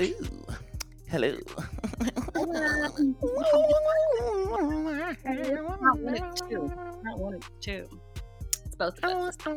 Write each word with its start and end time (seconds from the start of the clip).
Ooh. 0.00 0.46
Hello. 1.08 1.36
Not 2.32 2.46
one 2.46 2.56
and 6.16 6.36
two. 6.36 6.72
Not 7.02 7.18
one 7.18 7.34
and 7.34 7.44
two. 7.60 7.86
It's 8.64 8.76
both 8.76 8.98
of 9.04 9.04
us. 9.04 9.36
Yep, 9.46 9.56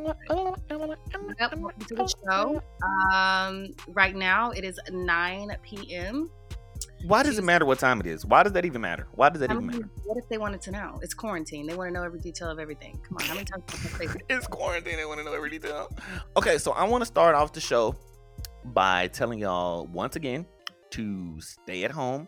welcome 0.70 1.86
to 1.88 1.96
the 1.96 2.14
show. 2.28 2.62
Um, 2.84 3.74
right 3.88 4.16
now 4.16 4.52
it 4.52 4.66
is 4.66 4.78
9 4.92 5.56
p.m. 5.64 6.30
Why 7.06 7.24
does 7.24 7.38
it 7.38 7.46
matter 7.46 7.66
what 7.66 7.80
time 7.80 8.02
it 8.02 8.08
is? 8.08 8.26
Why 8.26 8.44
does 8.44 8.52
that 8.52 8.66
even 8.66 8.82
matter? 8.82 9.08
Why 9.14 9.30
does 9.30 9.40
that 9.40 9.50
I 9.50 9.54
even 9.54 9.68
mean, 9.68 9.78
matter? 9.78 9.90
what 10.04 10.18
if 10.18 10.28
they 10.28 10.38
wanted 10.38 10.62
to 10.64 10.72
know? 10.72 11.00
It's 11.02 11.14
quarantine. 11.14 11.68
They 11.68 11.76
want 11.76 11.88
to 11.88 11.94
know 11.94 12.04
every 12.04 12.20
detail 12.20 12.50
of 12.50 12.60
everything. 12.60 13.00
Come 13.08 13.18
on, 13.18 13.26
how 13.26 13.34
many 13.36 13.46
times 13.46 13.64
can 13.68 13.80
I 13.80 14.14
say 14.14 14.20
It's 14.30 14.48
quarantine. 14.48 14.98
They 14.98 15.06
want 15.06 15.20
to 15.20 15.26
know 15.26 15.34
every 15.34 15.52
detail. 15.52 15.90
Okay, 16.36 16.58
so 16.58 16.72
I 16.72 16.84
want 16.84 17.02
to 17.02 17.06
start 17.06 17.36
off 17.36 17.54
the 17.54 17.62
show 17.62 17.96
by 18.66 19.08
telling 19.08 19.40
y'all 19.40 19.86
once 19.88 20.16
again 20.16 20.46
to 20.92 21.40
stay 21.42 21.84
at 21.84 21.92
home. 21.92 22.28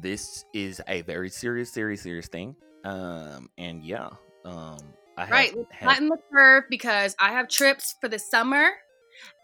This 0.00 0.44
is 0.54 0.80
a 0.86 1.02
very 1.02 1.28
serious, 1.30 1.72
serious, 1.72 2.02
serious 2.02 2.28
thing. 2.28 2.54
Um, 2.84 3.50
and 3.58 3.82
yeah, 3.82 4.10
um, 4.44 4.78
I 5.16 5.24
have 5.24 5.30
Right, 5.30 5.54
flatten 5.82 6.08
the 6.08 6.18
curve 6.32 6.64
because 6.70 7.16
I 7.18 7.32
have 7.32 7.48
trips 7.48 7.96
for 8.00 8.08
the 8.08 8.18
summer, 8.18 8.70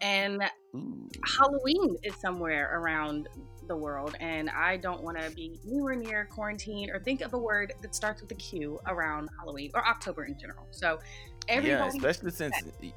and 0.01 0.41
Ooh. 0.75 1.09
Halloween 1.37 1.97
is 2.03 2.15
somewhere 2.15 2.79
around 2.79 3.27
the 3.67 3.75
world, 3.75 4.15
and 4.19 4.49
I 4.49 4.77
don't 4.77 5.03
want 5.03 5.19
to 5.19 5.29
be 5.31 5.59
anywhere 5.65 5.95
near 5.95 6.25
quarantine 6.25 6.89
or 6.89 6.99
think 6.99 7.21
of 7.21 7.33
a 7.33 7.37
word 7.37 7.73
that 7.81 7.95
starts 7.95 8.21
with 8.21 8.31
a 8.31 8.35
Q 8.35 8.79
around 8.87 9.29
Halloween 9.39 9.71
or 9.73 9.85
October 9.85 10.25
in 10.25 10.37
general. 10.39 10.67
So, 10.71 10.99
Yeah, 11.47 11.87
especially 11.87 12.31
since 12.31 12.55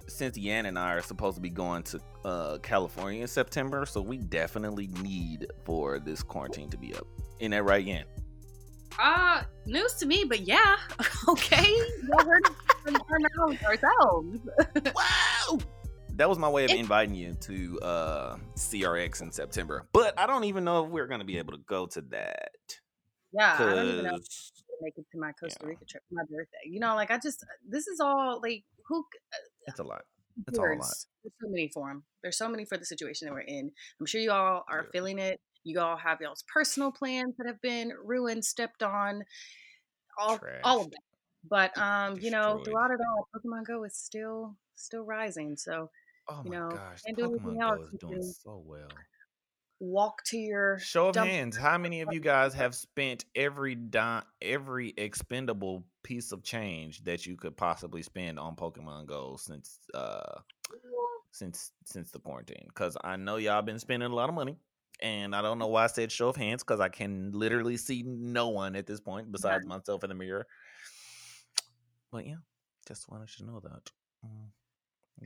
since 0.09 0.37
Yan 0.37 0.67
and 0.67 0.79
I 0.79 0.95
are 0.95 1.03
supposed 1.03 1.37
to 1.37 1.41
be 1.41 1.51
going 1.51 1.83
to 1.85 2.01
uh, 2.25 2.59
California 2.59 3.23
in 3.23 3.29
September, 3.29 3.87
so 3.87 4.01
we 4.01 4.19
definitely 4.19 4.89
need 5.03 5.47
for 5.65 5.99
this 5.99 6.23
quarantine 6.23 6.71
to 6.71 6.79
be 6.79 6.95
up. 6.95 7.07
Ain't 7.41 7.53
that 7.53 7.63
right, 7.63 7.85
Yan? 7.85 8.05
uh, 8.99 9.43
news 9.67 9.95
to 9.95 10.07
me, 10.07 10.25
but 10.25 10.41
yeah, 10.41 10.77
okay, 11.29 11.75
y'all 12.09 12.25
heard 12.25 12.45
it 12.45 12.53
from 12.83 12.97
our 12.97 13.19
mouths 13.37 13.63
ourselves. 13.65 14.39
wow! 14.95 15.59
That 16.21 16.29
was 16.29 16.39
my 16.39 16.51
way 16.51 16.65
of 16.67 16.71
It- 16.71 16.79
inviting 16.79 17.15
you 17.15 17.33
to 17.41 17.81
uh, 17.81 18.37
CRX 18.55 19.23
in 19.23 19.33
September, 19.33 19.89
but 19.91 20.13
I 20.19 20.27
don't 20.27 20.45
even 20.45 20.65
know 20.65 20.85
if 20.85 20.91
we're 20.91 21.07
gonna 21.07 21.25
be 21.25 21.39
able 21.39 21.53
to 21.55 21.65
go 21.67 21.87
to 21.87 22.03
that 22.11 22.51
Yeah, 23.33 23.55
I 23.55 23.75
don't 23.75 23.87
even 23.89 24.05
know. 24.05 24.19
Make 24.83 24.99
it 24.99 25.07
to 25.13 25.19
my 25.19 25.33
Costa 25.33 25.57
Yeah. 25.63 25.69
Rica 25.69 25.87
trip, 25.87 26.03
my 26.11 26.23
birthday. 26.25 26.59
You 26.67 26.79
know, 26.79 26.95
like 26.95 27.11
I 27.11 27.17
just 27.17 27.43
this 27.67 27.87
is 27.87 28.01
all 28.01 28.39
like 28.43 28.65
who 28.87 29.03
it's 29.67 29.81
a 29.81 29.83
lot. 29.83 30.03
It's 30.47 30.59
all 30.59 30.67
a 30.67 30.77
lot. 30.77 30.95
There's 31.23 31.33
so 31.41 31.49
many 31.49 31.69
for 31.73 31.89
them. 31.89 32.05
There's 32.23 32.37
so 32.37 32.51
many 32.51 32.67
for 32.67 32.77
the 32.77 32.85
situation 32.85 33.27
that 33.27 33.33
we're 33.33 33.41
in. 33.41 33.73
I'm 33.99 34.05
sure 34.05 34.21
you 34.21 34.31
all 34.31 34.65
are 34.69 34.83
Yeah. 34.83 34.91
feeling 34.93 35.19
it. 35.19 35.41
You 35.65 35.81
all 35.81 35.97
have 35.97 36.21
y'all's 36.21 36.45
personal 36.53 36.93
plans 36.93 37.35
that 37.39 37.47
have 37.47 37.63
been 37.63 37.95
ruined, 38.05 38.45
stepped 38.45 38.83
on, 38.83 39.25
all 40.19 40.39
all 40.65 40.83
of 40.83 40.91
that. 40.91 41.03
But 41.49 41.79
um, 41.79 42.19
you 42.21 42.31
know, 42.31 42.63
throughout 42.63 42.91
it 42.91 43.01
all, 43.09 43.27
Pokemon 43.35 43.65
Go 43.67 43.85
is 43.85 43.97
still 43.97 44.59
still 44.75 45.05
rising. 45.05 45.57
So 45.57 45.91
Oh 46.31 46.43
you 46.45 46.51
my 46.51 46.59
know, 46.59 46.69
gosh, 46.71 47.03
can't 47.03 47.17
do 47.17 47.29
Pokemon 47.29 47.61
Go 47.61 47.83
is 47.83 47.91
doing 47.99 48.23
so 48.23 48.63
well. 48.65 48.89
walk 49.81 50.23
to 50.27 50.39
your 50.39 50.79
Show 50.79 51.09
of 51.09 51.17
hands, 51.17 51.57
how 51.57 51.77
many 51.77 52.03
of 52.03 52.13
you 52.13 52.21
guys 52.21 52.55
have 52.55 52.75
spent 52.75 53.25
every 53.35 53.75
dime, 53.75 54.23
every 54.41 54.95
expendable 54.97 55.85
piece 56.05 56.31
of 56.31 56.45
change 56.45 57.03
that 57.05 57.27
you 57.27 57.37
could 57.37 57.57
possibly 57.57 58.03
spend 58.03 58.39
on 58.39 58.55
Pokemon 58.55 59.07
Go 59.07 59.37
since 59.39 59.79
uh 59.93 60.39
since 61.33 61.73
since 61.85 62.13
the 62.13 62.21
quarantine? 62.21 62.67
Because 62.69 62.97
I 63.03 63.17
know 63.17 63.37
y'all 63.37 63.63
been 63.63 63.81
spending 63.81 64.11
a 64.11 64.15
lot 64.15 64.29
of 64.29 64.35
money, 64.37 64.57
and 65.01 65.35
I 65.35 65.43
don't 65.43 65.59
know 65.59 65.67
why 65.67 65.85
I 65.85 65.89
said 65.89 66.13
show 66.13 66.29
of 66.29 66.37
hands 66.37 66.63
because 66.63 66.79
I 66.79 66.91
can 66.91 67.33
literally 67.33 67.77
see 67.77 68.05
no 68.07 68.51
one 68.51 68.77
at 68.77 68.87
this 68.87 69.01
point 69.01 69.33
besides 69.33 69.67
myself 69.67 70.05
in 70.05 70.11
the 70.11 70.15
mirror. 70.15 70.47
But 72.13 72.27
yeah, 72.27 72.37
just 72.87 73.11
wanted 73.11 73.29
to 73.37 73.45
know 73.45 73.61
that. 73.61 73.91
Mm, 74.25 74.49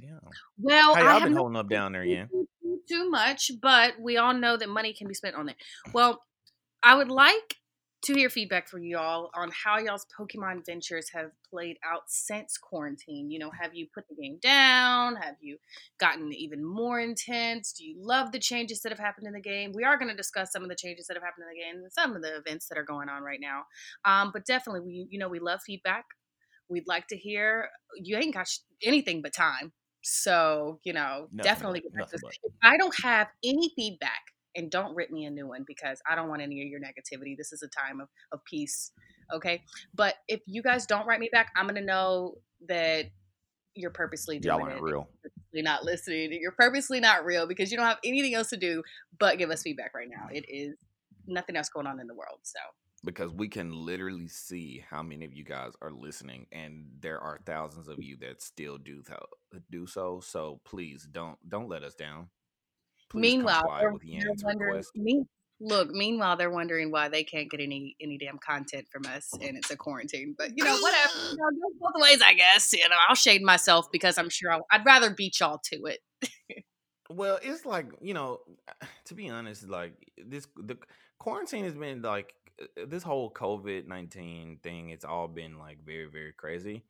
yeah, 0.03 0.19
Well, 0.59 0.95
how 0.95 1.01
I 1.01 1.05
y'all 1.05 1.13
have 1.15 1.25
been 1.25 1.37
holding 1.37 1.57
up 1.57 1.69
down 1.69 1.93
there, 1.93 2.05
Yan? 2.05 2.29
too, 2.89 3.11
much, 3.11 3.51
but 3.63 3.95
we 4.01 4.17
all 4.17 4.35
know 4.35 4.57
that 4.57 4.69
money 4.69 4.93
can 4.93 5.09
be 5.09 5.15
spent 5.15 5.37
on 5.37 5.49
it. 5.49 5.57
Well, 5.93 6.23
I 6.83 6.95
would 6.95 7.09
like 7.09 7.57
to 8.05 8.13
hear 8.13 8.29
feedback 8.29 8.69
from 8.69 8.85
you 8.85 8.99
all 8.99 9.31
on 9.35 9.51
how 9.65 9.79
y'all's 9.79 10.07
Pokemon 10.19 10.67
ventures 10.67 11.09
have 11.15 11.31
played 11.51 11.79
out 11.91 12.03
since 12.07 12.59
quarantine. 12.59 13.31
You 13.31 13.39
know, 13.39 13.51
have 13.59 13.75
you 13.75 13.87
put 13.95 14.07
the 14.09 14.15
game 14.15 14.39
down? 14.43 15.17
Have 15.17 15.37
you 15.41 15.57
gotten 15.99 16.31
even 16.35 16.63
more 16.63 17.01
intense? 17.01 17.73
Do 17.73 17.85
you 17.85 17.97
love 17.99 18.31
the 18.31 18.39
changes 18.39 18.83
that 18.83 18.93
have 18.93 18.99
happened 18.99 19.27
in 19.27 19.33
the 19.33 19.41
game? 19.41 19.73
We 19.75 19.85
are 19.85 19.97
going 19.97 20.11
to 20.11 20.17
discuss 20.17 20.53
some 20.53 20.63
of 20.63 20.69
the 20.69 20.77
changes 20.77 21.07
that 21.07 21.15
have 21.15 21.23
happened 21.23 21.47
in 21.49 21.57
the 21.57 21.63
game 21.63 21.83
and 21.83 21.93
some 21.93 22.15
of 22.15 22.21
the 22.23 22.37
events 22.37 22.69
that 22.69 22.77
are 22.77 22.85
going 22.85 23.09
on 23.09 23.23
right 23.23 23.41
now. 23.41 23.63
Um, 24.05 24.31
but 24.35 24.45
definitely, 24.45 24.83
we 24.83 25.07
you 25.11 25.19
know 25.19 25.29
we 25.29 25.39
love 25.39 25.61
feedback. 25.65 26.05
We'd 26.69 26.87
like 26.87 27.07
to 27.09 27.17
hear. 27.17 27.71
You 27.97 28.19
ain't 28.19 28.35
got 28.35 28.49
sh- 28.49 28.59
anything 28.83 29.23
but 29.23 29.33
time. 29.33 29.73
So, 30.07 30.81
you 30.85 30.93
know, 30.93 31.29
Nothing 31.33 31.51
definitely 31.51 31.81
but- 31.81 31.93
get 31.93 31.99
back 31.99 32.09
to 32.11 32.19
nothing. 32.23 32.39
I 32.63 32.77
don't 32.77 32.95
have 33.03 33.29
any 33.43 33.73
feedback, 33.75 34.21
and 34.55 34.71
don't 34.71 34.95
rip 34.95 35.11
me 35.11 35.25
a 35.25 35.31
new 35.31 35.49
one 35.49 35.65
because 35.67 36.01
I 36.09 36.15
don't 36.15 36.29
want 36.29 36.43
any 36.43 36.63
of 36.63 36.69
your 36.69 36.79
negativity. 36.79 37.37
This 37.37 37.53
is 37.53 37.63
a 37.63 37.69
time 37.69 38.01
of, 38.01 38.09
of 38.31 38.45
peace. 38.45 38.93
Okay. 39.33 39.63
But 39.95 40.15
if 40.29 40.43
you 40.47 40.63
guys 40.63 40.87
don't 40.87 41.07
write 41.07 41.21
me 41.21 41.31
back, 41.33 41.51
I'm 41.57 41.65
going 41.65 41.75
to 41.77 41.81
know 41.81 42.35
that 42.69 43.07
you're 43.75 43.91
purposely 43.91 44.39
doing 44.39 44.55
Y'all 44.59 44.63
aren't 44.65 44.77
it. 44.79 44.83
real. 44.83 45.09
You're 45.23 45.31
purposely 45.33 45.63
not 45.63 45.85
listening. 45.85 46.39
You're 46.41 46.53
purposely 46.53 47.01
not 47.01 47.25
real 47.25 47.47
because 47.49 47.73
you 47.73 47.77
don't 47.79 47.87
have 47.87 47.99
anything 48.05 48.35
else 48.35 48.51
to 48.51 48.57
do 48.57 48.83
but 49.19 49.39
give 49.39 49.51
us 49.51 49.63
feedback 49.63 49.95
right 49.95 50.09
now. 50.09 50.29
It 50.31 50.45
is 50.49 50.77
nothing 51.27 51.57
else 51.57 51.69
going 51.71 51.87
on 51.87 51.99
in 51.99 52.07
the 52.07 52.15
world. 52.15 52.39
So, 52.43 52.59
because 53.05 53.33
we 53.33 53.49
can 53.49 53.71
literally 53.73 54.29
see 54.29 54.85
how 54.89 55.03
many 55.03 55.25
of 55.25 55.33
you 55.33 55.45
guys 55.45 55.73
are 55.83 55.93
listening 55.93 56.47
and 56.53 56.87
there 57.01 57.21
are 57.21 57.39
thousands 57.45 57.89
of 57.89 58.03
you 58.03 58.17
that 58.17 58.43
still 58.43 58.79
do 58.79 59.03
th- 59.03 59.63
do 59.71 59.87
so 59.87 60.21
so 60.21 60.61
please 60.65 61.07
don't 61.11 61.39
don't 61.49 61.69
let 61.69 61.83
us 61.83 61.95
down 61.95 62.29
please 63.11 63.21
meanwhile, 63.21 63.65
they're, 63.81 63.93
with 63.93 64.03
they're 64.03 64.33
wondering. 64.43 64.83
Me, 64.95 65.25
look, 65.61 65.91
meanwhile, 65.91 66.37
they're 66.37 66.51
wondering 66.51 66.91
why 66.91 67.09
they 67.09 67.25
can't 67.25 67.51
get 67.51 67.61
any 67.61 67.97
any 68.01 68.19
damn 68.19 68.39
content 68.39 68.87
from 68.91 69.07
us, 69.07 69.31
and 69.41 69.57
it's 69.57 69.71
a 69.71 69.77
quarantine. 69.77 70.35
But 70.37 70.51
you 70.57 70.65
know, 70.65 70.77
whatever. 70.77 71.31
You 71.31 71.37
know, 71.39 71.69
both 71.81 72.03
ways, 72.03 72.21
I 72.23 72.35
guess. 72.35 72.73
You 72.73 72.89
know, 72.89 72.97
I'll 73.09 73.15
shade 73.15 73.43
myself 73.43 73.87
because 73.93 74.19
I'm 74.19 74.31
sure 74.31 74.53
I'll, 74.53 74.67
I'd 74.71 74.85
rather 74.85 75.11
beat 75.11 75.41
y'all 75.41 75.61
to 75.73 75.85
it. 75.87 76.01
well 77.11 77.39
it's 77.43 77.67
like 77.67 77.87
you 78.01 78.15
know 78.15 78.41
to 79.05 79.15
be 79.15 79.29
honest 79.29 79.69
like 79.69 79.93
this 80.17 80.47
the 80.57 80.77
quarantine 81.19 81.65
has 81.65 81.75
been 81.75 82.01
like 82.01 82.33
uh, 82.44 82.44
this 82.87 83.03
whole 83.03 83.31
covid-19 83.33 84.63
thing 84.63 84.91
it's 84.91 85.05
all 85.05 85.29
been 85.29 85.59
like 85.59 85.79
very 85.85 86.07
very 86.07 86.33
crazy. 86.33 86.83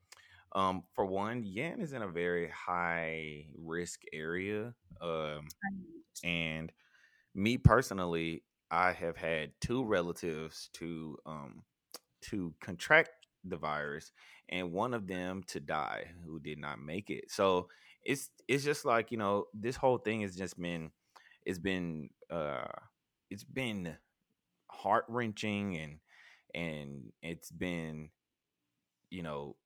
Um 0.52 0.84
for 0.94 1.04
one 1.04 1.42
yan 1.44 1.80
is 1.80 1.92
in 1.92 2.02
a 2.02 2.08
very 2.08 2.48
high 2.48 3.46
risk 3.56 4.02
area 4.12 4.74
um 5.00 5.48
and 6.22 6.70
me 7.34 7.58
personally 7.58 8.44
i 8.70 8.92
have 8.92 9.16
had 9.16 9.52
two 9.60 9.84
relatives 9.84 10.70
to 10.74 11.18
um 11.26 11.62
to 12.22 12.54
contract 12.60 13.10
the 13.44 13.56
virus 13.56 14.12
and 14.48 14.72
one 14.72 14.94
of 14.94 15.06
them 15.06 15.42
to 15.48 15.60
die 15.60 16.06
who 16.24 16.38
did 16.40 16.58
not 16.58 16.80
make 16.80 17.10
it. 17.10 17.30
So 17.30 17.68
it's 18.02 18.30
it's 18.48 18.64
just 18.64 18.84
like 18.84 19.10
you 19.10 19.18
know 19.18 19.46
this 19.54 19.76
whole 19.76 19.98
thing 19.98 20.20
has 20.22 20.36
just 20.36 20.60
been 20.60 20.90
it's 21.46 21.58
been 21.58 22.10
uh 22.30 22.66
it's 23.30 23.44
been 23.44 23.96
heart 24.84 25.06
wrenching 25.08 25.78
and 25.78 25.98
and 26.54 27.12
it's 27.22 27.50
been 27.50 28.10
you 29.10 29.22
know 29.22 29.56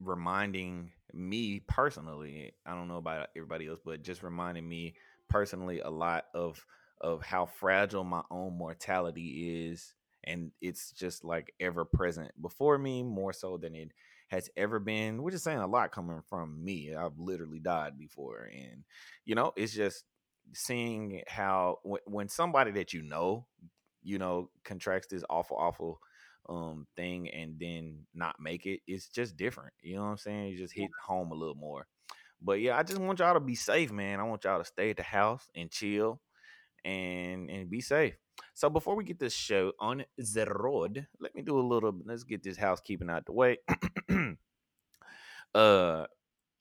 reminding 0.00 0.90
me 1.12 1.60
personally 1.68 2.52
i 2.66 2.74
don't 2.74 2.88
know 2.88 2.96
about 2.96 3.28
everybody 3.36 3.68
else 3.68 3.78
but 3.84 4.02
just 4.02 4.24
reminding 4.24 4.68
me 4.68 4.94
personally 5.28 5.78
a 5.80 5.90
lot 5.90 6.24
of 6.34 6.66
of 7.00 7.22
how 7.22 7.46
fragile 7.46 8.02
my 8.02 8.22
own 8.32 8.58
mortality 8.58 9.68
is 9.68 9.94
and 10.24 10.50
it's 10.60 10.90
just 10.90 11.24
like 11.24 11.54
ever 11.60 11.84
present 11.84 12.30
before 12.42 12.78
me 12.78 13.02
more 13.02 13.32
so 13.32 13.56
than 13.56 13.76
it 13.76 13.92
has 14.28 14.50
ever 14.56 14.80
been 14.80 15.22
which 15.22 15.34
is 15.34 15.42
saying 15.42 15.58
a 15.58 15.66
lot 15.66 15.92
coming 15.92 16.20
from 16.28 16.64
me 16.64 16.94
i've 16.96 17.18
literally 17.18 17.60
died 17.60 17.96
before 17.96 18.50
and 18.52 18.82
you 19.24 19.36
know 19.36 19.52
it's 19.56 19.72
just 19.72 20.04
seeing 20.52 21.22
how 21.28 21.78
when, 21.82 22.00
when 22.06 22.28
somebody 22.28 22.70
that 22.72 22.92
you 22.92 23.02
know 23.02 23.46
you 24.02 24.18
know 24.18 24.50
contracts 24.64 25.08
this 25.08 25.24
awful 25.30 25.56
awful 25.56 26.00
um 26.48 26.86
thing 26.96 27.28
and 27.30 27.58
then 27.60 27.98
not 28.14 28.34
make 28.40 28.66
it 28.66 28.80
it's 28.86 29.08
just 29.08 29.36
different 29.36 29.72
you 29.82 29.94
know 29.94 30.02
what 30.02 30.08
i'm 30.08 30.16
saying? 30.16 30.48
You 30.48 30.56
just 30.56 30.74
hit 30.74 30.90
home 31.06 31.30
a 31.30 31.34
little 31.34 31.54
more. 31.54 31.86
But 32.42 32.60
yeah 32.60 32.76
i 32.78 32.82
just 32.82 33.00
want 33.00 33.18
y'all 33.18 33.34
to 33.34 33.40
be 33.40 33.54
safe 33.54 33.92
man. 33.92 34.20
I 34.20 34.24
want 34.24 34.44
y'all 34.44 34.58
to 34.58 34.64
stay 34.64 34.90
at 34.90 34.96
the 34.96 35.02
house 35.02 35.48
and 35.54 35.70
chill 35.70 36.20
and 36.84 37.50
and 37.50 37.70
be 37.70 37.80
safe. 37.80 38.14
So 38.54 38.70
before 38.70 38.96
we 38.96 39.04
get 39.04 39.18
this 39.18 39.34
show 39.34 39.72
on 39.78 40.04
the 40.16 40.46
road 40.46 41.06
let 41.20 41.34
me 41.34 41.42
do 41.42 41.58
a 41.58 41.60
little 41.60 41.94
let's 42.04 42.24
get 42.24 42.42
this 42.42 42.56
housekeeping 42.56 43.10
out 43.10 43.26
the 43.26 43.32
way. 43.32 43.58
Uh 45.52 46.06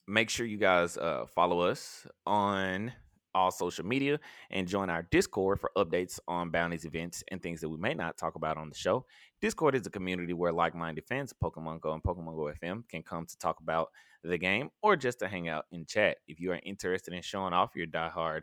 make 0.07 0.31
sure 0.31 0.43
you 0.47 0.57
guys 0.57 0.97
uh 0.97 1.27
follow 1.35 1.59
us 1.59 2.07
on 2.25 2.91
all 3.33 3.51
social 3.51 3.85
media 3.85 4.19
and 4.51 4.67
join 4.67 4.89
our 4.89 5.03
Discord 5.11 5.59
for 5.59 5.71
updates 5.77 6.19
on 6.27 6.51
Bounties 6.51 6.85
events 6.85 7.23
and 7.29 7.41
things 7.41 7.61
that 7.61 7.69
we 7.69 7.77
may 7.77 7.93
not 7.93 8.17
talk 8.17 8.35
about 8.35 8.57
on 8.57 8.69
the 8.69 8.75
show. 8.75 9.05
Discord 9.41 9.75
is 9.75 9.85
a 9.85 9.89
community 9.89 10.33
where 10.33 10.51
like 10.51 10.75
minded 10.75 11.05
fans 11.05 11.31
of 11.31 11.39
Pokemon 11.39 11.81
Go 11.81 11.93
and 11.93 12.03
Pokemon 12.03 12.35
Go 12.35 12.51
FM 12.61 12.87
can 12.89 13.03
come 13.03 13.25
to 13.25 13.37
talk 13.37 13.59
about 13.61 13.89
the 14.23 14.37
game 14.37 14.69
or 14.81 14.95
just 14.95 15.19
to 15.19 15.27
hang 15.27 15.47
out 15.47 15.65
and 15.71 15.87
chat. 15.87 16.17
If 16.27 16.39
you 16.39 16.51
are 16.51 16.59
interested 16.63 17.13
in 17.13 17.21
showing 17.21 17.53
off 17.53 17.75
your 17.75 17.87
diehard 17.87 18.41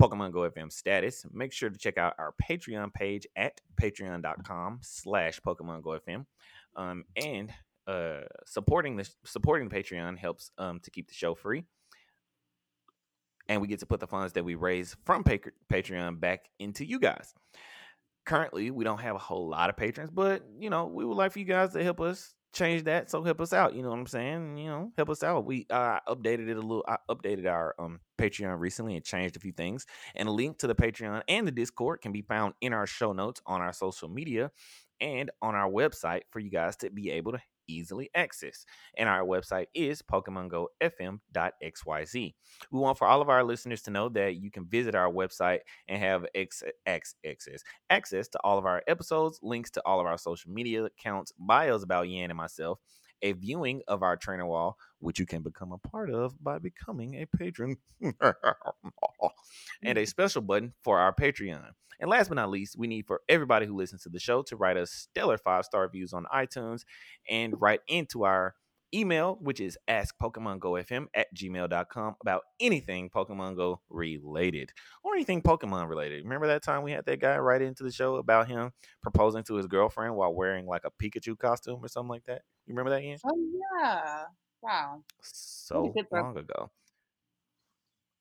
Pokemon 0.00 0.32
Go 0.32 0.48
FM 0.50 0.72
status, 0.72 1.24
make 1.32 1.52
sure 1.52 1.70
to 1.70 1.78
check 1.78 1.98
out 1.98 2.14
our 2.18 2.34
Patreon 2.42 2.92
page 2.92 3.26
at 3.36 3.60
patreon.com 3.80 4.80
slash 4.82 5.40
Pokemon 5.40 5.82
Go 5.82 5.98
FM. 6.06 6.26
Um, 6.76 7.04
and 7.16 7.50
uh, 7.86 8.22
supporting 8.44 8.96
the 8.96 9.08
supporting 9.24 9.68
the 9.68 9.74
Patreon 9.74 10.18
helps 10.18 10.50
um, 10.58 10.80
to 10.80 10.90
keep 10.90 11.08
the 11.08 11.14
show 11.14 11.34
free 11.34 11.64
and 13.48 13.60
we 13.60 13.68
get 13.68 13.80
to 13.80 13.86
put 13.86 14.00
the 14.00 14.06
funds 14.06 14.32
that 14.34 14.44
we 14.44 14.54
raise 14.54 14.96
from 15.04 15.24
Patreon 15.24 16.20
back 16.20 16.48
into 16.58 16.84
you 16.84 16.98
guys. 16.98 17.34
Currently, 18.24 18.70
we 18.70 18.84
don't 18.84 19.00
have 19.00 19.14
a 19.14 19.20
whole 19.20 19.48
lot 19.48 19.70
of 19.70 19.76
patrons, 19.76 20.10
but 20.12 20.44
you 20.58 20.68
know, 20.70 20.86
we 20.86 21.04
would 21.04 21.16
like 21.16 21.32
for 21.32 21.38
you 21.38 21.44
guys 21.44 21.72
to 21.74 21.84
help 21.84 22.00
us 22.00 22.34
change 22.52 22.84
that. 22.84 23.10
So 23.10 23.22
help 23.22 23.40
us 23.40 23.52
out. 23.52 23.74
You 23.74 23.82
know 23.82 23.90
what 23.90 23.98
I'm 23.98 24.06
saying? 24.06 24.56
You 24.56 24.68
know, 24.68 24.92
help 24.96 25.10
us 25.10 25.22
out. 25.22 25.44
We 25.44 25.66
uh, 25.70 26.00
updated 26.08 26.48
it 26.48 26.56
a 26.56 26.60
little. 26.60 26.84
I 26.88 26.96
updated 27.08 27.46
our 27.46 27.74
um, 27.78 28.00
Patreon 28.18 28.58
recently 28.58 28.96
and 28.96 29.04
changed 29.04 29.36
a 29.36 29.40
few 29.40 29.52
things. 29.52 29.86
And 30.14 30.28
a 30.28 30.32
link 30.32 30.58
to 30.58 30.66
the 30.66 30.74
Patreon 30.74 31.22
and 31.28 31.46
the 31.46 31.52
Discord 31.52 32.00
can 32.00 32.12
be 32.12 32.22
found 32.22 32.54
in 32.60 32.72
our 32.72 32.86
show 32.86 33.12
notes 33.12 33.40
on 33.46 33.60
our 33.60 33.72
social 33.72 34.08
media 34.08 34.50
and 35.00 35.30
on 35.42 35.54
our 35.54 35.70
website 35.70 36.22
for 36.30 36.40
you 36.40 36.50
guys 36.50 36.76
to 36.76 36.90
be 36.90 37.10
able 37.10 37.32
to 37.32 37.40
easily 37.68 38.10
access. 38.14 38.64
And 38.96 39.08
our 39.08 39.24
website 39.24 39.66
is 39.74 40.02
PokemonGoFM.xyz. 40.02 42.34
We 42.70 42.80
want 42.80 42.98
for 42.98 43.06
all 43.06 43.22
of 43.22 43.28
our 43.28 43.44
listeners 43.44 43.82
to 43.82 43.90
know 43.90 44.08
that 44.10 44.36
you 44.36 44.50
can 44.50 44.66
visit 44.66 44.94
our 44.94 45.10
website 45.10 45.60
and 45.88 46.02
have 46.02 46.26
ex- 46.34 46.62
ex- 46.86 47.14
access 47.24 47.62
access 47.90 48.28
to 48.28 48.38
all 48.44 48.58
of 48.58 48.66
our 48.66 48.82
episodes, 48.86 49.38
links 49.42 49.70
to 49.72 49.82
all 49.84 50.00
of 50.00 50.06
our 50.06 50.18
social 50.18 50.50
media 50.50 50.84
accounts, 50.84 51.32
bios 51.38 51.82
about 51.82 52.08
Yan 52.08 52.30
and 52.30 52.36
myself, 52.36 52.78
a 53.22 53.32
viewing 53.32 53.82
of 53.88 54.02
our 54.02 54.16
trainer 54.16 54.46
wall, 54.46 54.76
which 54.98 55.18
you 55.18 55.26
can 55.26 55.42
become 55.42 55.72
a 55.72 55.78
part 55.78 56.10
of 56.10 56.42
by 56.42 56.58
becoming 56.58 57.14
a 57.14 57.26
patron, 57.26 57.76
and 58.00 58.14
a 59.82 59.94
mm. 59.94 60.08
special 60.08 60.42
button 60.42 60.74
for 60.82 60.98
our 60.98 61.14
Patreon. 61.14 61.70
And 61.98 62.10
last 62.10 62.28
but 62.28 62.34
not 62.34 62.50
least, 62.50 62.78
we 62.78 62.86
need 62.86 63.06
for 63.06 63.22
everybody 63.28 63.66
who 63.66 63.74
listens 63.76 64.02
to 64.02 64.10
the 64.10 64.18
show 64.18 64.42
to 64.42 64.56
write 64.56 64.76
us 64.76 64.90
stellar 64.90 65.38
five 65.38 65.64
star 65.64 65.82
reviews 65.82 66.12
on 66.12 66.26
iTunes 66.34 66.84
and 67.28 67.58
write 67.60 67.80
into 67.88 68.24
our 68.24 68.54
email, 68.94 69.38
which 69.40 69.60
is 69.60 69.78
askpokemongofm 69.88 71.06
at 71.14 71.26
gmail.com 71.34 72.16
about 72.20 72.42
anything 72.60 73.10
Pokemon 73.10 73.56
Go 73.56 73.80
related 73.88 74.72
or 75.02 75.14
anything 75.14 75.42
Pokemon 75.42 75.88
related. 75.88 76.24
Remember 76.24 76.46
that 76.48 76.62
time 76.62 76.82
we 76.82 76.92
had 76.92 77.04
that 77.06 77.20
guy 77.20 77.36
write 77.38 77.62
into 77.62 77.82
the 77.82 77.92
show 77.92 78.16
about 78.16 78.48
him 78.48 78.72
proposing 79.02 79.42
to 79.44 79.54
his 79.54 79.66
girlfriend 79.66 80.16
while 80.16 80.34
wearing 80.34 80.66
like 80.66 80.82
a 80.84 80.90
Pikachu 81.02 81.38
costume 81.38 81.80
or 81.82 81.88
something 81.88 82.10
like 82.10 82.24
that? 82.24 82.42
You 82.66 82.74
remember 82.74 82.90
that, 82.90 83.04
Yan? 83.04 83.18
Oh, 83.24 83.38
yeah. 83.82 84.24
Wow. 84.62 85.02
So 85.22 85.94
long 86.12 86.36
ago. 86.36 86.70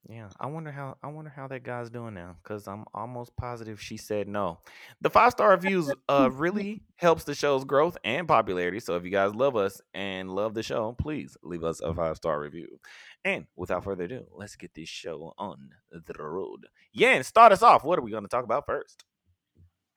Yeah, 0.07 0.29
I 0.39 0.45
wonder 0.45 0.71
how 0.71 0.97
I 1.01 1.07
wonder 1.07 1.33
how 1.35 1.47
that 1.47 1.63
guy's 1.63 1.89
doing 1.89 2.13
now 2.13 2.35
because 2.43 2.67
I'm 2.67 2.85
almost 2.93 3.35
positive 3.35 3.81
she 3.81 3.97
said 3.97 4.27
no. 4.27 4.59
The 5.01 5.09
five 5.09 5.31
star 5.31 5.49
reviews 5.49 5.91
uh 6.07 6.29
really 6.31 6.83
helps 6.97 7.23
the 7.23 7.33
show's 7.33 7.65
growth 7.65 7.97
and 8.03 8.27
popularity. 8.27 8.79
So 8.79 8.95
if 8.95 9.03
you 9.03 9.09
guys 9.09 9.33
love 9.33 9.55
us 9.55 9.81
and 9.95 10.29
love 10.29 10.53
the 10.53 10.61
show, 10.61 10.93
please 10.93 11.35
leave 11.41 11.63
us 11.63 11.81
a 11.81 11.91
five 11.91 12.17
star 12.17 12.39
review. 12.39 12.79
And 13.23 13.47
without 13.55 13.83
further 13.83 14.03
ado, 14.03 14.27
let's 14.31 14.55
get 14.55 14.75
this 14.75 14.89
show 14.89 15.33
on 15.39 15.69
the 15.91 16.13
road. 16.19 16.67
Yeah, 16.93 17.15
and 17.15 17.25
start 17.25 17.51
us 17.51 17.63
off. 17.63 17.83
What 17.83 17.97
are 17.97 18.03
we 18.03 18.11
going 18.11 18.23
to 18.23 18.29
talk 18.29 18.43
about 18.43 18.67
first? 18.67 19.03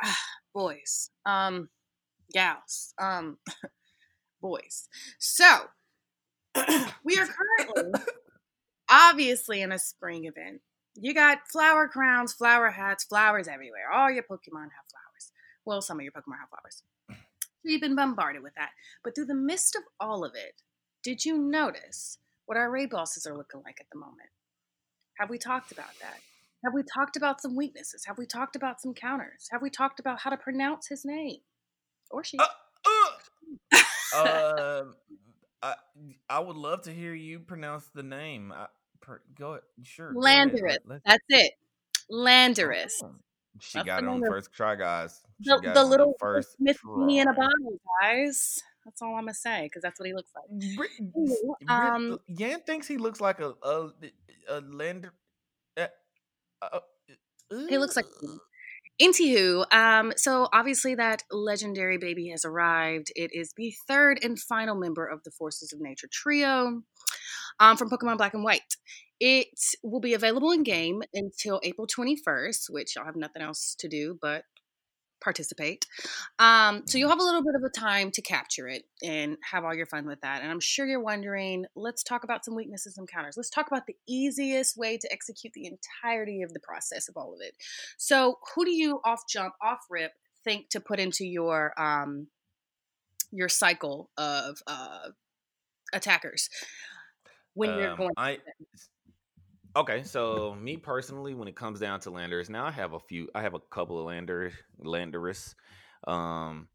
boys, 0.55 1.11
um, 1.27 1.69
gals, 2.33 2.95
um, 2.99 3.39
boys. 4.41 4.89
So 5.19 5.45
we 7.05 7.19
are 7.19 7.27
currently 7.27 8.01
obviously 8.91 9.63
in 9.63 9.73
a 9.73 9.79
spring 9.79 10.25
event. 10.25 10.61
You 10.95 11.15
got 11.15 11.49
flower 11.51 11.87
crowns, 11.87 12.33
flower 12.33 12.71
hats, 12.71 13.05
flowers 13.05 13.47
everywhere. 13.47 13.91
All 13.93 14.11
your 14.11 14.25
Pokemon 14.25 14.65
have 14.65 14.87
flowers. 14.91 15.33
Well, 15.65 15.81
some 15.81 15.99
of 15.99 16.03
your 16.03 16.13
Pokemon 16.13 16.39
have 16.41 16.49
flowers. 16.49 16.83
you've 17.65 17.81
been 17.81 17.95
bombarded 17.95 18.43
with 18.43 18.55
that. 18.57 18.71
But 19.05 19.15
through 19.15 19.27
the 19.27 19.35
midst 19.35 19.77
of 19.77 19.83
all 20.01 20.25
of 20.25 20.35
it, 20.35 20.63
did 21.03 21.25
you 21.25 21.39
notice 21.39 22.19
what 22.47 22.59
our 22.59 22.71
raid 22.71 22.91
bosses 22.91 23.27
are 23.27 23.37
looking 23.37 23.63
like 23.65 23.77
at 23.81 23.87
the 23.93 23.99
moment? 23.99 24.31
Have 25.19 25.31
we 25.31 25.39
talked 25.39 25.73
about 25.73 25.93
that? 26.01 26.19
Have 26.65 26.75
we 26.75 26.83
talked 26.83 27.17
about 27.17 27.41
some 27.41 27.55
weaknesses? 27.55 28.05
Have 28.07 28.19
we 28.19 28.27
talked 28.27 28.57
about 28.57 28.81
some 28.81 28.95
counters? 28.95 29.49
Have 29.53 29.63
we 29.63 29.71
talked 29.71 30.01
about 30.01 30.21
how 30.21 30.31
to 30.31 30.37
pronounce 30.37 30.89
his 30.89 31.05
name? 31.05 31.39
Or 32.11 32.25
she? 32.25 32.39
Uh, 32.39 32.47
uh, 34.15 34.17
uh, 34.17 34.85
I, 35.63 35.75
I 36.29 36.39
would 36.39 36.57
love 36.57 36.83
to 36.83 36.93
hear 36.93 37.15
you 37.15 37.41
pronounce 37.41 37.89
the 37.95 38.03
name. 38.03 38.53
I, 38.53 38.67
per, 39.01 39.21
go 39.39 39.59
sure. 39.83 40.15
Landorus. 40.15 40.79
That's 41.05 41.25
it. 41.29 41.53
Landorus. 42.11 42.93
Oh, 43.03 43.15
she 43.61 43.79
That's 43.79 43.87
got 43.87 44.03
it 44.03 44.09
on 44.09 44.21
the 44.21 44.27
first 44.29 44.53
try, 44.53 44.77
guys. 44.77 45.21
She 45.43 45.51
the, 45.51 45.73
the 45.75 45.85
little 45.85 46.15
first 46.19 46.57
Smith 46.57 46.79
in 47.11 47.29
a 47.29 47.33
bottle, 47.33 47.81
guys. 48.01 48.63
That's 48.85 49.03
all 49.03 49.15
I'm 49.15 49.23
gonna 49.23 49.35
say 49.35 49.65
because 49.65 49.83
that's 49.83 50.01
what 50.01 50.07
he 50.07 50.15
looks 50.15 50.33
like. 50.35 51.69
um, 51.69 52.19
Yan 52.29 52.61
thinks 52.63 52.87
he 52.87 52.97
looks 52.97 53.21
like 53.21 53.41
a 53.41 53.55
a, 53.63 53.91
a 54.49 54.61
lander. 54.61 55.13
Uh, 55.77 55.87
uh, 56.63 56.81
he 57.69 57.79
looks 57.79 57.97
like 57.97 58.07
Anywho, 59.01 59.73
um, 59.73 60.13
so 60.17 60.49
obviously 60.53 60.97
that 60.97 61.23
legendary 61.31 61.99
baby 61.99 62.31
has 62.31 62.45
arrived. 62.45 63.13
It 63.15 63.31
is 63.33 63.53
the 63.57 63.73
third 63.87 64.19
and 64.25 64.37
final 64.37 64.75
member 64.75 65.07
of 65.07 65.23
the 65.23 65.31
Forces 65.31 65.73
of 65.73 65.81
Nature 65.81 66.09
trio 66.11 66.83
um, 67.61 67.77
from 67.77 67.91
Pokemon 67.91 68.19
Black 68.19 68.35
and 68.35 68.45
White. 68.45 68.77
It 69.21 69.49
will 69.83 70.01
be 70.01 70.15
available 70.15 70.53
in 70.53 70.63
game 70.63 71.03
until 71.13 71.61
April 71.65 71.87
21st, 71.87 72.71
which 72.71 72.97
I'll 72.97 73.05
have 73.05 73.17
nothing 73.17 73.43
else 73.43 73.75
to 73.81 73.89
do 73.89 74.19
but 74.21 74.45
participate. 75.21 75.87
Um, 76.39 76.83
so 76.87 76.99
you'll 76.99 77.09
have 77.11 77.21
a 77.21 77.25
little 77.25 77.43
bit 77.43 77.55
of 77.57 77.63
a 77.63 77.71
time 77.71 78.11
to 78.13 78.23
capture 78.23 78.69
it 78.69 78.85
and 79.03 79.37
have 79.51 79.65
all 79.65 79.75
your 79.75 79.87
fun 79.87 80.07
with 80.07 80.21
that. 80.21 80.43
And 80.43 80.51
I'm 80.51 80.61
sure 80.61 80.87
you're 80.87 81.03
wondering, 81.03 81.67
let's 81.75 82.03
talk 82.03 82.25
about 82.25 82.45
some 82.45 82.55
weaknesses 82.55 82.97
and 82.99 83.09
counters. 83.09 83.37
Let's 83.37 83.51
talk 83.51 83.67
about 83.67 83.87
the 83.87 83.97
easiest 84.07 84.77
way 84.77 84.97
to 84.99 85.13
execute 85.13 85.53
the 85.53 85.67
entirety 85.67 86.43
of 86.43 86.53
the 86.53 86.61
process 86.61 87.09
of 87.09 87.17
all 87.17 87.35
of 87.35 87.41
it. 87.41 87.55
So 87.97 88.39
who 88.55 88.65
do 88.65 88.71
you 88.71 89.01
off 89.05 89.23
jump, 89.29 89.55
off 89.63 89.81
rip 89.91 90.13
think 90.45 90.69
to 90.71 90.81
put 90.81 91.01
into 91.01 91.27
your 91.27 91.79
um 91.81 92.29
your 93.31 93.49
cycle 93.49 94.09
of 94.17 94.63
uh 94.67 95.09
attackers 95.93 96.49
when 97.59 97.71
um, 97.71 97.79
you're 97.81 97.97
going 97.97 98.11
I 98.17 98.39
Okay, 99.77 100.03
so 100.03 100.57
me 100.61 100.77
personally, 100.77 101.35
when 101.35 101.47
it 101.47 101.55
comes 101.55 101.79
down 101.79 102.01
to 102.01 102.11
landers, 102.11 102.49
now 102.51 102.65
I 102.65 102.71
have 102.71 102.95
a 102.95 102.99
few. 102.99 103.29
I 103.35 103.43
have 103.43 103.55
a 103.55 103.61
couple 103.61 104.01
of 104.01 104.07
lander 104.07 104.51
Landorus, 104.83 105.55
um, 106.07 106.69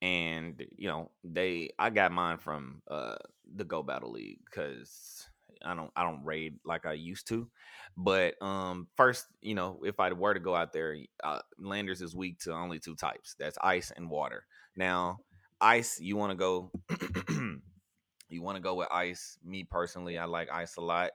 and 0.00 0.64
you 0.76 0.88
know 0.88 1.10
they. 1.24 1.70
I 1.78 1.90
got 1.90 2.12
mine 2.12 2.38
from 2.38 2.82
uh 2.88 3.16
the 3.54 3.64
Go 3.64 3.82
Battle 3.82 4.12
League 4.12 4.38
because 4.44 5.26
I 5.62 5.74
don't 5.74 5.90
I 5.96 6.04
don't 6.04 6.24
raid 6.24 6.58
like 6.64 6.86
I 6.86 6.92
used 6.92 7.28
to. 7.28 7.48
But 7.96 8.40
um, 8.40 8.86
first, 8.96 9.26
you 9.42 9.54
know, 9.54 9.80
if 9.84 10.00
I 10.00 10.12
were 10.12 10.32
to 10.32 10.40
go 10.40 10.54
out 10.54 10.72
there, 10.72 10.96
uh, 11.24 11.40
Landers 11.58 12.00
is 12.00 12.14
weak 12.14 12.38
to 12.40 12.54
only 12.54 12.78
two 12.78 12.94
types. 12.94 13.34
That's 13.38 13.58
ice 13.60 13.92
and 13.94 14.08
water. 14.08 14.44
Now, 14.76 15.18
ice, 15.60 15.98
you 16.00 16.16
want 16.16 16.30
to 16.30 16.36
go. 16.36 16.70
you 18.28 18.42
want 18.42 18.56
to 18.56 18.62
go 18.62 18.74
with 18.74 18.88
ice. 18.90 19.38
Me 19.44 19.64
personally, 19.64 20.18
I 20.18 20.24
like 20.24 20.50
ice 20.50 20.76
a 20.76 20.80
lot 20.80 21.10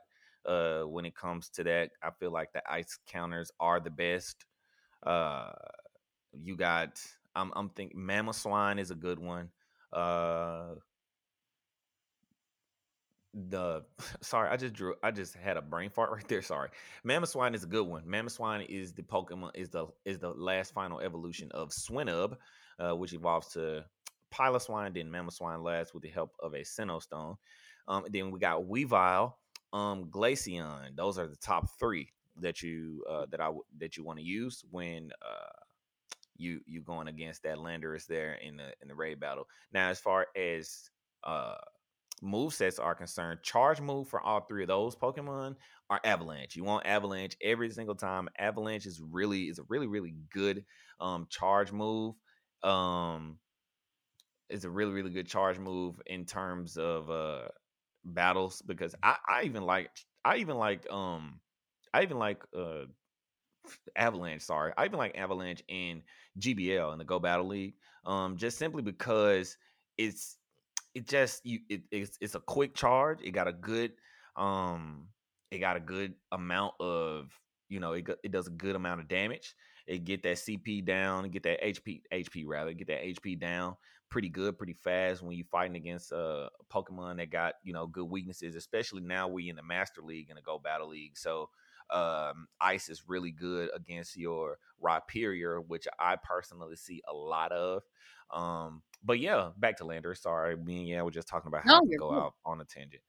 uh, 0.46 0.82
when 0.82 1.06
it 1.06 1.16
comes 1.16 1.50
to 1.50 1.64
that. 1.64 1.92
I 2.02 2.12
feel 2.12 2.32
like 2.32 2.54
the 2.54 2.64
ice 2.70 2.98
counters 3.08 3.52
are 3.60 3.80
the 3.80 3.90
best. 3.90 4.46
Uh, 5.04 5.52
you 6.34 6.56
got 6.56 7.02
I'm 7.36 7.52
I'm 7.56 7.70
thinking 7.70 8.00
Mamoswine 8.00 8.80
is 8.80 8.92
a 8.92 8.96
good 8.96 9.20
one. 9.20 9.50
Uh, 9.92 10.76
the 13.34 13.84
sorry, 14.22 14.50
I 14.50 14.58
just 14.58 14.74
drew 14.74 14.96
I 15.04 15.12
just 15.12 15.36
had 15.36 15.58
a 15.58 15.62
brain 15.62 15.90
fart 15.90 16.12
right 16.12 16.28
there. 16.28 16.42
Sorry. 16.42 16.70
Mamoswine 17.06 17.56
is 17.56 17.64
a 17.64 17.68
good 17.68 17.88
one. 17.88 18.04
Mamoswine 18.06 18.68
is 18.70 18.94
the 18.94 19.04
Pokemon 19.04 19.52
is 19.56 19.70
the 19.70 19.88
is 20.06 20.20
the 20.20 20.32
last 20.32 20.74
final 20.74 21.00
evolution 21.00 21.52
of 21.52 21.70
Swinub, 21.70 22.36
uh, 22.80 22.96
which 22.96 23.14
evolves 23.14 23.50
to 23.54 23.86
Piloswine, 24.34 24.94
then 24.94 25.10
Mamoswine 25.12 25.64
last 25.64 25.94
with 25.94 26.04
the 26.04 26.10
help 26.10 26.32
of 26.40 26.54
a 26.54 26.62
Sinnoh 26.62 27.02
Stone. 27.02 27.36
Um, 27.88 28.06
then 28.10 28.32
we 28.32 28.40
got 28.40 28.64
Weavile, 28.64 29.34
um 29.74 30.06
Glaceon. 30.06 30.96
Those 30.96 31.18
are 31.18 31.28
the 31.28 31.38
top 31.38 31.70
three 31.80 32.10
that 32.38 32.62
you 32.62 33.04
uh 33.10 33.26
that 33.32 33.42
I 33.42 33.52
that 33.80 33.98
you 33.98 34.04
want 34.04 34.20
to 34.20 34.26
use 34.26 34.64
when 34.72 35.12
uh 35.22 35.52
you 36.38 36.62
you 36.66 36.82
going 36.82 37.08
against 37.08 37.44
that 37.44 37.58
Landorus 37.58 38.06
there 38.08 38.34
in 38.36 38.58
the 38.58 38.74
in 38.82 38.88
the 38.88 38.96
raid 38.96 39.20
battle. 39.20 39.48
Now 39.74 39.90
as 39.90 40.00
far 40.00 40.28
as 40.36 40.90
uh 41.24 41.56
move 42.22 42.54
sets 42.54 42.80
are 42.80 42.96
concerned, 42.96 43.40
charge 43.44 43.82
move 43.82 44.08
for 44.08 44.22
all 44.22 44.42
three 44.42 44.64
of 44.64 44.68
those 44.68 44.96
Pokemon 44.96 45.56
are 45.90 46.00
Avalanche. 46.04 46.56
You 46.56 46.64
want 46.64 46.86
Avalanche 46.86 47.36
every 47.42 47.70
single 47.72 47.96
time. 47.96 48.30
Avalanche 48.38 48.86
is 48.86 49.02
really 49.02 49.44
is 49.44 49.60
a 49.60 49.64
really 49.70 49.88
really 49.88 50.16
good 50.34 50.66
um 51.00 51.28
charge 51.30 51.72
move. 51.72 52.16
Um 52.64 53.40
it's 54.52 54.66
a 54.66 54.70
really 54.70 54.92
really 54.92 55.10
good 55.10 55.28
charge 55.28 55.58
move 55.58 56.00
in 56.06 56.26
terms 56.26 56.78
of 56.78 57.10
uh 57.10 57.48
battles 58.06 58.62
because 58.62 58.96
I 59.02 59.18
I 59.28 59.44
even 59.44 59.64
like 59.64 59.90
I 60.24 60.38
even 60.38 60.58
like 60.58 60.90
um 60.92 61.40
I 61.94 62.04
even 62.04 62.20
like 62.20 62.44
uh 62.58 62.86
Avalanche, 63.96 64.42
sorry. 64.42 64.74
I 64.76 64.86
even 64.86 64.98
like 64.98 65.18
Avalanche 65.18 65.62
in 65.68 66.02
GBL 66.40 66.94
in 66.94 67.00
the 67.00 67.06
Go 67.06 67.20
Battle 67.20 67.48
League. 67.48 67.76
Um 68.06 68.38
just 68.38 68.58
simply 68.58 68.82
because 68.82 69.58
it's 69.98 70.38
it 70.94 71.08
just 71.08 71.46
you 71.46 71.60
it, 71.70 71.82
it's 71.92 72.18
it's 72.22 72.36
a 72.36 72.40
quick 72.40 72.76
charge. 72.76 73.20
It 73.22 73.32
got 73.32 73.48
a 73.48 73.54
good 73.54 73.94
um 74.36 75.08
it 75.52 75.60
got 75.60 75.78
a 75.78 75.82
good 75.82 76.14
amount 76.32 76.74
of 76.80 77.30
you 77.70 77.80
know 77.80 77.94
it 77.94 78.08
it 78.24 78.32
does 78.32 78.48
a 78.48 78.52
good 78.52 78.76
amount 78.76 79.02
of 79.02 79.08
damage. 79.08 79.56
It 79.88 80.06
get 80.06 80.24
that 80.24 80.38
CP 80.38 80.86
down, 80.86 81.30
get 81.30 81.44
that 81.44 81.62
HP 81.62 82.02
HP 82.14 82.44
rather, 82.46 82.74
get 82.74 82.88
that 82.88 83.04
HP 83.04 83.40
down 83.40 83.76
pretty 84.12 84.30
good, 84.30 84.58
pretty 84.58 84.74
fast 84.74 85.24
when 85.24 85.36
you're 85.36 85.46
fighting 85.46 85.76
against 85.76 86.14
uh, 86.14 86.50
a 86.60 86.74
Pokemon 86.74 87.18
that 87.18 87.32
got 87.32 87.56
you 87.64 87.74
know 87.74 87.88
good 87.88 88.06
weaknesses. 88.06 88.56
Especially 88.56 89.02
now 89.02 89.28
we 89.28 89.50
in 89.50 89.56
the 89.56 89.64
Master 89.64 90.02
League 90.04 90.30
and 90.30 90.38
the 90.38 90.44
Go 90.44 90.60
Battle 90.60 90.90
League, 90.90 91.18
so 91.18 91.50
um, 91.90 92.48
Ice 92.60 92.90
is 92.90 93.08
really 93.08 93.32
good 93.32 93.70
against 93.76 94.16
your 94.16 94.58
Rhyperior, 94.84 95.64
which 95.68 95.88
I 96.00 96.18
personally 96.24 96.76
see 96.76 97.02
a 97.10 97.14
lot 97.14 97.52
of. 97.52 97.82
Um, 98.32 98.84
but 99.04 99.20
yeah, 99.20 99.50
back 99.58 99.78
to 99.78 99.86
Lander. 99.86 100.14
Sorry, 100.14 100.56
me 100.56 100.80
and 100.80 100.88
yeah, 100.88 101.02
we're 101.02 101.12
just 101.12 101.28
talking 101.28 101.48
about 101.48 101.64
how 101.64 101.80
no, 101.80 101.90
to 101.90 101.98
go 101.98 102.14
out 102.14 102.34
on 102.46 102.62
a 102.62 102.66
tangent. 102.66 103.02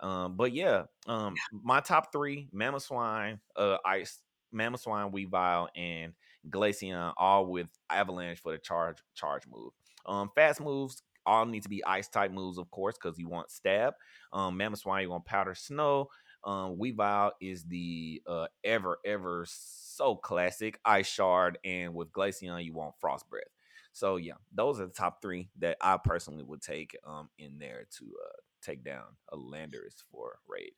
Um, 0.00 0.36
but 0.36 0.52
yeah, 0.52 0.84
um, 1.06 1.34
my 1.52 1.80
top 1.80 2.12
three: 2.12 2.48
Mamoswine, 2.54 3.38
uh, 3.56 3.76
Ice, 3.84 4.20
Mamoswine, 4.54 5.12
Weavile, 5.12 5.68
and 5.76 6.14
Glaceon, 6.48 7.12
all 7.16 7.46
with 7.46 7.68
Avalanche 7.90 8.40
for 8.40 8.52
the 8.52 8.58
charge 8.58 8.98
charge 9.14 9.42
move. 9.46 9.72
Um, 10.06 10.30
fast 10.34 10.60
moves 10.60 11.02
all 11.26 11.46
need 11.46 11.62
to 11.62 11.68
be 11.68 11.84
ice 11.84 12.08
type 12.08 12.30
moves, 12.30 12.58
of 12.58 12.70
course, 12.70 12.96
because 13.02 13.18
you 13.18 13.28
want 13.28 13.50
stab. 13.50 13.94
Um, 14.32 14.58
Mamoswine, 14.58 15.02
you 15.02 15.10
want 15.10 15.24
powder 15.24 15.54
snow. 15.54 16.08
Um, 16.44 16.76
Weavile 16.76 17.30
is 17.40 17.64
the 17.64 18.22
uh, 18.26 18.46
ever, 18.62 18.98
ever 19.04 19.46
so 19.48 20.16
classic 20.16 20.78
Ice 20.84 21.06
Shard, 21.06 21.58
and 21.64 21.94
with 21.94 22.12
Glaceon, 22.12 22.64
you 22.64 22.74
want 22.74 22.94
Frost 23.00 23.28
Breath. 23.30 23.44
So 23.92 24.16
yeah, 24.16 24.34
those 24.52 24.80
are 24.80 24.86
the 24.86 24.92
top 24.92 25.22
three 25.22 25.48
that 25.60 25.76
I 25.80 25.96
personally 25.96 26.42
would 26.42 26.60
take 26.60 26.96
um 27.06 27.30
in 27.38 27.58
there 27.58 27.86
to 27.98 28.04
uh 28.04 28.36
take 28.60 28.82
down 28.84 29.04
a 29.32 29.36
Landorus 29.36 30.02
for 30.10 30.38
raid. 30.48 30.72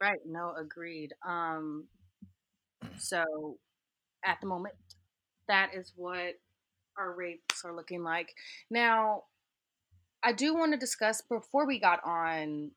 Right. 0.00 0.20
No, 0.26 0.54
agreed. 0.58 1.12
Um, 1.26 1.84
so 2.96 3.58
at 4.24 4.40
the 4.40 4.46
moment, 4.46 4.74
that 5.46 5.74
is 5.74 5.92
what 5.94 6.34
our 6.98 7.14
rates 7.14 7.64
are 7.64 7.74
looking 7.74 8.02
like. 8.02 8.34
Now, 8.70 9.24
I 10.22 10.32
do 10.32 10.54
want 10.54 10.72
to 10.72 10.78
discuss 10.78 11.22
before 11.22 11.66
we 11.66 11.78
got 11.78 12.04
on 12.04 12.70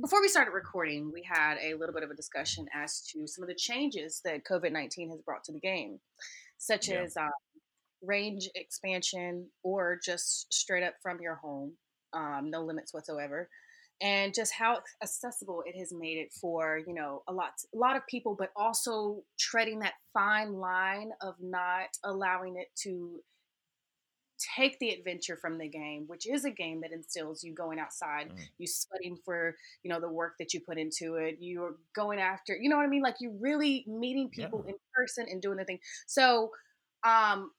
before 0.00 0.20
we 0.22 0.28
started 0.28 0.52
recording, 0.52 1.12
we 1.12 1.22
had 1.22 1.58
a 1.62 1.74
little 1.74 1.94
bit 1.94 2.02
of 2.02 2.10
a 2.10 2.14
discussion 2.14 2.66
as 2.74 3.02
to 3.12 3.26
some 3.26 3.42
of 3.42 3.48
the 3.48 3.54
changes 3.54 4.20
that 4.24 4.44
COVID 4.44 4.72
19 4.72 5.10
has 5.10 5.20
brought 5.20 5.44
to 5.44 5.52
the 5.52 5.60
game, 5.60 5.98
such 6.58 6.88
yeah. 6.88 7.02
as 7.02 7.16
um, 7.16 7.30
range 8.02 8.48
expansion 8.54 9.46
or 9.62 9.98
just 10.02 10.52
straight 10.52 10.82
up 10.82 10.94
from 11.02 11.20
your 11.20 11.34
home, 11.36 11.72
um, 12.12 12.50
no 12.50 12.62
limits 12.62 12.94
whatsoever. 12.94 13.48
And 14.00 14.34
just 14.34 14.52
how 14.52 14.80
accessible 15.02 15.62
it 15.66 15.78
has 15.78 15.92
made 15.92 16.18
it 16.18 16.32
for 16.32 16.80
you 16.86 16.92
know 16.94 17.22
a 17.28 17.32
lot 17.32 17.52
a 17.72 17.78
lot 17.78 17.96
of 17.96 18.06
people, 18.06 18.34
but 18.38 18.50
also 18.56 19.22
treading 19.38 19.80
that 19.80 19.94
fine 20.12 20.54
line 20.54 21.10
of 21.20 21.34
not 21.40 21.88
allowing 22.04 22.56
it 22.56 22.68
to 22.82 23.20
take 24.56 24.78
the 24.78 24.90
adventure 24.90 25.36
from 25.36 25.58
the 25.58 25.68
game, 25.68 26.04
which 26.06 26.28
is 26.28 26.44
a 26.44 26.50
game 26.50 26.80
that 26.80 26.92
instills 26.92 27.42
you 27.42 27.54
going 27.54 27.78
outside, 27.78 28.30
mm. 28.30 28.38
you 28.58 28.66
sweating 28.66 29.16
for, 29.24 29.54
you 29.82 29.90
know, 29.90 30.00
the 30.00 30.08
work 30.08 30.34
that 30.38 30.52
you 30.52 30.60
put 30.60 30.78
into 30.78 31.16
it. 31.16 31.36
You're 31.40 31.76
going 31.94 32.18
after, 32.18 32.56
you 32.56 32.68
know 32.68 32.76
what 32.76 32.84
I 32.84 32.88
mean? 32.88 33.02
Like 33.02 33.16
you 33.20 33.36
really 33.40 33.84
meeting 33.86 34.28
people 34.28 34.62
yeah. 34.64 34.72
in 34.72 34.78
person 34.94 35.26
and 35.30 35.40
doing 35.40 35.58
the 35.58 35.64
thing. 35.64 35.78
So, 36.06 36.50
um, 37.04 37.50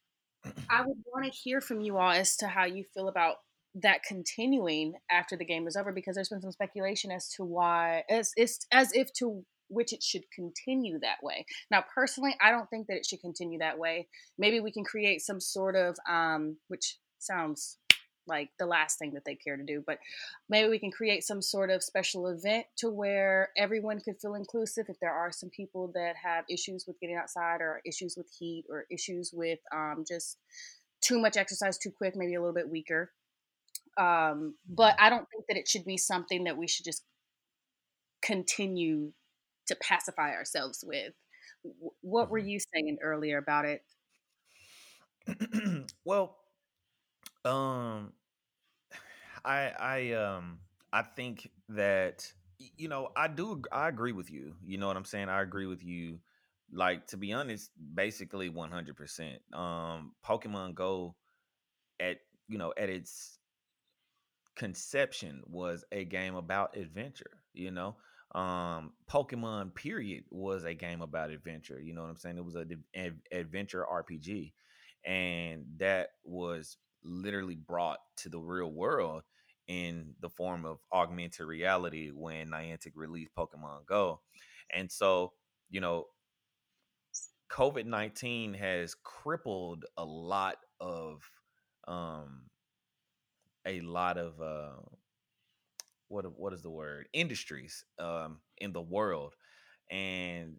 I 0.70 0.82
would 0.86 0.98
want 1.12 1.26
to 1.26 1.32
hear 1.32 1.60
from 1.60 1.82
you 1.82 1.98
all 1.98 2.12
as 2.12 2.38
to 2.38 2.48
how 2.48 2.66
you 2.66 2.84
feel 2.94 3.08
about 3.08 3.38
that 3.76 4.04
continuing 4.04 4.94
after 5.12 5.36
the 5.36 5.46
game 5.46 5.68
is 5.68 5.76
over 5.76 5.92
because 5.92 6.16
there's 6.16 6.30
been 6.30 6.42
some 6.42 6.52
speculation 6.52 7.12
as 7.12 7.30
to 7.30 7.44
why 7.44 8.04
as 8.10 8.32
as, 8.38 8.60
as 8.72 8.94
if 8.94 9.12
to 9.14 9.44
which 9.68 9.94
it 9.94 10.04
should 10.04 10.24
continue 10.34 11.00
that 11.00 11.18
way. 11.24 11.46
Now, 11.72 11.84
personally, 11.94 12.36
I 12.42 12.52
don't 12.52 12.70
think 12.70 12.88
that 12.88 12.98
it 12.98 13.06
should 13.06 13.22
continue 13.22 13.60
that 13.60 13.80
way. 13.80 14.08
Maybe 14.38 14.60
we 14.60 14.72
can 14.72 14.84
create 14.84 15.22
some 15.22 15.40
sort 15.40 15.76
of, 15.76 15.98
um, 16.08 16.58
which 16.68 17.00
sounds 17.20 17.80
like 18.28 18.50
the 18.58 18.66
last 18.66 18.98
thing 18.98 19.14
that 19.14 19.24
they 19.26 19.36
care 19.36 19.58
to 19.58 19.64
do, 19.64 19.84
but 19.86 20.00
maybe 20.50 20.70
we 20.70 20.80
can 20.80 20.92
create 20.92 21.24
some 21.24 21.42
sort 21.42 21.70
of 21.70 21.84
special 21.84 22.28
event 22.28 22.66
to 22.78 22.90
where 22.90 23.50
everyone 23.58 24.00
could 24.00 24.20
feel 24.20 24.36
inclusive. 24.36 24.86
If 24.90 25.00
there 25.00 25.14
are 25.14 25.32
some 25.32 25.50
people 25.50 25.92
that 25.94 26.16
have 26.24 26.46
issues 26.50 26.86
with 26.88 27.00
getting 27.00 27.18
outside, 27.18 27.62
or 27.62 27.82
issues 27.86 28.16
with 28.18 28.28
heat, 28.38 28.66
or 28.70 28.86
issues 28.90 29.32
with 29.34 29.60
um, 29.74 30.06
just 30.08 30.38
too 31.02 31.20
much 31.20 31.38
exercise 31.38 31.78
too 31.78 31.92
quick, 31.92 32.16
maybe 32.16 32.36
a 32.36 32.40
little 32.40 32.54
bit 32.54 32.70
weaker. 32.70 33.12
Um, 33.98 34.56
but 34.68 34.96
I 35.00 35.10
don't 35.10 35.28
think 35.30 35.46
that 35.48 35.58
it 35.58 35.68
should 35.68 35.86
be 35.86 35.98
something 35.98 36.44
that 36.46 36.58
we 36.58 36.68
should 36.68 36.86
just 36.86 37.04
continue 38.22 39.12
to 39.68 39.76
pacify 39.76 40.32
ourselves 40.32 40.84
with. 40.86 41.14
What 42.02 42.30
were 42.30 42.40
mm-hmm. 42.40 42.50
you 42.50 42.60
saying 42.74 42.98
earlier 43.02 43.38
about 43.38 43.66
it? 43.66 43.82
well, 46.06 46.36
um, 47.44 48.14
I 49.44 49.72
I 49.80 50.12
um 50.14 50.60
I 50.92 51.02
think 51.02 51.50
that 51.70 52.32
you 52.78 52.88
know 52.88 53.10
I 53.16 53.28
do 53.28 53.62
I 53.72 53.88
agree 53.88 54.12
with 54.12 54.32
you. 54.32 54.56
You 54.66 54.78
know 54.78 54.88
what 54.88 54.98
I'm 54.98 55.06
saying? 55.06 55.30
I 55.30 55.42
agree 55.42 55.68
with 55.68 55.84
you. 55.84 56.20
Like 56.72 57.08
to 57.08 57.18
be 57.18 57.34
honest, 57.34 57.72
basically 57.94 58.50
100. 58.50 58.96
percent 58.96 59.40
Um, 59.54 60.14
Pokemon 60.26 60.76
Go 60.76 61.16
at 62.00 62.18
you 62.48 62.58
know 62.58 62.74
at 62.78 62.90
its 62.90 63.40
conception 64.56 65.42
was 65.46 65.84
a 65.92 66.06
game 66.06 66.36
about 66.36 66.78
adventure. 66.78 67.40
You 67.54 67.72
know, 67.72 67.96
um 68.36 68.92
pokemon 69.10 69.74
period 69.74 70.24
was 70.30 70.66
a 70.66 70.74
game 70.74 71.02
about 71.02 71.30
adventure 71.30 71.80
you 71.80 71.94
know 71.94 72.02
what 72.02 72.10
i'm 72.10 72.18
saying 72.18 72.38
it 72.38 72.44
was 72.44 72.56
a 72.56 72.66
an 72.94 73.22
adventure 73.32 73.86
rpg 73.90 74.52
and 75.06 75.64
that 75.78 76.10
was 76.26 76.78
literally 77.04 77.56
brought 77.56 78.00
to 78.18 78.28
the 78.28 78.40
real 78.40 78.72
world 78.72 79.24
in 79.68 80.14
the 80.20 80.30
form 80.30 80.66
of 80.66 80.80
augmented 80.92 81.46
reality 81.48 82.12
when 82.14 82.50
niantic 82.50 82.92
released 82.96 83.32
pokemon 83.38 83.86
go 83.88 84.20
and 84.74 84.92
so 84.92 85.32
you 85.70 85.80
know 85.80 86.06
covid-19 87.50 88.54
has 88.54 88.96
crippled 89.04 89.86
a 89.98 90.04
lot 90.04 90.58
of 90.82 91.22
um 91.88 92.42
a 93.66 93.82
lot 93.82 94.18
of 94.18 94.40
uh 94.42 94.82
what 96.08 96.26
what 96.38 96.54
is 96.54 96.62
the 96.62 96.70
word 96.70 97.08
industries 97.14 97.84
um, 98.00 98.40
in 98.58 98.72
the 98.72 98.82
world, 98.82 99.36
and 99.92 100.56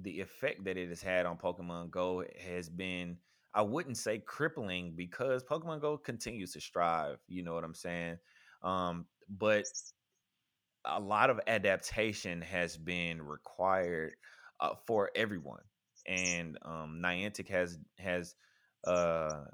the 0.00 0.20
effect 0.20 0.64
that 0.64 0.76
it 0.76 0.88
has 0.88 1.02
had 1.02 1.26
on 1.26 1.36
Pokemon 1.36 1.90
Go 1.90 2.24
has 2.40 2.68
been 2.68 3.16
I 3.54 3.62
wouldn't 3.62 3.98
say 3.98 4.18
crippling 4.18 4.94
because 4.96 5.44
Pokemon 5.44 5.80
Go 5.80 5.98
continues 5.98 6.52
to 6.52 6.60
strive. 6.60 7.18
You 7.28 7.42
know 7.42 7.54
what 7.54 7.64
I'm 7.64 7.74
saying? 7.74 8.18
Um, 8.62 9.06
but 9.28 9.64
a 10.84 11.00
lot 11.00 11.30
of 11.30 11.40
adaptation 11.46 12.40
has 12.42 12.76
been 12.76 13.22
required 13.22 14.14
uh, 14.60 14.74
for 14.86 15.10
everyone, 15.14 15.62
and 16.06 16.58
um, 16.62 17.00
Niantic 17.04 17.48
has 17.48 17.78
has 17.98 18.34
uh, 18.86 19.44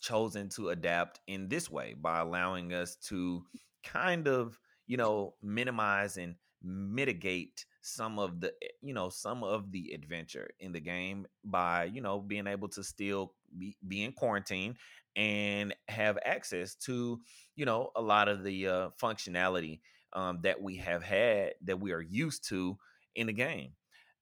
chosen 0.00 0.48
to 0.50 0.70
adapt 0.70 1.20
in 1.26 1.48
this 1.48 1.70
way 1.70 1.94
by 2.00 2.20
allowing 2.20 2.72
us 2.72 2.96
to 2.96 3.44
kind 3.84 4.28
of 4.28 4.58
you 4.86 4.96
know 4.96 5.34
minimize 5.42 6.16
and 6.16 6.34
mitigate 6.62 7.64
some 7.80 8.18
of 8.18 8.40
the 8.40 8.48
eh, 8.62 8.68
you 8.82 8.92
know 8.92 9.08
some 9.08 9.42
of 9.42 9.72
the 9.72 9.92
adventure 9.94 10.50
in 10.60 10.72
the 10.72 10.80
game 10.80 11.26
by 11.44 11.84
you 11.84 12.00
know 12.00 12.20
being 12.20 12.46
able 12.46 12.68
to 12.68 12.82
still 12.82 13.34
be, 13.58 13.76
be 13.86 14.02
in 14.04 14.12
quarantine 14.12 14.74
and 15.16 15.74
have 15.88 16.18
access 16.24 16.74
to 16.74 17.20
you 17.56 17.64
know 17.64 17.90
a 17.96 18.00
lot 18.02 18.28
of 18.28 18.44
the 18.44 18.66
uh, 18.66 18.88
functionality 19.00 19.80
um, 20.12 20.40
that 20.42 20.60
we 20.60 20.76
have 20.76 21.02
had 21.02 21.54
that 21.62 21.80
we 21.80 21.92
are 21.92 22.00
used 22.02 22.46
to 22.48 22.76
in 23.14 23.26
the 23.26 23.32
game. 23.32 23.72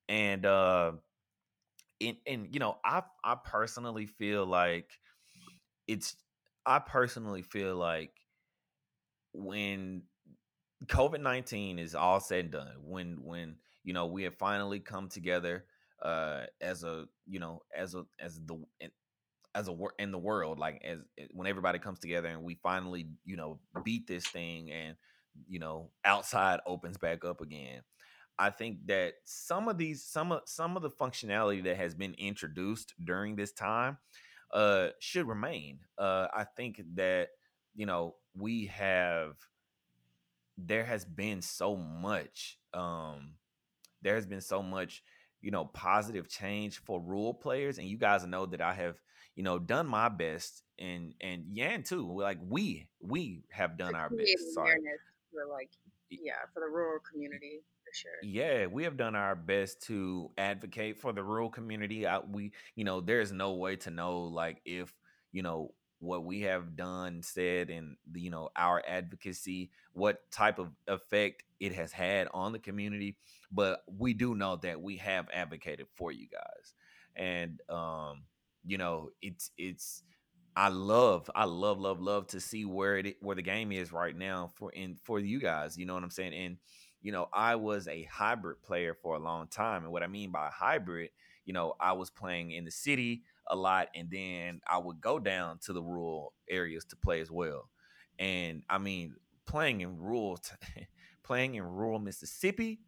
And 0.08 0.47
uh 0.47 0.92
and, 2.00 2.16
and 2.26 2.49
you 2.52 2.61
know 2.61 2.78
i 2.85 3.02
i 3.25 3.35
personally 3.44 4.06
feel 4.06 4.47
like 4.47 4.90
it's 5.88 6.16
i 6.66 6.78
personally 6.78 7.42
feel 7.42 7.75
like 7.75 8.12
when 9.33 10.02
COVID 10.87 11.21
nineteen 11.21 11.78
is 11.78 11.95
all 11.95 12.21
said 12.21 12.45
and 12.45 12.52
done, 12.52 12.75
when 12.85 13.25
when 13.25 13.57
you 13.83 13.92
know 13.92 14.07
we 14.07 14.23
have 14.25 14.37
finally 14.37 14.80
come 14.80 15.09
together 15.09 15.64
uh 16.02 16.42
as 16.61 16.85
a 16.85 17.07
you 17.26 17.40
know 17.40 17.62
as 17.76 17.95
a 17.95 18.04
as 18.21 18.40
the 18.47 18.64
as 19.54 19.68
a 19.68 19.76
in 19.99 20.12
the 20.12 20.18
world 20.18 20.59
like 20.59 20.80
as 20.85 21.00
eh, 21.18 21.25
when 21.33 21.49
everybody 21.49 21.78
comes 21.80 21.99
together 21.99 22.28
and 22.28 22.45
we 22.45 22.54
finally 22.62 23.09
you 23.25 23.37
know 23.37 23.59
beat 23.83 24.07
this 24.07 24.26
thing 24.28 24.71
and 24.71 24.97
you 25.49 25.59
know 25.59 25.90
outside 26.04 26.61
opens 26.66 26.97
back 26.97 27.25
up 27.25 27.40
again 27.40 27.80
i 28.38 28.50
think 28.50 28.78
that 28.87 29.14
some 29.25 29.66
of 29.68 29.76
these 29.76 30.04
some 30.04 30.30
of 30.30 30.42
some 30.45 30.76
of 30.76 30.83
the 30.83 30.90
functionality 30.90 31.64
that 31.64 31.76
has 31.76 31.95
been 31.95 32.14
introduced 32.14 32.95
during 33.02 33.35
this 33.35 33.50
time 33.52 33.99
uh 34.52 34.88
should 34.99 35.26
remain. 35.26 35.81
Uh 35.97 36.26
i 36.35 36.45
think 36.45 36.83
that 36.95 37.28
you 37.75 37.87
know 37.87 38.14
we 38.35 38.67
have 38.67 39.37
there 40.57 40.85
has 40.85 41.05
been 41.05 41.40
so 41.40 41.76
much 41.76 42.59
um 42.75 43.35
there 44.02 44.17
has 44.17 44.26
been 44.26 44.40
so 44.40 44.62
much 44.62 45.02
you 45.40 45.50
know 45.50 45.64
positive 45.67 46.28
change 46.28 46.78
for 46.78 47.00
rural 47.00 47.35
players 47.35 47.78
and 47.78 47.88
you 47.88 47.97
guys 47.97 48.26
know 48.26 48.45
that 48.47 48.61
i 48.61 48.75
have 48.75 48.97
you 49.37 49.43
know 49.43 49.59
done 49.59 49.87
my 49.87 50.09
best 50.09 50.62
and 50.78 51.14
and 51.21 51.45
yan 51.52 51.83
too 51.83 52.11
like 52.21 52.38
we 52.49 52.88
we 53.00 53.45
have 53.50 53.78
done 53.78 53.95
our 53.95 54.11
best 54.11 54.52
sorry. 54.52 54.81
for 55.31 55.47
like 55.50 55.71
yeah 56.11 56.33
for 56.52 56.61
the 56.61 56.67
rural 56.67 56.99
community 57.11 57.61
sure 57.99 58.11
yeah 58.23 58.67
we 58.67 58.85
have 58.85 58.97
done 58.97 59.14
our 59.14 59.35
best 59.35 59.83
to 59.83 60.31
advocate 60.38 61.00
for 61.00 61.12
the 61.12 61.23
rural 61.23 61.50
community 61.50 62.07
I, 62.07 62.19
we 62.21 62.52
you 62.75 62.85
know 62.85 63.00
there's 63.00 63.33
no 63.33 63.55
way 63.55 63.76
to 63.76 63.90
know 63.90 64.21
like 64.21 64.61
if 64.64 64.93
you 65.33 65.43
know 65.43 65.73
what 66.00 66.25
we 66.25 66.43
have 66.43 66.76
done 66.76 67.23
said 67.23 67.71
and 67.71 67.97
you 68.14 68.31
know 68.31 68.50
our 68.57 68.83
advocacy 68.87 69.71
what 69.93 70.31
type 70.31 70.59
of 70.59 70.69
effect 70.87 71.43
it 71.59 71.75
has 71.75 71.90
had 71.90 72.28
on 72.33 72.52
the 72.52 72.59
community 72.59 73.17
but 73.50 73.83
we 73.99 74.14
do 74.14 74.35
know 74.35 74.57
that 74.57 74.81
we 74.81 74.97
have 74.97 75.26
advocated 75.33 75.87
for 75.97 76.12
you 76.12 76.28
guys 76.28 76.75
and 77.17 77.61
um 77.69 78.23
you 78.64 78.78
know 78.78 79.11
it's 79.23 79.50
it's 79.59 80.02
I 80.57 80.71
love, 80.71 81.31
I 81.37 81.45
love, 81.45 81.78
love, 81.78 82.00
love 82.00 82.26
to 82.28 82.40
see 82.40 82.64
where 82.64 82.99
it 82.99 83.17
where 83.21 83.37
the 83.37 83.43
game 83.43 83.71
is 83.71 83.93
right 83.93 84.17
now 84.17 84.50
for 84.57 84.73
in 84.73 84.97
for 85.05 85.21
you 85.21 85.38
guys. 85.38 85.78
You 85.78 85.87
know 85.87 85.95
what 85.95 86.02
I'm 86.02 86.11
saying? 86.11 86.35
And 86.35 86.57
you 87.02 87.12
know, 87.12 87.28
I 87.33 87.57
was 87.57 87.88
a 87.88 88.05
hybrid 88.05 88.62
player 88.62 88.95
for 88.95 89.17
a 89.17 89.21
long 89.21 89.49
time, 89.49 89.85
and 89.85 89.93
what 89.93 90.02
I 90.02 90.07
mean 90.07 90.31
by 90.31 90.50
hybrid, 90.52 91.11
you 91.45 91.52
know, 91.52 91.75
I 91.81 91.93
was 91.93 92.11
playing 92.11 92.50
in 92.50 92.64
the 92.64 92.71
city 92.71 93.23
a 93.47 93.57
lot, 93.57 93.88
and 93.95 94.11
then 94.11 94.61
I 94.69 94.78
would 94.78 95.00
go 95.00 95.19
down 95.19 95.59
to 95.64 95.73
the 95.73 95.83
rural 95.83 96.35
areas 96.49 96.85
to 96.87 96.97
play 96.97 97.21
as 97.21 97.31
well. 97.31 97.71
And 98.19 98.62
I 98.69 98.78
mean, 98.78 99.14
playing 99.47 99.81
in 99.81 99.99
rural, 99.99 100.38
playing 101.23 101.55
in 101.55 101.62
rural 101.62 101.99
Mississippi 101.99 102.81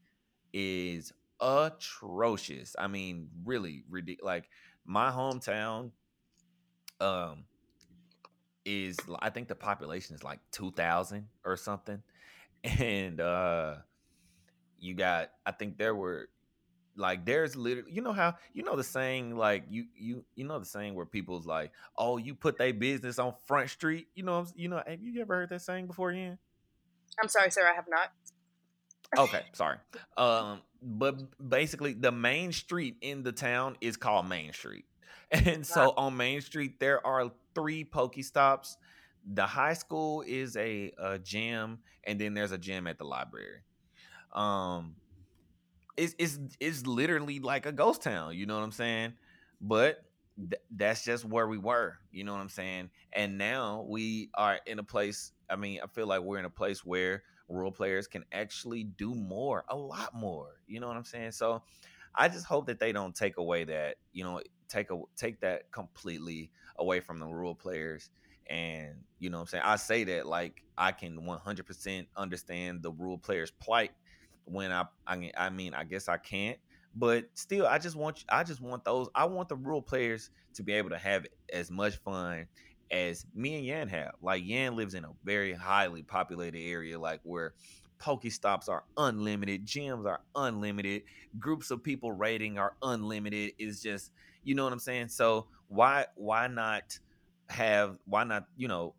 is 0.52 1.12
atrocious. 1.40 2.75
I 2.79 2.88
mean, 2.88 3.29
really 3.45 3.85
ridiculous. 3.88 4.26
Like 4.26 4.50
my 4.85 5.11
hometown, 5.11 5.93
um, 7.00 7.45
is 8.64 8.99
I 9.21 9.31
think 9.31 9.49
the 9.49 9.55
population 9.55 10.14
is 10.14 10.23
like 10.23 10.40
two 10.50 10.71
thousand 10.73 11.29
or 11.45 11.57
something, 11.57 12.02
and 12.64 13.21
uh, 13.21 13.76
you 14.80 14.94
got 14.94 15.30
I 15.46 15.52
think 15.52 15.78
there 15.78 15.94
were 15.94 16.28
like 16.96 17.25
there's 17.25 17.56
literally 17.56 17.92
you 17.92 18.02
know 18.02 18.12
how 18.12 18.34
you 18.52 18.62
know 18.62 18.76
the 18.76 18.84
saying 18.84 19.37
like 19.37 19.64
you 19.70 19.87
you 19.96 20.25
you 20.34 20.44
know 20.44 20.58
the 20.58 20.66
saying 20.66 20.94
where 20.94 21.06
people's 21.06 21.46
like 21.46 21.72
oh 21.96 22.16
you 22.16 22.34
put 22.34 22.58
their 22.58 22.75
business 22.75 23.18
on 23.18 23.32
front 23.46 23.70
street 23.70 24.08
you 24.14 24.22
know 24.22 24.44
you 24.55 24.68
know 24.68 24.83
have 24.87 25.00
you 25.00 25.20
ever 25.20 25.37
heard 25.37 25.50
that 25.50 25.62
saying 25.62 25.87
before 25.87 26.12
Yan? 26.12 26.38
I'm 27.20 27.28
sorry, 27.28 27.50
sir, 27.50 27.66
I 27.68 27.74
have 27.74 27.87
not. 27.88 28.12
okay, 29.18 29.42
sorry. 29.52 29.78
Um, 30.16 30.61
but 30.83 31.16
basically, 31.48 31.92
the 31.92 32.12
main 32.12 32.52
street 32.52 32.96
in 33.00 33.22
the 33.22 33.33
town 33.33 33.76
is 33.81 33.96
called 33.96 34.28
Main 34.28 34.52
Street, 34.52 34.85
and 35.31 35.66
so 35.66 35.92
on 35.96 36.16
Main 36.16 36.40
Street 36.40 36.78
there 36.81 37.05
are 37.07 37.31
three 37.55 37.85
Pokestops. 37.85 38.76
The 39.35 39.44
high 39.44 39.74
school 39.74 40.22
is 40.26 40.57
a, 40.57 40.92
a 40.98 41.18
gym, 41.18 41.81
and 42.05 42.18
then 42.18 42.33
there's 42.33 42.52
a 42.52 42.59
gym 42.59 42.87
at 42.87 42.98
the 42.98 43.05
library. 43.05 43.61
Um, 44.33 44.97
it's 45.97 46.14
it's 46.19 46.38
it's 46.59 46.87
literally 46.87 47.40
like 47.40 47.66
a 47.66 47.73
ghost 47.73 48.03
town. 48.03 48.37
You 48.37 48.47
know 48.47 48.57
what 48.57 48.64
I'm 48.64 48.73
saying? 48.73 49.14
But 49.61 50.05
th- 50.38 50.62
that's 50.71 51.05
just 51.05 51.25
where 51.25 51.47
we 51.47 51.59
were. 51.59 51.99
You 52.11 52.25
know 52.25 52.33
what 52.33 52.40
I'm 52.40 52.49
saying? 52.49 52.90
And 53.12 53.38
now 53.38 53.85
we 53.88 54.31
are 54.35 54.59
in 54.66 54.79
a 54.79 54.85
place. 54.85 55.33
I 55.49 55.57
mean, 55.57 55.81
I 55.83 55.87
feel 55.87 56.07
like 56.07 56.23
we're 56.23 56.38
in 56.38 56.45
a 56.45 56.51
place 56.51 56.85
where 56.85 57.23
rural 57.49 57.73
players 57.73 58.07
can 58.07 58.25
actually 58.33 58.85
do 58.85 59.14
more, 59.14 59.64
a 59.69 59.77
lot 59.77 60.14
more. 60.14 60.61
You 60.66 60.81
know 60.81 60.88
what 60.88 60.97
I'm 60.97 61.05
saying? 61.05 61.33
So 61.33 61.62
I 62.14 62.29
just 62.29 62.47
hope 62.47 62.66
that 62.66 62.79
they 62.79 62.93
don't 62.93 63.14
take 63.14 63.37
away 63.37 63.64
that, 63.64 63.97
you 64.12 64.25
know, 64.25 64.40
take 64.69 64.90
a 64.90 65.01
take 65.16 65.40
that 65.40 65.71
completely 65.73 66.51
away 66.79 67.01
from 67.01 67.19
the 67.19 67.27
rural 67.27 67.55
players. 67.55 68.11
And 68.49 68.95
you 69.19 69.31
know 69.31 69.38
what 69.38 69.43
I'm 69.43 69.47
saying? 69.49 69.64
I 69.66 69.77
say 69.77 70.05
that 70.05 70.27
like 70.27 70.62
I 70.79 70.93
can 70.93 71.21
100% 71.21 72.07
understand 72.16 72.83
the 72.83 72.90
rural 72.90 73.19
players' 73.19 73.51
plight 73.51 73.93
when 74.44 74.72
I 74.72 74.85
I 75.07 75.16
mean 75.16 75.33
I 75.37 75.50
mean 75.50 75.74
I 75.74 75.85
guess 75.85 76.09
I 76.09 76.16
can't, 76.16 76.59
but 76.94 77.24
still 77.35 77.66
I 77.66 77.79
just 77.79 77.96
want 77.96 78.24
I 78.29 78.44
just 78.44 78.61
want 78.61 78.85
those 78.85 79.09
I 79.14 79.24
want 79.26 79.48
the 79.48 79.57
rural 79.57 79.83
players 79.83 80.31
to 80.55 80.62
be 80.62 80.72
able 80.72 80.90
to 80.90 80.98
have 80.98 81.26
as 81.53 81.70
much 81.70 81.96
fun 81.98 82.46
as 82.90 83.24
me 83.35 83.57
and 83.57 83.64
Yan 83.64 83.88
have. 83.88 84.12
Like 84.20 84.42
Yan 84.44 84.76
lives 84.76 84.94
in 84.94 85.05
a 85.05 85.11
very 85.24 85.53
highly 85.53 86.03
populated 86.03 86.61
area, 86.61 86.98
like 86.98 87.20
where 87.22 87.55
Pokestops 88.00 88.68
are 88.68 88.85
unlimited, 88.96 89.66
gyms 89.66 90.07
are 90.07 90.22
unlimited, 90.35 91.03
groups 91.38 91.70
of 91.70 91.83
people 91.83 92.12
raiding 92.12 92.59
are 92.59 92.74
unlimited. 92.83 93.53
It's 93.59 93.83
just, 93.83 94.11
you 94.42 94.55
know 94.55 94.64
what 94.64 94.72
I'm 94.72 94.79
saying? 94.79 95.09
So 95.09 95.46
why 95.68 96.07
why 96.16 96.46
not 96.48 96.98
have 97.48 97.96
why 98.07 98.24
not, 98.24 98.46
you 98.57 98.68
know, 98.68 98.94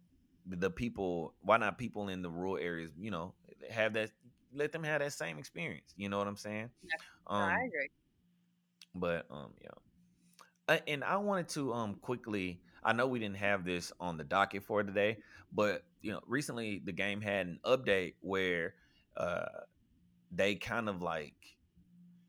the 0.48 0.70
people 0.70 1.34
why 1.42 1.58
not 1.58 1.78
people 1.78 2.10
in 2.10 2.22
the 2.22 2.30
rural 2.30 2.58
areas, 2.58 2.92
you 3.00 3.12
know, 3.12 3.34
have 3.70 3.94
that 3.94 4.12
let 4.54 4.72
them 4.72 4.84
have 4.84 5.00
that 5.00 5.14
same 5.14 5.38
experience. 5.38 5.94
You 5.96 6.10
know 6.10 6.18
what 6.18 6.28
I'm 6.28 6.38
saying? 6.38 6.70
Um, 7.28 7.44
I 7.44 7.64
agree. 7.64 7.90
But 8.94 9.26
um 9.30 9.54
yeah. 9.62 10.80
And 10.88 11.04
I 11.04 11.18
wanted 11.18 11.50
to 11.50 11.74
um 11.74 11.96
quickly 11.96 12.62
I 12.84 12.94
know 12.94 13.08
we 13.08 13.20
didn't 13.20 13.38
have 13.38 13.64
this 13.64 13.92
on 14.00 14.18
the 14.18 14.24
docket 14.24 14.64
for 14.64 14.84
today, 14.84 15.18
but 15.54 15.84
you 16.02 16.12
know, 16.12 16.22
recently 16.28 16.82
the 16.84 16.92
game 16.92 17.22
had 17.22 17.48
an 17.48 17.60
update 17.66 18.16
where 18.22 18.76
uh 19.18 19.46
they 20.32 20.56
kind 20.56 20.90
of 20.90 21.02
like 21.02 21.36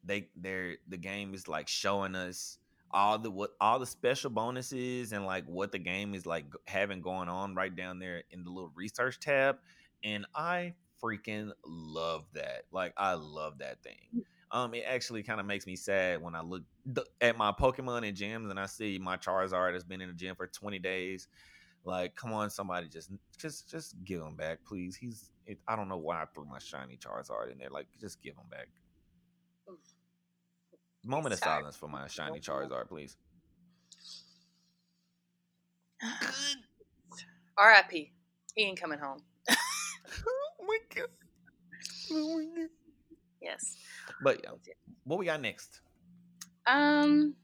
they 0.04 0.28
they're 0.36 0.76
the 0.88 0.96
game 0.96 1.34
is 1.34 1.48
like 1.48 1.68
showing 1.68 2.14
us 2.14 2.58
all 2.90 3.18
the 3.18 3.30
what 3.30 3.50
all 3.60 3.78
the 3.78 3.86
special 3.86 4.30
bonuses 4.30 5.12
and 5.12 5.24
like 5.24 5.44
what 5.46 5.72
the 5.72 5.78
game 5.78 6.14
is 6.14 6.26
like 6.26 6.44
having 6.66 7.00
going 7.00 7.28
on 7.28 7.54
right 7.54 7.74
down 7.74 7.98
there 7.98 8.22
in 8.30 8.44
the 8.44 8.50
little 8.50 8.72
research 8.74 9.18
tab 9.18 9.56
and 10.04 10.26
i 10.34 10.74
freaking 11.02 11.50
love 11.66 12.24
that 12.32 12.62
like 12.70 12.92
i 12.96 13.14
love 13.14 13.58
that 13.58 13.82
thing 13.82 14.06
mm. 14.14 14.22
um 14.50 14.72
it 14.74 14.84
actually 14.86 15.22
kind 15.22 15.40
of 15.40 15.46
makes 15.46 15.66
me 15.66 15.74
sad 15.74 16.22
when 16.22 16.34
i 16.34 16.40
look 16.40 16.62
th- 16.94 17.06
at 17.20 17.36
my 17.36 17.50
pokemon 17.50 18.06
and 18.06 18.16
gyms 18.16 18.50
and 18.50 18.60
i 18.60 18.66
see 18.66 18.98
my 18.98 19.16
charizard 19.16 19.74
has 19.74 19.84
been 19.84 20.00
in 20.00 20.08
the 20.08 20.14
gym 20.14 20.36
for 20.36 20.46
20 20.46 20.78
days 20.78 21.28
like, 21.84 22.14
come 22.14 22.32
on, 22.32 22.48
somebody, 22.50 22.88
just 22.88 23.10
just 23.38 23.68
just 23.68 23.96
give 24.04 24.22
him 24.22 24.36
back, 24.36 24.60
please. 24.64 24.94
He's 24.94 25.30
it, 25.46 25.58
I 25.66 25.74
don't 25.74 25.88
know 25.88 25.96
why 25.96 26.22
I 26.22 26.26
threw 26.32 26.44
my 26.44 26.60
shiny 26.60 26.96
Charizard 26.96 27.50
in 27.50 27.58
there. 27.58 27.70
Like, 27.70 27.86
just 28.00 28.22
give 28.22 28.34
him 28.34 28.44
back. 28.50 28.68
Moment 31.04 31.32
of 31.32 31.40
silence 31.40 31.76
for 31.76 31.88
my 31.88 32.06
shiny 32.08 32.38
Charizard, 32.38 32.88
please. 32.88 33.16
R.I.P. 37.58 38.12
He 38.54 38.62
ain't 38.62 38.80
coming 38.80 39.00
home. 39.00 39.22
oh 40.62 40.66
my 40.66 40.78
god. 40.94 41.08
Oh 42.12 42.38
my 42.38 42.44
god. 42.44 42.68
Yes. 43.40 43.76
But 44.22 44.40
yeah, 44.44 44.50
what 45.04 45.18
we 45.18 45.26
got 45.26 45.40
next? 45.40 45.80
Um, 46.66 47.34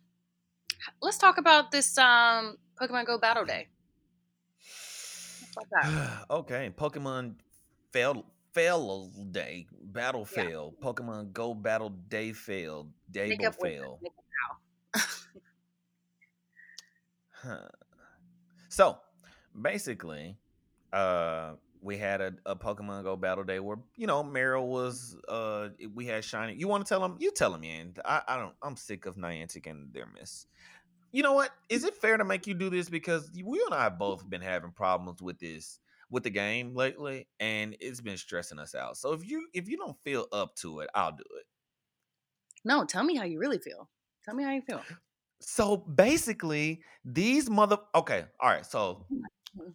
let's 1.02 1.18
talk 1.18 1.38
about 1.38 1.70
this 1.70 1.98
um 1.98 2.57
Pokemon 2.81 3.07
Go 3.07 3.18
Battle 3.18 3.44
Day. 3.44 3.66
okay, 6.31 6.70
Pokemon 6.76 7.35
failed 7.92 8.24
fail 8.52 9.11
day 9.31 9.66
battle 9.92 10.26
yeah. 10.35 10.42
fail 10.42 10.74
pokemon 10.83 11.33
go 11.33 11.54
battle 11.54 11.90
day 12.09 12.33
failed 12.33 12.90
day 13.11 13.37
will 13.38 13.52
fail 13.52 14.00
huh. 17.31 17.68
so 18.68 18.98
basically 19.61 20.37
uh 20.92 21.52
we 21.80 21.96
had 21.96 22.20
a, 22.20 22.34
a 22.46 22.56
pokemon 22.56 23.02
go 23.02 23.16
battle 23.16 23.44
day 23.44 23.60
where 23.60 23.78
you 23.96 24.06
know 24.06 24.22
Marill 24.22 24.66
was 24.66 25.16
uh 25.28 25.68
we 25.94 26.06
had 26.06 26.24
shiny 26.24 26.54
you 26.54 26.68
want 26.68 26.84
to 26.84 26.88
tell 26.88 27.00
them 27.00 27.16
you 27.18 27.30
tell 27.30 27.52
them 27.52 27.60
man 27.62 27.94
I, 28.04 28.22
I 28.26 28.36
don't 28.36 28.54
i'm 28.62 28.76
sick 28.76 29.06
of 29.06 29.16
niantic 29.16 29.66
and 29.66 29.92
their 29.92 30.06
miss 30.06 30.46
you 31.12 31.22
know 31.22 31.32
what? 31.32 31.50
Is 31.68 31.84
it 31.84 31.96
fair 31.96 32.16
to 32.16 32.24
make 32.24 32.46
you 32.46 32.54
do 32.54 32.70
this 32.70 32.90
because 32.90 33.30
we 33.32 33.62
and 33.64 33.74
I 33.74 33.84
have 33.84 33.98
both 33.98 34.28
been 34.28 34.42
having 34.42 34.72
problems 34.72 35.22
with 35.22 35.38
this 35.38 35.80
with 36.10 36.22
the 36.22 36.30
game 36.30 36.74
lately, 36.74 37.28
and 37.40 37.76
it's 37.80 38.00
been 38.00 38.16
stressing 38.16 38.58
us 38.58 38.74
out. 38.74 38.96
So 38.96 39.12
if 39.12 39.28
you 39.28 39.46
if 39.54 39.68
you 39.68 39.76
don't 39.76 39.96
feel 40.04 40.26
up 40.32 40.54
to 40.56 40.80
it, 40.80 40.90
I'll 40.94 41.12
do 41.12 41.24
it. 41.38 41.46
No, 42.64 42.84
tell 42.84 43.04
me 43.04 43.16
how 43.16 43.24
you 43.24 43.38
really 43.38 43.58
feel. 43.58 43.88
Tell 44.24 44.34
me 44.34 44.44
how 44.44 44.50
you 44.50 44.62
feel. 44.62 44.82
So 45.40 45.76
basically, 45.76 46.82
these 47.04 47.48
mother 47.48 47.78
okay, 47.94 48.24
all 48.40 48.50
right. 48.50 48.66
So 48.66 49.06
Mm. 49.56 49.72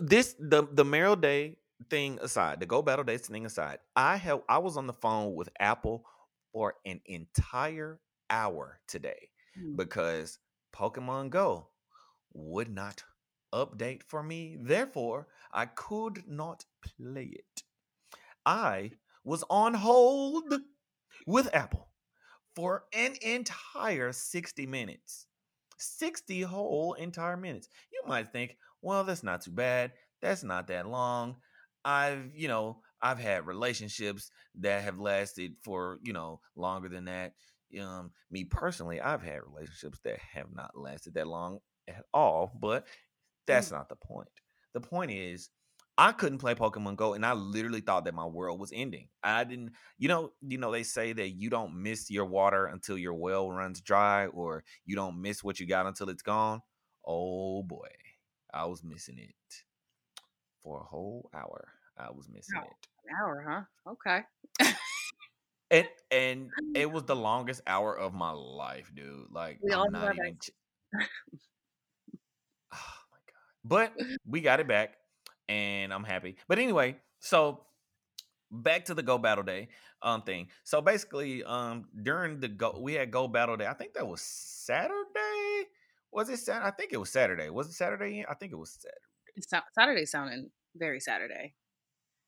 This 0.00 0.34
the 0.38 0.66
the 0.72 0.84
Marill 0.84 1.20
Day 1.20 1.56
thing 1.90 2.18
aside, 2.20 2.60
the 2.60 2.66
Go 2.66 2.82
Battle 2.82 3.04
Days 3.04 3.26
thing 3.26 3.46
aside, 3.46 3.78
I 3.96 4.16
have 4.16 4.42
I 4.48 4.58
was 4.58 4.76
on 4.76 4.86
the 4.86 4.92
phone 4.94 5.34
with 5.34 5.48
Apple 5.58 6.04
for 6.52 6.74
an 6.84 7.00
entire 7.06 8.00
hour 8.30 8.80
today 8.86 9.28
Mm. 9.58 9.76
because 9.76 10.38
Pokemon 10.72 11.30
Go 11.30 11.70
would 12.32 12.68
not 12.72 13.02
update 13.52 14.02
for 14.04 14.22
me. 14.22 14.56
Therefore, 14.60 15.26
I 15.52 15.66
could 15.66 16.28
not 16.28 16.64
play 16.82 17.24
it. 17.34 17.62
I 18.46 18.92
was 19.24 19.44
on 19.50 19.74
hold 19.74 20.54
with 21.26 21.54
Apple 21.54 21.88
for 22.54 22.84
an 22.92 23.16
entire 23.22 24.12
60 24.12 24.66
minutes. 24.66 25.26
60 25.78 26.42
whole 26.42 26.94
entire 26.94 27.36
minutes. 27.36 27.68
You 27.92 28.02
might 28.06 28.32
think, 28.32 28.56
well, 28.82 29.04
that's 29.04 29.22
not 29.22 29.42
too 29.42 29.50
bad. 29.52 29.92
That's 30.20 30.42
not 30.42 30.66
that 30.68 30.86
long. 30.88 31.36
I've, 31.84 32.34
you 32.34 32.48
know, 32.48 32.82
I've 33.00 33.18
had 33.18 33.46
relationships 33.46 34.30
that 34.56 34.82
have 34.84 34.98
lasted 34.98 35.56
for, 35.62 35.98
you 36.02 36.12
know, 36.12 36.40
longer 36.56 36.88
than 36.88 37.06
that. 37.06 37.34
Um, 37.80 38.12
me 38.30 38.44
personally, 38.44 39.00
I've 39.00 39.22
had 39.22 39.42
relationships 39.44 40.00
that 40.04 40.18
have 40.18 40.52
not 40.52 40.76
lasted 40.76 41.14
that 41.14 41.26
long 41.26 41.60
at 41.88 42.04
all, 42.12 42.52
but 42.60 42.86
that's 43.46 43.70
not 43.70 43.88
the 43.88 43.96
point. 43.96 44.28
The 44.74 44.80
point 44.80 45.10
is 45.10 45.50
I 45.98 46.12
couldn't 46.12 46.38
play 46.38 46.54
Pokemon 46.54 46.96
Go 46.96 47.14
and 47.14 47.26
I 47.26 47.32
literally 47.32 47.80
thought 47.80 48.04
that 48.04 48.14
my 48.14 48.24
world 48.26 48.60
was 48.60 48.72
ending. 48.74 49.08
I 49.22 49.44
didn't 49.44 49.72
you 49.98 50.08
know, 50.08 50.32
you 50.40 50.58
know 50.58 50.70
they 50.72 50.82
say 50.82 51.12
that 51.12 51.30
you 51.30 51.50
don't 51.50 51.82
miss 51.82 52.10
your 52.10 52.26
water 52.26 52.66
until 52.66 52.96
your 52.98 53.14
well 53.14 53.50
runs 53.50 53.80
dry 53.80 54.26
or 54.26 54.64
you 54.84 54.96
don't 54.96 55.20
miss 55.20 55.42
what 55.44 55.60
you 55.60 55.66
got 55.66 55.86
until 55.86 56.08
it's 56.08 56.22
gone. 56.22 56.60
Oh 57.04 57.62
boy. 57.62 57.88
I 58.52 58.66
was 58.66 58.82
missing 58.84 59.18
it. 59.18 59.64
For 60.62 60.80
a 60.80 60.84
whole 60.84 61.28
hour. 61.34 61.74
I 61.96 62.10
was 62.10 62.28
missing 62.28 62.62
Wow. 62.62 62.64
it. 62.64 62.88
An 63.04 63.16
hour, 63.16 63.44
huh? 63.48 63.90
Okay. 63.92 64.20
And 65.70 65.88
and 66.10 66.52
it 66.74 66.90
was 66.90 67.04
the 67.04 67.16
longest 67.16 67.62
hour 67.66 67.96
of 67.96 68.12
my 68.14 68.30
life, 68.32 68.90
dude. 68.94 69.30
Like 69.30 69.62
We 69.62 69.72
all 69.72 69.88
I'm 69.88 69.92
know 69.92 70.00
not 70.00 70.16
that. 70.16 70.16
even 70.16 70.36
ch- 70.40 70.50
Oh 72.72 72.76
my 73.12 73.18
god. 73.26 73.34
But 73.64 73.92
we 74.26 74.40
got 74.40 74.60
it 74.60 74.68
back 74.68 74.96
and 75.48 75.92
I'm 75.92 76.04
happy. 76.04 76.36
But 76.48 76.58
anyway, 76.58 76.96
so 77.18 77.66
back 78.50 78.86
to 78.86 78.94
the 78.94 79.02
Go 79.02 79.18
Battle 79.18 79.44
Day 79.44 79.68
um 80.02 80.22
thing. 80.22 80.48
So 80.64 80.80
basically, 80.80 81.44
um 81.44 81.88
during 82.02 82.40
the 82.40 82.48
go 82.48 82.78
we 82.80 82.94
had 82.94 83.10
Go 83.10 83.28
Battle 83.28 83.56
Day. 83.56 83.66
I 83.66 83.74
think 83.74 83.94
that 83.94 84.06
was 84.06 84.20
Saturday. 84.22 84.94
Was 86.12 86.28
it 86.28 86.38
Saturday? 86.38 86.66
I 86.66 86.70
think 86.72 86.92
it 86.92 86.96
was 86.98 87.10
Saturday. 87.10 87.50
Was 87.50 87.68
it 87.68 87.72
Saturday? 87.74 88.24
I 88.28 88.34
think 88.34 88.52
it 88.52 88.56
was 88.56 88.72
Saturday. 88.72 88.98
Sa- 89.40 89.64
Saturday 89.74 90.06
sounding 90.06 90.50
very 90.74 91.00
Saturday. 91.00 91.54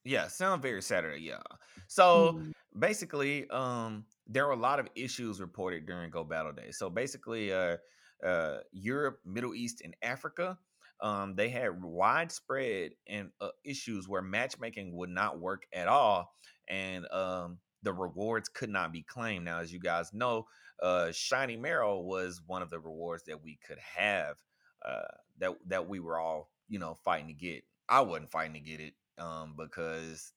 Yeah, 0.05 0.27
sound 0.29 0.63
very 0.63 0.83
Saturday, 0.83 1.21
yeah. 1.23 1.43
So 1.87 2.37
Mm. 2.37 2.53
basically, 2.79 3.49
um, 3.51 4.07
there 4.27 4.47
were 4.47 4.53
a 4.53 4.57
lot 4.57 4.81
of 4.81 4.89
issues 4.97 5.41
reported 5.41 5.87
during 5.87 6.11
Go 6.11 6.25
Battle 6.25 6.53
Day. 6.53 6.71
So 6.73 6.91
basically, 6.91 7.53
uh, 7.53 7.77
uh, 8.25 8.59
Europe, 8.73 9.21
Middle 9.25 9.55
East, 9.55 9.81
and 9.83 9.95
Africa, 10.03 10.59
um, 11.01 11.35
they 11.37 11.49
had 11.51 11.83
widespread 11.83 12.93
and 13.07 13.31
uh, 13.41 13.51
issues 13.65 14.09
where 14.09 14.23
matchmaking 14.23 14.95
would 14.97 15.11
not 15.11 15.41
work 15.41 15.67
at 15.73 15.89
all, 15.89 16.35
and 16.69 17.07
um, 17.13 17.59
the 17.83 17.93
rewards 17.93 18.49
could 18.49 18.71
not 18.71 18.93
be 18.93 19.03
claimed. 19.03 19.45
Now, 19.45 19.59
as 19.61 19.73
you 19.73 19.81
guys 19.81 20.13
know, 20.13 20.47
uh, 20.83 21.13
Shiny 21.13 21.57
Marill 21.57 22.05
was 22.05 22.43
one 22.47 22.63
of 22.63 22.71
the 22.71 22.79
rewards 22.81 23.25
that 23.25 23.43
we 23.43 23.59
could 23.67 23.79
have, 23.79 24.37
uh, 24.85 25.03
that 25.39 25.57
that 25.67 25.89
we 25.89 26.01
were 26.01 26.19
all, 26.19 26.51
you 26.69 26.79
know, 26.79 26.95
fighting 27.05 27.29
to 27.29 27.35
get. 27.35 27.65
I 27.89 28.01
wasn't 28.01 28.31
fighting 28.31 28.55
to 28.55 28.61
get 28.61 28.81
it, 28.81 28.95
um, 29.19 29.55
because 29.57 30.33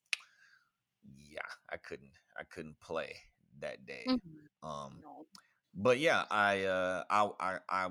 yeah, 1.18 1.40
I 1.70 1.76
couldn't, 1.76 2.12
I 2.38 2.44
couldn't 2.44 2.78
play 2.80 3.14
that 3.60 3.86
day. 3.86 4.06
Mhm. 4.08 4.48
Um, 4.62 5.02
No. 5.02 5.26
but 5.74 5.98
yeah, 5.98 6.24
I 6.30 6.64
uh 6.64 7.04
I 7.10 7.30
I 7.40 7.58
I, 7.68 7.90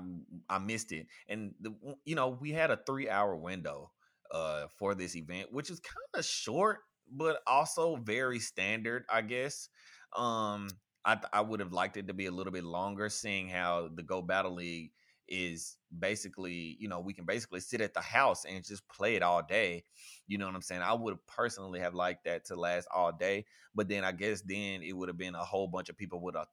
I 0.50 0.58
missed 0.58 0.92
it, 0.92 1.06
and 1.28 1.54
the, 1.60 1.74
you 2.04 2.14
know 2.14 2.28
we 2.28 2.52
had 2.52 2.70
a 2.70 2.76
three 2.86 3.08
hour 3.08 3.36
window 3.36 3.92
uh 4.30 4.66
for 4.78 4.94
this 4.94 5.16
event, 5.16 5.52
which 5.52 5.70
is 5.70 5.80
kind 5.80 5.96
of 6.14 6.24
short, 6.24 6.80
but 7.10 7.40
also 7.46 7.96
very 7.96 8.38
standard, 8.38 9.04
I 9.10 9.22
guess. 9.22 9.68
Um, 10.16 10.68
I 11.04 11.18
I 11.32 11.40
would 11.40 11.60
have 11.60 11.72
liked 11.72 11.96
it 11.96 12.08
to 12.08 12.14
be 12.14 12.26
a 12.26 12.32
little 12.32 12.52
bit 12.52 12.64
longer, 12.64 13.08
seeing 13.08 13.48
how 13.48 13.88
the 13.94 14.02
Go 14.02 14.22
Battle 14.22 14.54
League 14.54 14.92
is 15.28 15.76
basically, 15.98 16.76
you 16.78 16.88
know, 16.88 17.00
we 17.00 17.12
can 17.12 17.24
basically 17.24 17.58
sit 17.58 17.80
at 17.80 17.94
the 17.94 18.00
house 18.00 18.44
and 18.44 18.64
just 18.64 18.88
play 18.88 19.16
it 19.16 19.22
all 19.22 19.42
day. 19.42 19.84
You 20.28 20.38
know 20.38 20.46
what 20.46 20.54
I'm 20.54 20.62
saying? 20.62 20.82
I 20.82 20.94
would 20.94 21.16
personally 21.26 21.80
have 21.80 21.94
liked 21.94 22.24
that 22.24 22.44
to 22.46 22.56
last 22.56 22.86
all 22.94 23.12
day, 23.12 23.44
but 23.74 23.88
then 23.88 24.04
I 24.04 24.12
guess 24.12 24.42
then 24.42 24.82
it 24.82 24.92
would 24.96 25.08
have 25.08 25.18
been 25.18 25.34
a 25.34 25.44
whole 25.44 25.66
bunch 25.66 25.88
of 25.88 25.96
people 25.96 26.20
with 26.22 26.36
a 26.36 26.46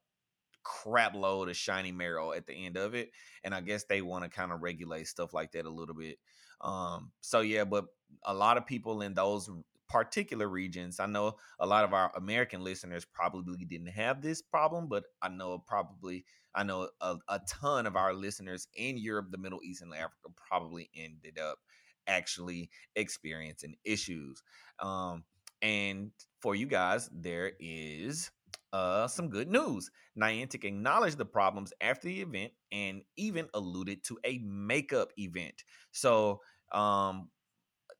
crap 0.63 1.13
load 1.13 1.49
of 1.49 1.57
shiny 1.57 1.91
Marill 1.91 2.35
at 2.35 2.47
the 2.47 2.53
end 2.53 2.77
of 2.77 2.95
it 2.95 3.11
and 3.43 3.53
i 3.53 3.61
guess 3.61 3.83
they 3.83 4.01
want 4.01 4.23
to 4.23 4.29
kind 4.29 4.51
of 4.51 4.61
regulate 4.61 5.07
stuff 5.07 5.33
like 5.33 5.51
that 5.51 5.65
a 5.65 5.69
little 5.69 5.95
bit 5.95 6.17
um 6.61 7.11
so 7.21 7.41
yeah 7.41 7.65
but 7.65 7.85
a 8.23 8.33
lot 8.33 8.57
of 8.57 8.65
people 8.65 9.01
in 9.01 9.13
those 9.13 9.49
particular 9.93 10.47
regions 10.47 10.99
i 10.99 11.05
know 11.05 11.35
a 11.59 11.67
lot 11.67 11.83
of 11.83 11.93
our 11.93 12.11
american 12.15 12.63
listeners 12.63 13.05
probably 13.05 13.63
didn't 13.63 13.85
have 13.85 14.23
this 14.23 14.41
problem 14.41 14.87
but 14.87 15.03
i 15.21 15.29
know 15.29 15.59
probably 15.59 16.25
i 16.55 16.63
know 16.63 16.89
a, 17.01 17.15
a 17.29 17.39
ton 17.47 17.85
of 17.85 17.95
our 17.95 18.11
listeners 18.11 18.67
in 18.75 18.97
europe 18.97 19.27
the 19.29 19.37
middle 19.37 19.59
east 19.63 19.83
and 19.83 19.93
africa 19.93 20.29
probably 20.35 20.89
ended 20.95 21.37
up 21.37 21.59
actually 22.07 22.71
experiencing 22.95 23.75
issues 23.85 24.41
um 24.79 25.23
and 25.61 26.09
for 26.41 26.55
you 26.55 26.65
guys 26.65 27.07
there 27.13 27.51
is 27.59 28.31
uh, 28.73 29.07
some 29.07 29.29
good 29.29 29.47
news. 29.47 29.91
Niantic 30.19 30.63
acknowledged 30.63 31.19
the 31.19 31.25
problems 31.25 31.71
after 31.79 32.07
the 32.07 32.21
event 32.21 32.51
and 32.71 33.03
even 33.17 33.47
alluded 33.53 34.03
to 34.05 34.17
a 34.25 34.39
makeup 34.39 35.11
event. 35.17 35.63
So, 35.91 36.41
um, 36.71 37.29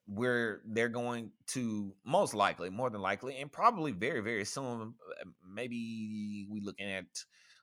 we're 0.06 0.62
they're 0.66 0.88
going 0.88 1.32
to 1.48 1.96
most 2.04 2.34
likely, 2.34 2.70
more 2.70 2.90
than 2.90 3.00
likely, 3.00 3.36
and 3.38 3.50
probably 3.52 3.92
very 3.92 4.20
very 4.20 4.44
soon. 4.44 4.94
uh, 5.20 5.24
Maybe 5.46 6.46
we 6.50 6.60
looking 6.60 6.90
at 6.90 7.06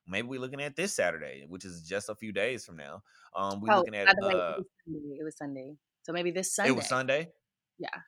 maybe 0.08 0.28
we're 0.28 0.40
looking 0.40 0.62
at 0.62 0.76
this 0.76 0.94
Saturday, 0.94 1.46
which 1.48 1.66
is 1.66 1.88
just 1.88 2.10
a 2.10 2.16
few 2.16 2.32
days 2.32 2.66
from 2.66 2.78
now. 2.78 3.04
Um, 3.36 3.62
we 3.62 3.70
Oh, 3.70 3.72
looking 3.72 3.96
at 3.96 4.12
the 4.16 4.26
way, 4.26 4.34
uh, 4.34 4.58
it 4.58 4.58
was 4.58 4.68
Sunday. 4.86 5.18
It 5.20 5.24
was 5.24 5.38
Sunday. 5.38 5.78
So 6.04 6.14
maybe 6.14 6.32
this 6.32 6.54
Sunday. 6.54 6.72
it 6.72 6.72
was 6.72 6.88
Sunday. 6.88 7.34
Yeah. 7.78 8.02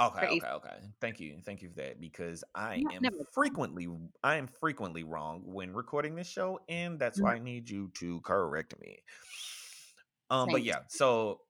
Okay, 0.00 0.26
okay, 0.26 0.48
okay. 0.48 0.78
Thank 1.00 1.20
you, 1.20 1.40
thank 1.44 1.62
you 1.62 1.68
for 1.68 1.76
that 1.76 2.00
because 2.00 2.42
I 2.54 2.84
am 2.90 3.12
never 3.12 3.24
frequently 3.32 3.86
I 4.24 4.36
am 4.36 4.48
frequently 4.48 5.04
wrong 5.04 5.42
when 5.44 5.72
recording 5.74 6.16
this 6.16 6.26
show, 6.26 6.58
and 6.68 6.98
that's 6.98 7.20
Mm. 7.20 7.22
why 7.22 7.36
I 7.36 7.38
need 7.38 7.70
you 7.70 7.88
to 7.98 8.20
correct 8.22 8.76
me. 8.80 9.04
Um, 10.30 10.50
but 10.50 10.62
yeah, 10.62 10.80
so 10.88 11.42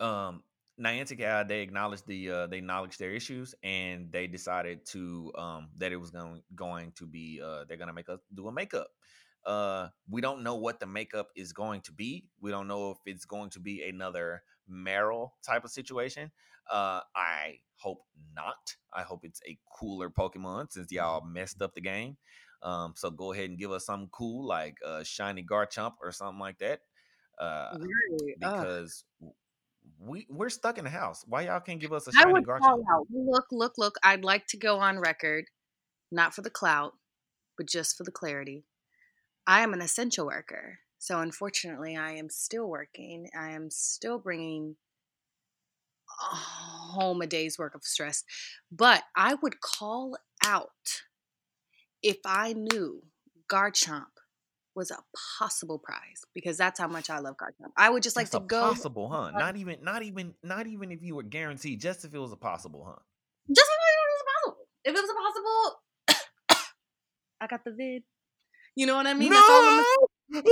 um, 0.00 0.42
Niantic 0.80 1.22
uh, 1.22 1.44
they 1.44 1.60
acknowledged 1.60 2.06
the 2.06 2.30
uh, 2.30 2.46
they 2.46 2.58
acknowledged 2.58 2.98
their 2.98 3.12
issues, 3.12 3.54
and 3.62 4.10
they 4.10 4.26
decided 4.26 4.84
to 4.86 5.32
um 5.36 5.68
that 5.78 5.92
it 5.92 5.96
was 5.96 6.10
going 6.10 6.42
going 6.54 6.92
to 6.92 7.06
be 7.06 7.40
uh 7.44 7.64
they're 7.68 7.76
gonna 7.76 7.92
make 7.92 8.08
us 8.08 8.20
do 8.34 8.48
a 8.48 8.52
makeup. 8.52 8.88
Uh, 9.44 9.88
we 10.08 10.20
don't 10.20 10.42
know 10.42 10.54
what 10.54 10.78
the 10.80 10.86
makeup 10.86 11.28
is 11.36 11.52
going 11.52 11.80
to 11.82 11.92
be. 11.92 12.26
We 12.40 12.50
don't 12.50 12.68
know 12.68 12.92
if 12.92 12.98
it's 13.06 13.24
going 13.24 13.50
to 13.50 13.60
be 13.60 13.82
another 13.82 14.42
Marill 14.70 15.30
type 15.44 15.64
of 15.64 15.70
situation. 15.70 16.30
Uh, 16.70 17.00
I 17.16 17.58
hope 17.76 18.02
not. 18.34 18.76
I 18.92 19.02
hope 19.02 19.24
it's 19.24 19.40
a 19.48 19.58
cooler 19.78 20.10
Pokemon 20.10 20.70
since 20.72 20.92
y'all 20.92 21.24
messed 21.26 21.60
up 21.60 21.74
the 21.74 21.80
game. 21.80 22.16
Um, 22.62 22.94
so 22.96 23.10
go 23.10 23.32
ahead 23.32 23.50
and 23.50 23.58
give 23.58 23.72
us 23.72 23.86
something 23.86 24.08
cool 24.12 24.46
like 24.46 24.76
uh, 24.86 25.02
Shiny 25.02 25.42
Garchomp 25.42 25.94
or 26.00 26.12
something 26.12 26.38
like 26.38 26.58
that. 26.58 26.80
Uh, 27.38 27.76
Right. 27.78 28.36
Ugh. 28.42 28.66
because 28.66 29.04
we 30.00 30.26
we're 30.28 30.48
stuck 30.48 30.78
in 30.78 30.84
the 30.84 30.90
house. 30.90 31.24
Why 31.26 31.42
y'all 31.42 31.60
can't 31.60 31.80
give 31.80 31.92
us 31.92 32.06
a 32.08 32.12
I 32.16 32.22
Shiny 32.22 32.32
would 32.32 32.44
Garchomp? 32.44 32.62
call 32.62 32.84
out. 32.92 33.06
Look, 33.10 33.46
look, 33.50 33.72
look. 33.78 33.94
I'd 34.02 34.24
like 34.24 34.46
to 34.48 34.56
go 34.56 34.78
on 34.78 34.98
record, 34.98 35.46
not 36.10 36.34
for 36.34 36.42
the 36.42 36.50
clout, 36.50 36.94
but 37.56 37.68
just 37.68 37.96
for 37.96 38.04
the 38.04 38.10
clarity. 38.10 38.64
I 39.46 39.60
am 39.62 39.72
an 39.72 39.80
essential 39.80 40.26
worker. 40.26 40.78
So 40.98 41.20
unfortunately, 41.20 41.96
I 41.96 42.12
am 42.12 42.30
still 42.30 42.68
working. 42.68 43.28
I 43.36 43.50
am 43.50 43.70
still 43.70 44.18
bringing 44.18 44.76
home 46.08 47.20
a 47.20 47.26
day's 47.26 47.58
work 47.58 47.74
of 47.74 47.84
stress. 47.84 48.22
But 48.70 49.02
I 49.16 49.34
would 49.42 49.60
call 49.60 50.16
out 50.44 51.02
if 52.02 52.18
I 52.24 52.52
knew 52.52 53.02
Garchomp 53.50 54.11
was 54.74 54.90
a 54.90 54.96
possible 55.38 55.78
prize 55.78 56.24
because 56.34 56.56
that's 56.56 56.80
how 56.80 56.88
much 56.88 57.10
I 57.10 57.18
love 57.18 57.36
Garchomp. 57.36 57.72
I 57.76 57.90
would 57.90 58.02
just 58.02 58.16
like 58.16 58.30
to 58.30 58.38
a 58.38 58.40
go 58.40 58.60
possible, 58.60 59.08
huh? 59.08 59.30
Not 59.32 59.56
even, 59.56 59.78
not 59.82 60.02
even, 60.02 60.34
not 60.42 60.66
even 60.66 60.90
if 60.92 61.02
you 61.02 61.14
were 61.14 61.22
guaranteed. 61.22 61.80
Just 61.80 62.04
if 62.04 62.12
it 62.14 62.18
was 62.18 62.32
a 62.32 62.36
possible, 62.36 62.84
huh? 62.88 62.96
just 63.50 63.70
if 63.70 63.74
it 63.74 63.78
was 64.10 64.22
possible. 64.32 64.56
If 64.84 64.94
it 64.94 65.00
was 65.00 65.10
possible, 66.48 66.58
I 67.40 67.46
got 67.46 67.64
the 67.64 67.72
vid. 67.72 68.02
You 68.74 68.86
know 68.86 68.96
what 68.96 69.06
I 69.06 69.14
mean? 69.14 69.32
I'm 69.34 69.84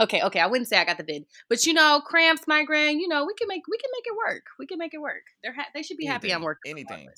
okay, 0.00 0.22
okay. 0.22 0.40
I 0.40 0.46
wouldn't 0.46 0.68
say 0.68 0.78
I 0.78 0.84
got 0.84 0.96
the 0.96 1.04
vid, 1.04 1.26
but 1.48 1.66
you 1.66 1.74
know, 1.74 2.00
cramps, 2.06 2.46
migraine. 2.46 3.00
You 3.00 3.08
know, 3.08 3.24
we 3.24 3.34
can 3.34 3.48
make 3.48 3.62
we 3.68 3.76
can 3.78 3.90
make 3.92 4.04
it 4.06 4.14
work. 4.16 4.44
We 4.58 4.66
can 4.66 4.78
make 4.78 4.94
it 4.94 5.00
work. 5.00 5.24
They're 5.42 5.54
ha- 5.54 5.66
they 5.74 5.82
should 5.82 5.96
be 5.96 6.06
happy 6.12 6.32
I'm 6.32 6.42
anything, 6.42 6.44
working. 6.44 6.70
anything, 6.70 7.08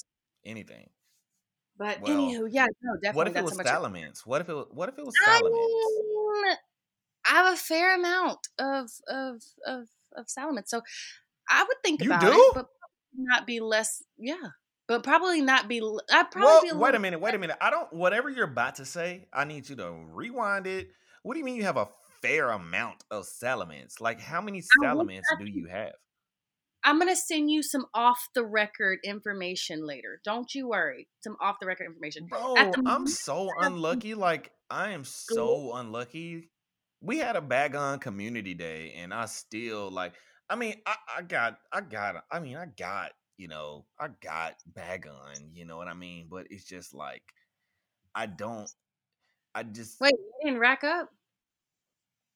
anything. 0.47 0.89
But 1.79 2.01
Well, 2.01 2.19
anywho, 2.19 2.49
yeah, 2.51 2.67
no, 2.83 2.95
definitely. 3.01 3.17
what 3.17 3.29
if 3.29 3.37
it 3.37 3.45
was. 3.45 3.59
Salamence? 3.59 4.27
What 4.27 4.41
if 4.41 4.49
it? 4.49 4.55
Was, 4.55 4.67
what 4.73 4.89
if 4.89 4.99
it 4.99 5.07
was 5.07 5.15
I 5.27 5.41
mean, 5.43 6.57
I 7.27 7.31
have 7.31 7.55
a 7.55 7.57
fair 7.57 7.95
amount 7.95 8.49
of 8.59 8.91
of 9.09 9.43
of 9.67 9.89
of 10.17 10.27
Salamence, 10.27 10.69
so 10.69 10.83
I 11.49 11.63
would 11.65 11.77
think 11.85 12.03
You 12.03 12.11
about 12.11 12.25
it, 12.25 12.33
do? 12.33 12.53
but 12.55 12.67
not 13.17 13.47
be 13.47 13.61
less. 13.61 14.03
Yeah, 14.17 14.37
but 14.87 15.03
probably 15.05 15.41
not 15.41 15.69
be. 15.69 15.81
I'd 16.11 16.31
probably 16.31 16.71
be 16.71 16.75
a 16.75 16.79
wait 16.79 16.95
a 16.95 16.99
minute, 16.99 17.21
wait 17.21 17.35
a 17.35 17.39
minute. 17.39 17.57
I 17.61 17.71
don't. 17.71 17.93
Whatever 17.93 18.29
you're 18.29 18.45
about 18.51 18.77
to 18.77 18.85
say, 18.85 19.29
I 19.33 19.45
need 19.45 19.69
you 19.69 19.77
to 19.77 19.93
rewind 20.13 20.67
it. 20.67 20.89
What 21.23 21.35
do 21.35 21.39
you 21.39 21.45
mean 21.45 21.57
you 21.57 21.65
have 21.65 21.77
a 21.77 21.89
fair 22.23 22.51
amount 22.51 23.05
of 23.11 23.25
Salamence? 23.25 24.01
Like, 24.01 24.21
how 24.21 24.41
many 24.41 24.63
I 24.85 24.95
would 24.95 25.09
Salamence 25.09 25.23
do 25.39 25.45
you 25.47 25.67
have? 25.67 25.93
I'm 26.85 26.99
gonna 26.99 27.17
send 27.17 27.51
you 27.51 27.63
some 27.63 27.87
off 27.95 28.29
the 28.35 28.45
record 28.45 28.99
information 29.05 29.87
later. 29.87 30.21
Don't 30.25 30.55
you 30.55 30.69
worry. 30.69 31.09
Some 31.21 31.37
off 31.41 31.57
the 31.61 31.67
record 31.67 31.87
information. 31.87 32.25
At 32.25 32.31
Bro, 32.31 32.55
the 32.55 32.83
I'm 32.87 33.07
so 33.07 33.49
unlucky. 33.61 34.15
Like, 34.15 34.53
I 34.71 34.91
am 34.91 35.05
so 35.05 35.75
unlucky. 35.75 36.51
We 37.01 37.19
had 37.19 37.37
a 37.37 37.41
Bagon 37.41 38.01
community 38.01 38.55
day, 38.55 38.95
and 38.97 39.13
I 39.13 39.27
still 39.27 39.91
like. 39.91 40.15
I 40.51 40.57
mean, 40.57 40.77
I, 40.87 40.95
I 41.19 41.23
got, 41.23 41.59
I 41.73 41.81
got. 41.83 42.25
I 42.31 42.41
mean, 42.41 42.57
I 42.57 42.67
got. 42.67 43.13
You 43.37 43.49
know, 43.49 43.85
I 44.01 44.09
got 44.23 44.55
Bagon. 44.73 45.51
You 45.53 45.65
know 45.65 45.77
what 45.77 45.89
I 45.89 45.95
mean? 45.95 46.27
But 46.31 46.47
it's 46.51 46.65
just 46.65 46.95
like, 46.95 47.23
I 48.15 48.27
don't. 48.27 48.71
I 49.55 49.63
just. 49.65 50.01
wait, 50.01 50.13
you 50.13 50.33
didn't 50.45 50.61
rack 50.61 50.85
up 50.85 51.11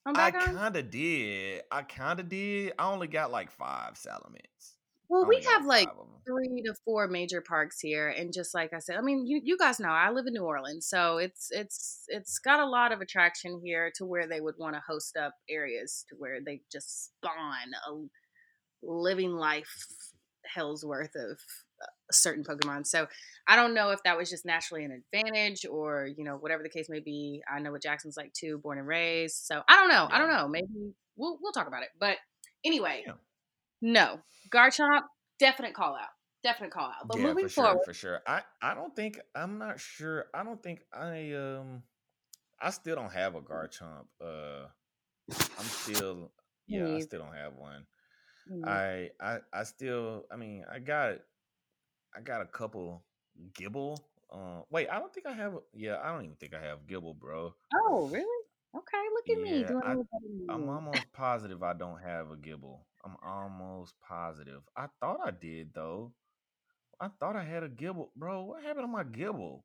on 0.06 0.16
I 0.16 0.30
Bagon? 0.30 0.54
kind 0.54 0.76
of 0.76 0.90
did. 0.90 1.62
I 1.70 1.82
kind 1.82 2.20
of 2.20 2.28
did. 2.28 2.72
I 2.78 2.90
only 2.90 3.06
got 3.08 3.30
like 3.30 3.50
five 3.50 3.94
Salamence. 3.94 4.74
Well, 5.08 5.26
we 5.26 5.42
have 5.42 5.66
like 5.66 5.88
five 5.88 5.98
of 5.98 6.06
them. 6.06 6.20
three 6.26 6.62
to 6.62 6.74
four 6.84 7.06
major 7.06 7.42
parks 7.42 7.78
here, 7.80 8.08
and 8.08 8.32
just 8.32 8.54
like 8.54 8.72
I 8.72 8.78
said, 8.78 8.96
I 8.96 9.02
mean, 9.02 9.26
you 9.26 9.40
you 9.44 9.58
guys 9.58 9.78
know 9.78 9.88
I 9.90 10.10
live 10.10 10.26
in 10.26 10.32
New 10.32 10.44
Orleans, 10.44 10.86
so 10.86 11.18
it's 11.18 11.48
it's 11.50 12.04
it's 12.08 12.38
got 12.38 12.60
a 12.60 12.66
lot 12.66 12.92
of 12.92 13.00
attraction 13.00 13.60
here 13.62 13.92
to 13.96 14.06
where 14.06 14.26
they 14.26 14.40
would 14.40 14.54
want 14.58 14.74
to 14.74 14.82
host 14.86 15.16
up 15.16 15.34
areas 15.50 16.04
to 16.08 16.16
where 16.16 16.40
they 16.44 16.62
just 16.72 17.06
spawn 17.06 17.72
a 17.88 18.86
living 18.86 19.32
life 19.32 19.86
hell's 20.44 20.84
worth 20.84 21.14
of 21.14 21.38
certain 22.10 22.44
Pokemon. 22.44 22.86
So 22.86 23.06
I 23.46 23.56
don't 23.56 23.74
know 23.74 23.90
if 23.90 24.02
that 24.04 24.16
was 24.16 24.30
just 24.30 24.44
naturally 24.44 24.84
an 24.84 24.92
advantage 24.92 25.64
or 25.64 26.06
you 26.06 26.24
know 26.24 26.36
whatever 26.36 26.62
the 26.62 26.68
case 26.68 26.88
may 26.88 27.00
be. 27.00 27.42
I 27.52 27.58
know 27.60 27.72
what 27.72 27.82
Jackson's 27.82 28.16
like 28.16 28.32
too, 28.32 28.58
born 28.58 28.78
and 28.78 28.86
raised. 28.86 29.36
So 29.36 29.62
I 29.68 29.76
don't 29.76 29.88
know. 29.88 30.08
I 30.10 30.18
don't 30.18 30.30
know. 30.30 30.48
Maybe 30.48 30.66
we'll 31.16 31.38
we'll 31.40 31.52
talk 31.52 31.66
about 31.68 31.82
it. 31.82 31.90
But 31.98 32.18
anyway, 32.64 33.04
Yeah. 33.06 33.14
no 33.80 34.20
Garchomp, 34.50 35.02
definite 35.38 35.74
call 35.74 35.94
out, 35.96 36.08
definite 36.42 36.70
call 36.72 36.86
out. 36.86 37.08
But 37.08 37.18
Yeah, 37.18 37.28
moving 37.28 37.44
for 37.44 37.48
sure, 37.48 37.64
forward, 37.64 37.84
for 37.84 37.94
sure. 37.94 38.20
I 38.26 38.42
I 38.60 38.74
don't 38.74 38.94
think 38.94 39.20
I'm 39.34 39.58
not 39.58 39.80
sure. 39.80 40.26
I 40.34 40.42
don't 40.44 40.62
think 40.62 40.80
I 40.92 41.32
um 41.32 41.82
I 42.60 42.70
still 42.70 42.96
don't 42.96 43.12
have 43.12 43.34
a 43.34 43.40
Garchomp. 43.42 44.06
Uh 44.20 44.68
I'm 45.58 45.70
still 45.70 46.32
yeah, 46.68 46.94
I 46.94 46.98
still 47.00 47.20
don't 47.20 47.34
have 47.34 47.54
one. 47.56 47.86
mm, 48.50 48.64
I 48.64 49.10
I 49.20 49.38
I 49.52 49.64
still 49.64 50.26
I 50.30 50.36
mean, 50.36 50.64
I 50.70 50.78
got 50.78 51.18
I 52.14 52.20
got 52.20 52.42
a 52.42 52.46
couple 52.46 53.02
Gible. 53.52 53.98
Uh 54.30 54.62
wait, 54.70 54.88
I 54.88 54.98
don't 54.98 55.12
think 55.12 55.26
I 55.26 55.32
have 55.32 55.54
yeah, 55.74 55.98
I 56.02 56.12
don't 56.12 56.24
even 56.24 56.36
think 56.36 56.54
I 56.54 56.62
have 56.62 56.86
Gible, 56.86 57.18
bro. 57.18 57.54
oh 57.74 58.06
really? 58.06 58.44
Okay, 58.74 59.02
look 59.12 59.24
at 59.30 59.42
me 59.42 59.60
Yeah, 59.60 59.66
doing 59.68 59.82
I 59.84 59.86
a 59.86 59.96
little 59.96 60.06
better 60.12 60.52
I'm 60.54 60.68
almost 60.68 61.12
positive 61.12 61.62
I 61.62 61.72
don't 61.74 62.00
have 62.00 62.30
a 62.30 62.36
Gible. 62.36 62.80
I'm 63.04 63.16
almost 63.22 63.94
positive. 64.00 64.62
I 64.76 64.86
thought 65.00 65.20
I 65.24 65.30
did 65.30 65.72
though. 65.74 66.12
I 67.00 67.08
thought 67.20 67.36
I 67.36 67.44
had 67.44 67.62
a 67.64 67.68
Gible, 67.68 68.10
bro. 68.16 68.44
What 68.44 68.62
happened 68.62 68.84
to 68.84 68.88
my 68.88 69.04
Gible? 69.04 69.62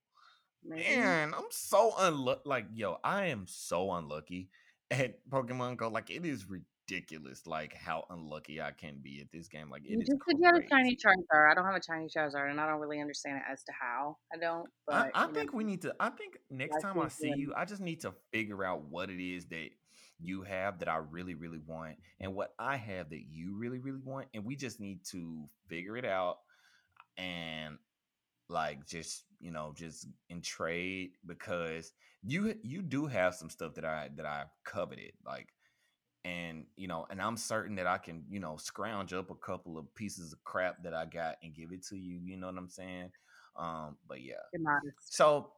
Man, 0.64 1.34
I'm 1.34 1.46
so 1.52 1.94
unlucky. 1.98 2.42
Like, 2.46 2.66
yo, 2.74 2.98
I 3.04 3.28
am 3.28 3.46
so 3.48 3.92
unlucky 3.94 4.50
at 4.92 5.28
Pokemon 5.30 5.78
Go. 5.78 5.88
Like, 5.90 6.10
it 6.10 6.26
is 6.26 6.46
ridiculous. 6.50 6.68
Ridiculous, 6.90 7.46
like 7.46 7.74
how 7.74 8.06
unlucky 8.10 8.62
I 8.62 8.72
can 8.72 9.00
be 9.02 9.20
at 9.22 9.32
this 9.32 9.48
game. 9.48 9.70
Like, 9.70 9.84
it 9.86 9.92
You 9.92 10.00
is 10.00 10.08
just 10.08 10.22
said 10.28 10.38
you 10.40 10.46
had 10.46 10.56
a 10.56 10.68
shiny 10.70 10.96
Charizard. 10.96 11.52
I 11.52 11.54
don't 11.54 11.66
have 11.66 11.76
a 11.76 11.84
shiny 11.84 12.08
Charizard, 12.08 12.50
and 12.50 12.62
I 12.62 12.68
don't 12.68 12.80
really 12.80 13.02
understand 13.02 13.38
it 13.38 13.44
as 13.52 13.64
to 13.64 13.72
how. 13.80 14.18
I 14.34 14.38
don't, 14.38 14.68
I, 14.90 15.04
but 15.04 15.12
I 15.14 15.28
know, 15.28 15.34
think 15.34 15.54
we 15.54 15.64
need 15.64 15.82
to. 15.82 15.94
I 16.00 16.10
think 16.10 16.38
next 16.50 16.82
time 16.82 17.00
I 17.00 17.10
see 17.10 17.34
you, 17.36 17.54
I 17.56 17.66
just 17.66 17.82
need 17.82 18.02
to 18.02 18.14
figure 18.32 18.64
out 18.64 18.86
what 18.90 19.10
it 19.10 19.22
is 19.22 19.46
that 19.48 19.70
you 20.20 20.44
have 20.44 20.80
that 20.80 20.88
I 20.88 20.98
really, 20.98 21.36
really 21.36 21.60
want, 21.66 21.98
and 22.20 22.34
what 22.34 22.54
I 22.58 22.78
have 22.78 23.10
that 23.10 23.24
you 23.30 23.58
really, 23.58 23.80
really 23.80 24.02
want, 24.04 24.28
and 24.34 24.46
we 24.46 24.56
just 24.56 24.80
need 24.80 25.04
to 25.12 25.50
figure 25.68 25.98
it 25.98 26.06
out 26.06 26.38
and 27.18 27.78
like 28.50 28.86
just 28.88 29.26
you 29.40 29.52
know 29.52 29.74
just 29.76 30.08
in 30.30 30.42
trade 30.42 31.12
because 31.26 31.92
you 32.24 32.56
you 32.64 32.82
do 32.82 33.06
have 33.06 33.36
some 33.36 33.50
stuff 33.50 33.74
that 33.76 33.84
I 33.84 34.10
that 34.16 34.26
i've 34.26 34.48
coveted 34.64 35.12
like 35.26 35.50
and 36.28 36.66
you 36.76 36.88
know 36.88 37.08
and 37.10 37.22
I'm 37.22 37.38
certain 37.38 37.76
that 37.76 37.88
I 37.88 37.98
can 37.98 38.24
you 38.30 38.40
know 38.40 38.58
scrounge 38.58 39.14
up 39.14 39.30
a 39.30 39.36
couple 39.36 39.78
of 39.78 39.94
pieces 39.96 40.34
of 40.34 40.44
crap 40.44 40.84
that 40.84 40.94
I 40.94 41.06
got 41.06 41.38
and 41.42 41.54
give 41.54 41.72
it 41.72 41.86
to 41.88 41.96
you 41.98 42.20
you 42.24 42.36
know 42.38 42.48
what 42.48 42.58
I'm 42.58 42.70
saying? 42.70 43.12
Um 43.56 43.96
but 44.08 44.22
yeah. 44.22 44.36
So 45.00 45.52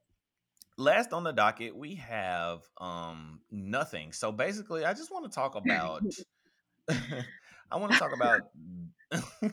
last 0.78 1.12
on 1.12 1.24
the 1.24 1.34
docket 1.34 1.76
we 1.76 1.96
have 1.96 2.62
um 2.80 3.40
nothing. 3.52 4.12
So 4.14 4.32
basically 4.32 4.86
I 4.86 4.94
just 4.94 5.12
want 5.12 5.26
to 5.26 5.32
talk 5.32 5.56
about 5.56 6.04
I 7.72 7.78
want 7.78 7.94
to 7.94 8.00
talk 8.00 8.14
about 8.14 8.42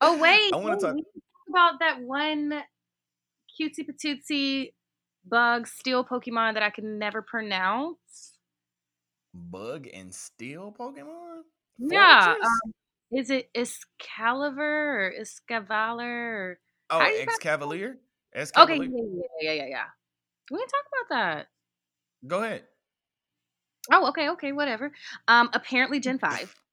Oh 0.00 0.18
wait, 0.18 0.52
I 0.52 0.56
want 0.56 0.80
to 0.80 0.86
talk 0.86 0.96
talk 0.96 1.48
about 1.48 1.78
that 1.80 2.00
one 2.02 2.62
cutesy 3.60 3.86
patootsy 3.88 4.72
bug 5.24 5.68
steel 5.68 6.04
Pokemon 6.04 6.54
that 6.54 6.62
I 6.62 6.70
can 6.70 6.98
never 6.98 7.22
pronounce. 7.22 8.33
Bug 9.34 9.88
and 9.92 10.14
steel 10.14 10.74
Pokemon 10.78 11.42
Yeah, 11.78 12.36
um, 12.40 12.72
is 13.10 13.30
it 13.30 13.50
Excalibur 13.54 15.06
or 15.06 15.12
Escavaler? 15.20 16.00
Or, 16.00 16.58
Oh, 16.90 17.00
how 17.00 17.06
do 17.06 17.12
you 17.12 17.18
ex 17.18 17.24
pronounce 17.24 17.38
Cavalier? 17.42 17.98
Ex 18.34 18.50
it? 18.50 18.58
Okay, 18.58 18.76
yeah, 18.76 18.86
yeah, 18.86 19.22
yeah, 19.40 19.52
yeah, 19.52 19.66
yeah. 19.66 19.84
We 20.50 20.58
can 20.58 20.68
talk 20.68 20.84
about 20.92 21.16
that. 21.16 21.46
Go 22.26 22.42
ahead. 22.42 22.62
Oh, 23.92 24.08
okay, 24.08 24.30
okay, 24.30 24.52
whatever. 24.52 24.92
Um, 25.28 25.50
apparently 25.52 26.00
Gen 26.00 26.18
five. 26.18 26.54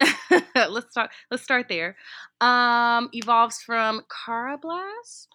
let's 0.54 0.90
start. 0.90 1.10
Let's 1.30 1.42
start 1.42 1.68
there. 1.68 1.96
Um, 2.40 3.08
evolves 3.12 3.62
from 3.62 4.02
Karrablast. 4.10 5.28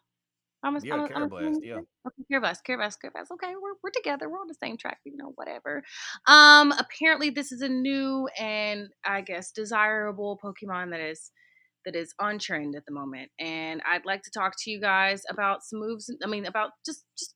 I'm, 0.64 0.76
a, 0.76 0.80
Yeah, 0.82 0.94
I'm, 0.94 1.00
a, 1.02 1.10
I'm 1.16 1.24
Karrablast, 1.32 1.32
assuming 1.40 1.62
yeah. 1.62 1.82
Okay, 2.08 2.24
Karrablast, 2.32 2.60
Karrablast, 2.68 2.98
Karrablast. 3.04 3.32
Okay, 3.34 3.54
we're 3.62 3.76
we're 3.84 3.92
together. 3.92 4.30
We're 4.30 4.40
on 4.40 4.48
the 4.48 4.56
same 4.62 4.78
track. 4.78 5.00
You 5.06 5.16
know, 5.18 5.32
whatever. 5.36 5.84
Um, 6.28 6.72
apparently 6.74 7.30
this 7.30 7.52
is 7.52 7.62
a 7.62 7.70
new 7.70 8.28
and 8.40 8.90
I 9.06 9.22
guess 9.22 9.52
desirable 9.52 10.40
Pokemon 10.44 10.92
that 10.92 11.00
is 11.02 11.32
that 11.86 11.96
is 11.96 12.14
on 12.20 12.40
trend 12.40 12.76
at 12.76 12.86
the 12.86 12.94
moment, 12.94 13.32
and 13.40 13.82
I'd 13.86 14.06
like 14.06 14.24
to 14.24 14.32
talk 14.32 14.54
to 14.60 14.72
you 14.72 14.82
guys 14.82 15.24
about 15.30 15.64
some 15.64 15.80
moves. 15.80 16.10
I 16.24 16.28
mean, 16.28 16.46
about 16.46 16.72
just 16.86 17.06
just 17.18 17.36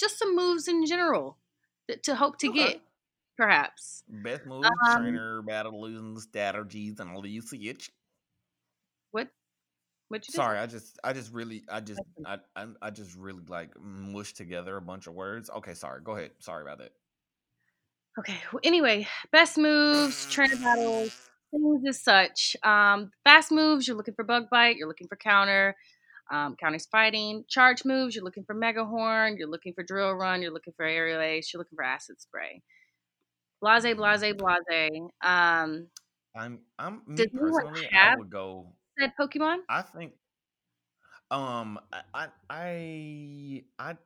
just 0.00 0.18
some 0.18 0.34
moves 0.34 0.66
in 0.68 0.86
general 0.86 1.38
that 1.88 2.02
to 2.04 2.14
hope 2.16 2.38
to 2.38 2.48
Okay. 2.48 2.52
get, 2.52 2.80
perhaps. 3.36 4.02
Best 4.08 4.44
moves, 4.44 4.90
Um, 4.90 5.02
trainer, 5.02 5.40
battle 5.42 5.80
losing 5.80 6.18
strategies, 6.20 7.00
and 7.00 7.10
all 7.10 7.26
you 7.26 7.40
see 7.40 7.68
it. 7.68 7.88
What 10.10 10.26
you 10.26 10.32
Sorry, 10.32 10.58
I 10.58 10.66
just, 10.66 10.98
I 11.04 11.12
just 11.12 11.32
really, 11.32 11.62
I 11.70 11.78
just, 11.78 12.00
I, 12.26 12.38
I, 12.56 12.66
I 12.82 12.90
just 12.90 13.16
really 13.16 13.44
like 13.48 13.70
mushed 13.80 14.36
together 14.36 14.76
a 14.76 14.82
bunch 14.82 15.06
of 15.06 15.14
words. 15.14 15.48
Okay, 15.58 15.72
sorry. 15.74 16.00
Go 16.02 16.16
ahead. 16.16 16.32
Sorry 16.40 16.62
about 16.62 16.78
that. 16.78 16.90
Okay. 18.18 18.36
Well, 18.52 18.58
anyway, 18.64 19.06
best 19.30 19.56
moves, 19.56 20.28
trainer 20.28 20.56
battles, 20.56 21.16
things 21.52 21.84
as 21.88 22.02
such. 22.02 22.56
Um, 22.64 23.12
fast 23.22 23.52
moves, 23.52 23.86
you're 23.86 23.96
looking 23.96 24.14
for 24.14 24.24
bug 24.24 24.46
bite, 24.50 24.74
you're 24.76 24.88
looking 24.88 25.06
for 25.06 25.14
counter. 25.14 25.76
Um, 26.32 26.56
counter's 26.56 26.86
fighting. 26.86 27.44
Charge 27.48 27.84
moves, 27.84 28.16
you're 28.16 28.24
looking 28.24 28.44
for 28.44 28.54
mega 28.54 28.84
horn, 28.84 29.36
you're 29.38 29.48
looking 29.48 29.74
for 29.74 29.84
drill 29.84 30.12
run, 30.12 30.42
you're 30.42 30.52
looking 30.52 30.72
for 30.76 30.84
aerial 30.84 31.20
ace, 31.20 31.52
you're 31.52 31.60
looking 31.60 31.76
for 31.76 31.84
acid 31.84 32.20
spray. 32.20 32.62
Blase, 33.62 33.94
blase, 33.94 34.34
blase. 34.34 35.02
Um, 35.22 35.86
I'm, 36.36 36.58
I'm 36.76 37.02
me 37.06 37.28
personally. 37.28 37.88
I 37.96 38.16
would 38.16 38.30
go. 38.30 38.72
Said 39.00 39.12
Pokemon. 39.18 39.58
I 39.68 39.82
think, 39.82 40.12
um, 41.30 41.78
I, 42.14 42.28
I, 42.50 43.64
I, 43.78 43.96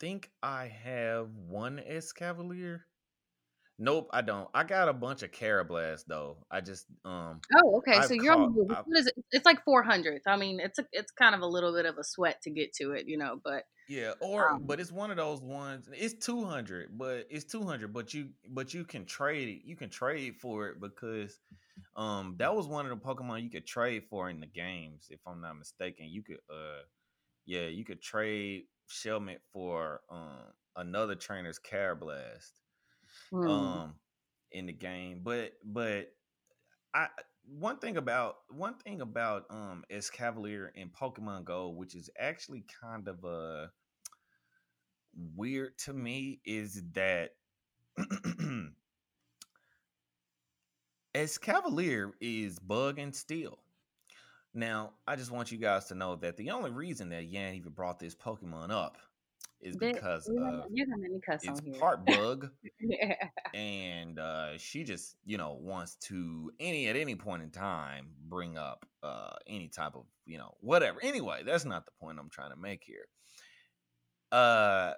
think 0.00 0.30
I 0.42 0.66
have 0.68 1.28
one 1.48 1.80
Escavalier. 1.88 2.80
Nope, 3.78 4.08
I 4.12 4.22
don't. 4.22 4.48
I 4.54 4.62
got 4.62 4.88
a 4.88 4.92
bunch 4.92 5.22
of 5.24 5.32
Karrablast 5.32 6.04
though. 6.06 6.46
I 6.50 6.60
just 6.60 6.86
um. 7.04 7.40
Oh, 7.56 7.78
okay. 7.78 7.96
I've 7.96 8.04
So 8.04 8.14
you're 8.14 8.34
caught. 8.34 8.54
the- 8.54 8.74
I've, 8.76 8.84
What 8.86 8.98
is 8.98 9.06
it? 9.08 9.14
It's 9.32 9.44
like 9.44 9.64
400. 9.64 10.22
I 10.26 10.36
mean, 10.36 10.60
it's 10.60 10.78
a, 10.78 10.86
it's 10.92 11.10
kind 11.10 11.34
of 11.34 11.40
a 11.40 11.46
little 11.46 11.72
bit 11.74 11.84
of 11.84 11.98
a 11.98 12.04
sweat 12.04 12.40
to 12.42 12.50
get 12.50 12.72
to 12.74 12.92
it, 12.92 13.06
you 13.08 13.18
know. 13.18 13.40
But 13.42 13.64
yeah, 13.88 14.12
or 14.20 14.48
um, 14.50 14.62
but 14.64 14.78
it's 14.78 14.92
one 14.92 15.10
of 15.10 15.16
those 15.16 15.42
ones. 15.42 15.88
It's 15.92 16.24
two 16.24 16.44
hundred, 16.44 16.96
but 16.96 17.26
it's 17.30 17.44
two 17.44 17.64
hundred. 17.64 17.92
But 17.92 18.14
you 18.14 18.30
but 18.48 18.72
you 18.72 18.84
can 18.84 19.04
trade 19.06 19.48
it. 19.48 19.62
You 19.66 19.74
can 19.76 19.90
trade 19.90 20.36
for 20.40 20.68
it 20.68 20.80
because 20.80 21.38
um 21.96 22.36
that 22.38 22.54
was 22.54 22.68
one 22.68 22.86
of 22.86 22.90
the 22.90 23.04
Pokemon 23.04 23.42
you 23.42 23.50
could 23.50 23.66
trade 23.66 24.04
for 24.08 24.30
in 24.30 24.38
the 24.38 24.46
games. 24.46 25.08
If 25.10 25.20
I'm 25.26 25.40
not 25.40 25.58
mistaken, 25.58 26.06
you 26.08 26.22
could 26.22 26.38
uh 26.48 26.82
yeah 27.44 27.66
you 27.66 27.84
could 27.84 28.00
trade 28.00 28.66
Shelmet 28.88 29.38
for 29.52 30.00
um 30.08 30.52
another 30.76 31.16
trainer's 31.16 31.58
Karrablast. 31.58 32.52
Hmm. 33.30 33.48
um 33.48 33.94
in 34.52 34.66
the 34.66 34.72
game 34.72 35.20
but 35.22 35.52
but 35.64 36.12
i 36.94 37.08
one 37.46 37.78
thing 37.78 37.96
about 37.96 38.36
one 38.50 38.74
thing 38.74 39.00
about 39.00 39.44
um 39.50 39.84
Escavalier 39.90 40.68
in 40.74 40.88
pokemon 40.88 41.44
go 41.44 41.68
which 41.68 41.94
is 41.94 42.08
actually 42.18 42.64
kind 42.80 43.08
of 43.08 43.24
a 43.24 43.70
weird 45.36 45.76
to 45.78 45.92
me 45.92 46.40
is 46.44 46.82
that 46.92 47.30
Escavalier 51.14 52.12
is 52.20 52.58
bug 52.58 52.98
and 52.98 53.14
steel 53.14 53.58
now 54.54 54.92
i 55.06 55.14
just 55.16 55.30
want 55.30 55.52
you 55.52 55.58
guys 55.58 55.84
to 55.86 55.94
know 55.94 56.16
that 56.16 56.36
the 56.36 56.50
only 56.50 56.70
reason 56.70 57.10
that 57.10 57.24
yan 57.24 57.54
even 57.54 57.72
brought 57.72 57.98
this 57.98 58.14
pokemon 58.14 58.70
up 58.70 58.96
is 59.64 59.76
because 59.76 60.28
you're 60.32 60.44
gonna, 60.44 60.64
you're 60.70 60.86
gonna 60.86 60.98
make 61.00 61.12
me 61.12 61.20
cuss 61.26 61.40
it's 61.42 61.78
part 61.78 62.04
bug 62.04 62.50
yeah. 62.80 63.14
and 63.54 64.18
uh, 64.18 64.56
she 64.58 64.84
just 64.84 65.16
you 65.24 65.38
know 65.38 65.58
wants 65.60 65.96
to 65.96 66.52
any 66.60 66.86
at 66.88 66.96
any 66.96 67.14
point 67.14 67.42
in 67.42 67.50
time 67.50 68.06
bring 68.28 68.56
up 68.58 68.86
uh, 69.02 69.32
any 69.48 69.68
type 69.68 69.94
of 69.94 70.04
you 70.26 70.38
know 70.38 70.54
whatever. 70.60 70.98
Anyway 71.02 71.42
that's 71.44 71.64
not 71.64 71.84
the 71.86 71.92
point 72.00 72.18
i'm 72.18 72.30
trying 72.30 72.50
to 72.50 72.56
make 72.56 72.84
here. 72.84 73.06
Uh 74.30 74.92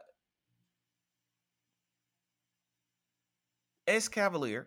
Escavalier 3.89 4.67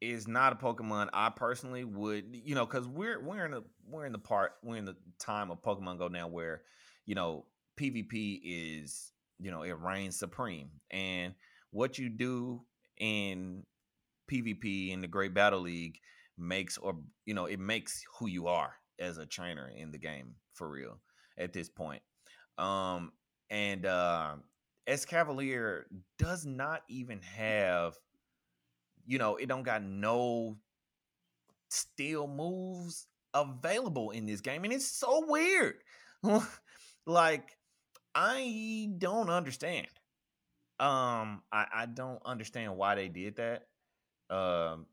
is 0.00 0.28
not 0.28 0.52
a 0.52 0.56
Pokemon 0.56 1.08
I 1.12 1.30
personally 1.30 1.84
would, 1.84 2.24
you 2.32 2.54
know, 2.54 2.66
because 2.66 2.86
we're 2.86 3.20
we're 3.20 3.44
in 3.44 3.52
the 3.52 3.62
we're 3.88 4.06
in 4.06 4.12
the 4.12 4.18
part 4.18 4.52
we're 4.62 4.76
in 4.76 4.84
the 4.84 4.96
time 5.18 5.50
of 5.50 5.62
Pokemon 5.62 5.98
Go 5.98 6.08
now 6.08 6.28
where, 6.28 6.62
you 7.06 7.14
know, 7.14 7.46
PvP 7.78 8.40
is, 8.44 9.12
you 9.42 9.50
know, 9.50 9.62
it 9.62 9.78
reigns 9.78 10.18
supreme. 10.18 10.70
And 10.90 11.34
what 11.70 11.98
you 11.98 12.08
do 12.08 12.62
in 12.98 13.64
PvP 14.30 14.92
in 14.92 15.00
the 15.00 15.08
Great 15.08 15.34
Battle 15.34 15.60
League 15.60 15.98
makes 16.38 16.78
or 16.78 16.96
you 17.26 17.34
know, 17.34 17.46
it 17.46 17.60
makes 17.60 18.02
who 18.18 18.28
you 18.28 18.46
are 18.46 18.74
as 18.98 19.18
a 19.18 19.26
trainer 19.26 19.70
in 19.76 19.90
the 19.90 19.98
game 19.98 20.34
for 20.54 20.68
real 20.68 21.00
at 21.38 21.52
this 21.52 21.68
point. 21.68 22.02
Um 22.58 23.12
and 23.50 23.84
uh 23.84 24.36
Escavalier 24.88 25.82
does 26.18 26.46
not 26.46 26.82
even 26.88 27.20
have 27.20 27.94
you 29.06 29.18
know, 29.18 29.36
it 29.36 29.48
don't 29.48 29.64
got 29.64 29.82
no 29.82 30.56
steel 31.70 32.26
moves 32.26 33.06
available 33.34 34.10
in 34.10 34.26
this 34.26 34.40
game, 34.40 34.64
and 34.64 34.72
it's 34.72 34.86
so 34.86 35.24
weird. 35.26 35.76
like, 37.06 37.56
I 38.14 38.90
don't 38.98 39.30
understand. 39.30 39.88
Um, 40.80 41.42
I, 41.52 41.66
I 41.74 41.86
don't 41.86 42.20
understand 42.24 42.76
why 42.76 42.94
they 42.94 43.08
did 43.08 43.36
that. 43.36 43.66
Um, 44.30 44.86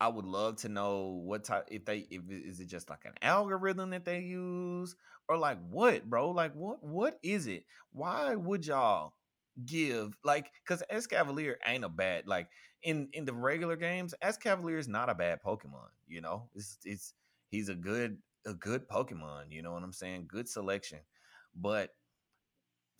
I 0.00 0.08
would 0.08 0.26
love 0.26 0.56
to 0.58 0.68
know 0.68 1.22
what 1.24 1.44
type 1.44 1.68
if 1.70 1.84
they 1.84 2.06
if 2.10 2.22
is 2.30 2.60
it 2.60 2.66
just 2.66 2.90
like 2.90 3.04
an 3.04 3.14
algorithm 3.22 3.90
that 3.90 4.04
they 4.04 4.20
use 4.20 4.96
or 5.28 5.36
like 5.38 5.58
what, 5.70 6.10
bro? 6.10 6.30
Like 6.30 6.54
what 6.54 6.82
what 6.82 7.18
is 7.22 7.46
it? 7.46 7.64
Why 7.92 8.34
would 8.34 8.66
y'all 8.66 9.14
give 9.64 10.16
like 10.24 10.50
because 10.64 10.82
Escavalier 10.92 11.56
ain't 11.66 11.84
a 11.84 11.88
bad 11.88 12.26
like 12.26 12.48
in 12.82 13.08
in 13.12 13.24
the 13.24 13.32
regular 13.32 13.76
games, 13.76 14.14
Escavalier 14.24 14.78
is 14.78 14.88
not 14.88 15.08
a 15.08 15.14
bad 15.14 15.40
Pokemon. 15.42 15.90
You 16.08 16.20
know, 16.20 16.48
it's 16.54 16.78
it's 16.84 17.14
he's 17.50 17.68
a 17.68 17.74
good 17.74 18.18
a 18.46 18.54
good 18.54 18.88
Pokemon. 18.88 19.50
You 19.50 19.62
know 19.62 19.72
what 19.72 19.84
I'm 19.84 19.92
saying? 19.92 20.26
Good 20.28 20.48
selection, 20.48 20.98
but 21.54 21.90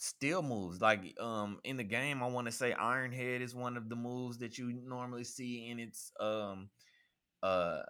still 0.02 0.42
moves 0.42 0.80
like 0.80 1.18
um 1.20 1.58
in 1.64 1.76
the 1.76 1.84
game. 1.84 2.22
I 2.22 2.26
want 2.26 2.46
to 2.46 2.52
say 2.52 2.72
Iron 2.72 3.12
Head 3.12 3.40
is 3.42 3.54
one 3.54 3.76
of 3.76 3.88
the 3.88 3.96
moves 3.96 4.38
that 4.38 4.58
you 4.58 4.72
normally 4.84 5.24
see 5.24 5.68
in 5.68 5.78
its 5.78 6.10
um 6.20 6.68
uh 7.42 7.82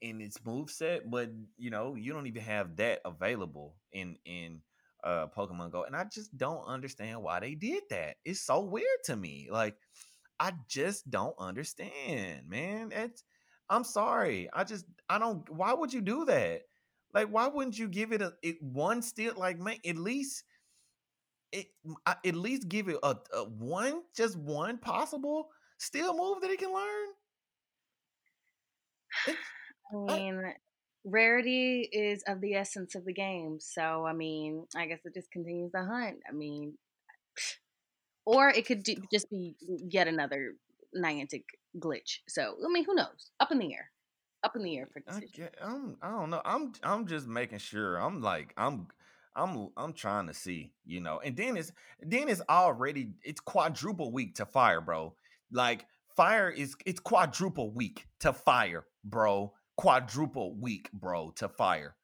in 0.00 0.20
its 0.20 0.44
move 0.44 0.70
set, 0.70 1.10
but 1.10 1.30
you 1.56 1.70
know 1.70 1.94
you 1.94 2.12
don't 2.12 2.26
even 2.26 2.42
have 2.42 2.76
that 2.76 3.00
available 3.04 3.76
in 3.92 4.16
in 4.24 4.60
uh 5.04 5.26
Pokemon 5.28 5.70
Go, 5.72 5.84
and 5.84 5.96
I 5.96 6.04
just 6.12 6.36
don't 6.36 6.64
understand 6.66 7.22
why 7.22 7.40
they 7.40 7.54
did 7.54 7.84
that. 7.90 8.16
It's 8.24 8.40
so 8.42 8.60
weird 8.60 8.86
to 9.06 9.16
me. 9.16 9.48
Like 9.50 9.76
I 10.40 10.52
just 10.68 11.10
don't 11.10 11.36
understand, 11.38 12.48
man. 12.48 12.92
It's 12.92 13.24
I'm 13.70 13.84
sorry. 13.84 14.50
I 14.52 14.64
just 14.64 14.84
I 15.08 15.18
don't. 15.18 15.48
Why 15.50 15.72
would 15.72 15.92
you 15.92 16.00
do 16.00 16.24
that? 16.26 16.62
Like 17.14 17.28
why 17.28 17.46
wouldn't 17.48 17.78
you 17.78 17.88
give 17.88 18.12
it 18.12 18.22
a 18.22 18.34
it 18.42 18.62
one 18.62 19.02
still 19.02 19.34
like 19.36 19.58
make 19.58 19.86
at 19.88 19.96
least 19.96 20.44
it 21.52 21.68
I- 22.06 22.16
at 22.26 22.34
least 22.36 22.68
give 22.68 22.88
it 22.88 22.98
a, 23.02 23.16
a 23.34 23.44
one 23.44 24.02
just 24.16 24.36
one 24.36 24.78
possible 24.78 25.50
still 25.78 26.16
move 26.16 26.40
that 26.42 26.50
it 26.50 26.58
can 26.60 26.72
learn. 26.74 27.08
It's, 29.26 29.38
I 29.92 29.96
I, 30.08 30.20
mean, 30.20 30.54
rarity 31.04 31.88
is 31.92 32.22
of 32.26 32.40
the 32.40 32.54
essence 32.54 32.94
of 32.94 33.04
the 33.04 33.12
game. 33.12 33.58
So, 33.60 34.06
I 34.06 34.12
mean, 34.12 34.66
I 34.76 34.86
guess 34.86 35.00
it 35.04 35.14
just 35.14 35.30
continues 35.30 35.72
the 35.72 35.84
hunt. 35.84 36.18
I 36.28 36.32
mean, 36.32 36.78
or 38.24 38.48
it 38.50 38.66
could 38.66 38.82
do, 38.82 38.96
just 39.12 39.30
be 39.30 39.56
yet 39.60 40.08
another 40.08 40.54
Niantic 40.96 41.44
glitch. 41.78 42.18
So, 42.28 42.56
I 42.64 42.68
mean, 42.72 42.84
who 42.84 42.94
knows? 42.94 43.30
Up 43.40 43.50
in 43.52 43.58
the 43.58 43.72
air. 43.74 43.90
Up 44.42 44.56
in 44.56 44.62
the 44.62 44.76
air 44.76 44.88
for 44.92 45.00
I 45.08 45.20
decision. 45.20 45.28
get, 45.32 45.54
I'm 45.62 45.96
I 46.02 46.10
don't 46.10 46.30
know. 46.30 46.42
I'm 46.44 46.72
I'm 46.82 47.06
just 47.06 47.26
making 47.26 47.58
sure. 47.58 47.96
I'm 47.96 48.20
like 48.20 48.52
I'm 48.56 48.88
I'm 49.34 49.68
I'm 49.76 49.92
trying 49.92 50.26
to 50.26 50.34
see, 50.34 50.72
you 50.84 51.00
know. 51.00 51.20
And 51.24 51.36
then 51.36 51.56
it's 51.56 51.72
then 52.00 52.28
it's 52.28 52.42
already 52.48 53.10
it's 53.22 53.40
quadruple 53.40 54.12
weak 54.12 54.34
to 54.36 54.46
fire, 54.46 54.80
bro. 54.80 55.14
Like 55.50 55.86
fire 56.16 56.50
is 56.50 56.74
it's 56.86 57.00
quadruple 57.00 57.72
weak 57.72 58.06
to 58.20 58.32
fire, 58.32 58.84
bro. 59.04 59.52
Quadruple 59.76 60.54
weak, 60.60 60.90
bro, 60.92 61.30
to 61.36 61.48
fire. 61.48 61.96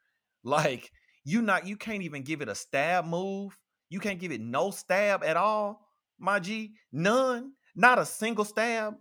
Like 0.42 0.90
you 1.24 1.42
not 1.42 1.66
you 1.66 1.76
can't 1.76 2.02
even 2.02 2.22
give 2.22 2.40
it 2.40 2.48
a 2.48 2.54
stab 2.54 3.04
move. 3.04 3.56
You 3.90 4.00
can't 4.00 4.20
give 4.20 4.32
it 4.32 4.40
no 4.40 4.70
stab 4.70 5.22
at 5.24 5.36
all, 5.36 5.86
my 6.18 6.38
G. 6.40 6.74
None. 6.92 7.52
Not 7.74 7.98
a 7.98 8.06
single 8.06 8.44
stab. 8.44 8.96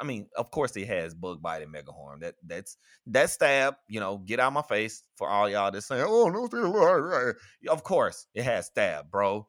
I 0.00 0.04
mean, 0.04 0.28
of 0.36 0.50
course 0.50 0.76
it 0.76 0.86
has 0.86 1.14
bug 1.14 1.42
bite 1.42 1.62
and 1.62 1.72
mega 1.72 1.92
horn. 1.92 2.20
That 2.20 2.34
that's 2.44 2.76
that 3.06 3.30
stab, 3.30 3.76
you 3.88 4.00
know, 4.00 4.18
get 4.18 4.40
out 4.40 4.52
my 4.52 4.62
face 4.62 5.02
for 5.16 5.28
all 5.28 5.48
y'all 5.48 5.70
that 5.70 5.82
saying, 5.82 6.04
oh 6.06 6.28
no, 6.28 6.46
still 6.46 7.34
of 7.68 7.82
course 7.84 8.26
it 8.34 8.44
has 8.44 8.66
stab, 8.66 9.10
bro. 9.10 9.46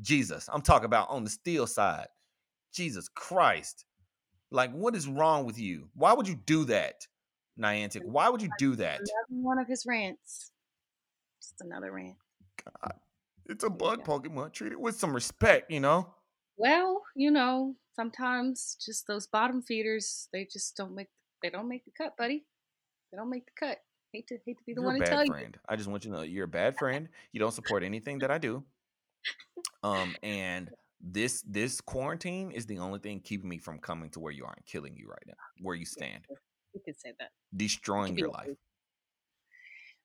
Jesus. 0.00 0.48
I'm 0.52 0.62
talking 0.62 0.86
about 0.86 1.10
on 1.10 1.24
the 1.24 1.30
steel 1.30 1.66
side. 1.66 2.08
Jesus 2.72 3.08
Christ. 3.08 3.84
Like, 4.50 4.72
what 4.72 4.94
is 4.94 5.06
wrong 5.06 5.44
with 5.44 5.58
you? 5.58 5.88
Why 5.94 6.12
would 6.12 6.28
you 6.28 6.34
do 6.34 6.64
that, 6.66 7.06
Niantic? 7.58 8.04
Why 8.04 8.28
would 8.28 8.42
you 8.42 8.50
do 8.58 8.76
that? 8.76 9.00
One 9.28 9.58
of 9.58 9.66
his 9.66 9.84
rants. 9.86 10.52
Just 11.40 11.60
another 11.60 11.92
rant. 11.92 12.16
God, 12.64 12.94
it's 13.46 13.64
a 13.64 13.70
bug. 13.70 14.04
Pokemon. 14.04 14.52
Treat 14.52 14.72
it 14.72 14.80
with 14.80 14.96
some 14.96 15.14
respect, 15.14 15.70
you 15.70 15.80
know? 15.80 16.14
Well, 16.56 17.02
you 17.16 17.30
know, 17.30 17.76
sometimes 17.94 18.76
just 18.84 19.06
those 19.06 19.26
bottom 19.26 19.62
feeders, 19.62 20.28
they 20.32 20.46
just 20.50 20.76
don't 20.76 20.94
make 20.94 21.08
they 21.42 21.50
don't 21.50 21.68
make 21.68 21.84
the 21.84 21.90
cut, 21.90 22.16
buddy. 22.16 22.44
They 23.10 23.16
don't 23.16 23.30
make 23.30 23.46
the 23.46 23.52
cut. 23.58 23.78
Hate 24.12 24.26
to 24.28 24.38
hate 24.46 24.58
to 24.58 24.64
be 24.64 24.74
the 24.74 24.80
You're 24.80 24.90
one 24.90 25.00
to 25.00 25.06
tell 25.06 25.18
bad 25.20 25.26
you. 25.26 25.32
friend. 25.32 25.58
I 25.68 25.76
just 25.76 25.88
want 25.88 26.04
you 26.04 26.10
to 26.10 26.18
know 26.18 26.22
you're 26.22 26.44
a 26.44 26.48
bad 26.48 26.76
friend. 26.76 27.08
You 27.32 27.40
don't 27.40 27.52
support 27.52 27.82
anything 27.82 28.18
that 28.20 28.30
I 28.30 28.38
do. 28.38 28.64
Um, 29.82 30.14
and 30.22 30.70
this 31.00 31.42
this 31.42 31.80
quarantine 31.80 32.52
is 32.52 32.66
the 32.66 32.78
only 32.78 33.00
thing 33.00 33.20
keeping 33.20 33.48
me 33.48 33.58
from 33.58 33.78
coming 33.78 34.10
to 34.10 34.20
where 34.20 34.32
you 34.32 34.44
are 34.44 34.54
and 34.56 34.64
killing 34.64 34.96
you 34.96 35.08
right 35.08 35.22
now, 35.26 35.34
where 35.60 35.74
you 35.74 35.84
stand, 35.86 36.26
you 36.74 36.80
could 36.84 36.98
say 37.00 37.12
that. 37.18 37.30
destroying 37.56 38.16
your 38.16 38.28
life. 38.28 38.50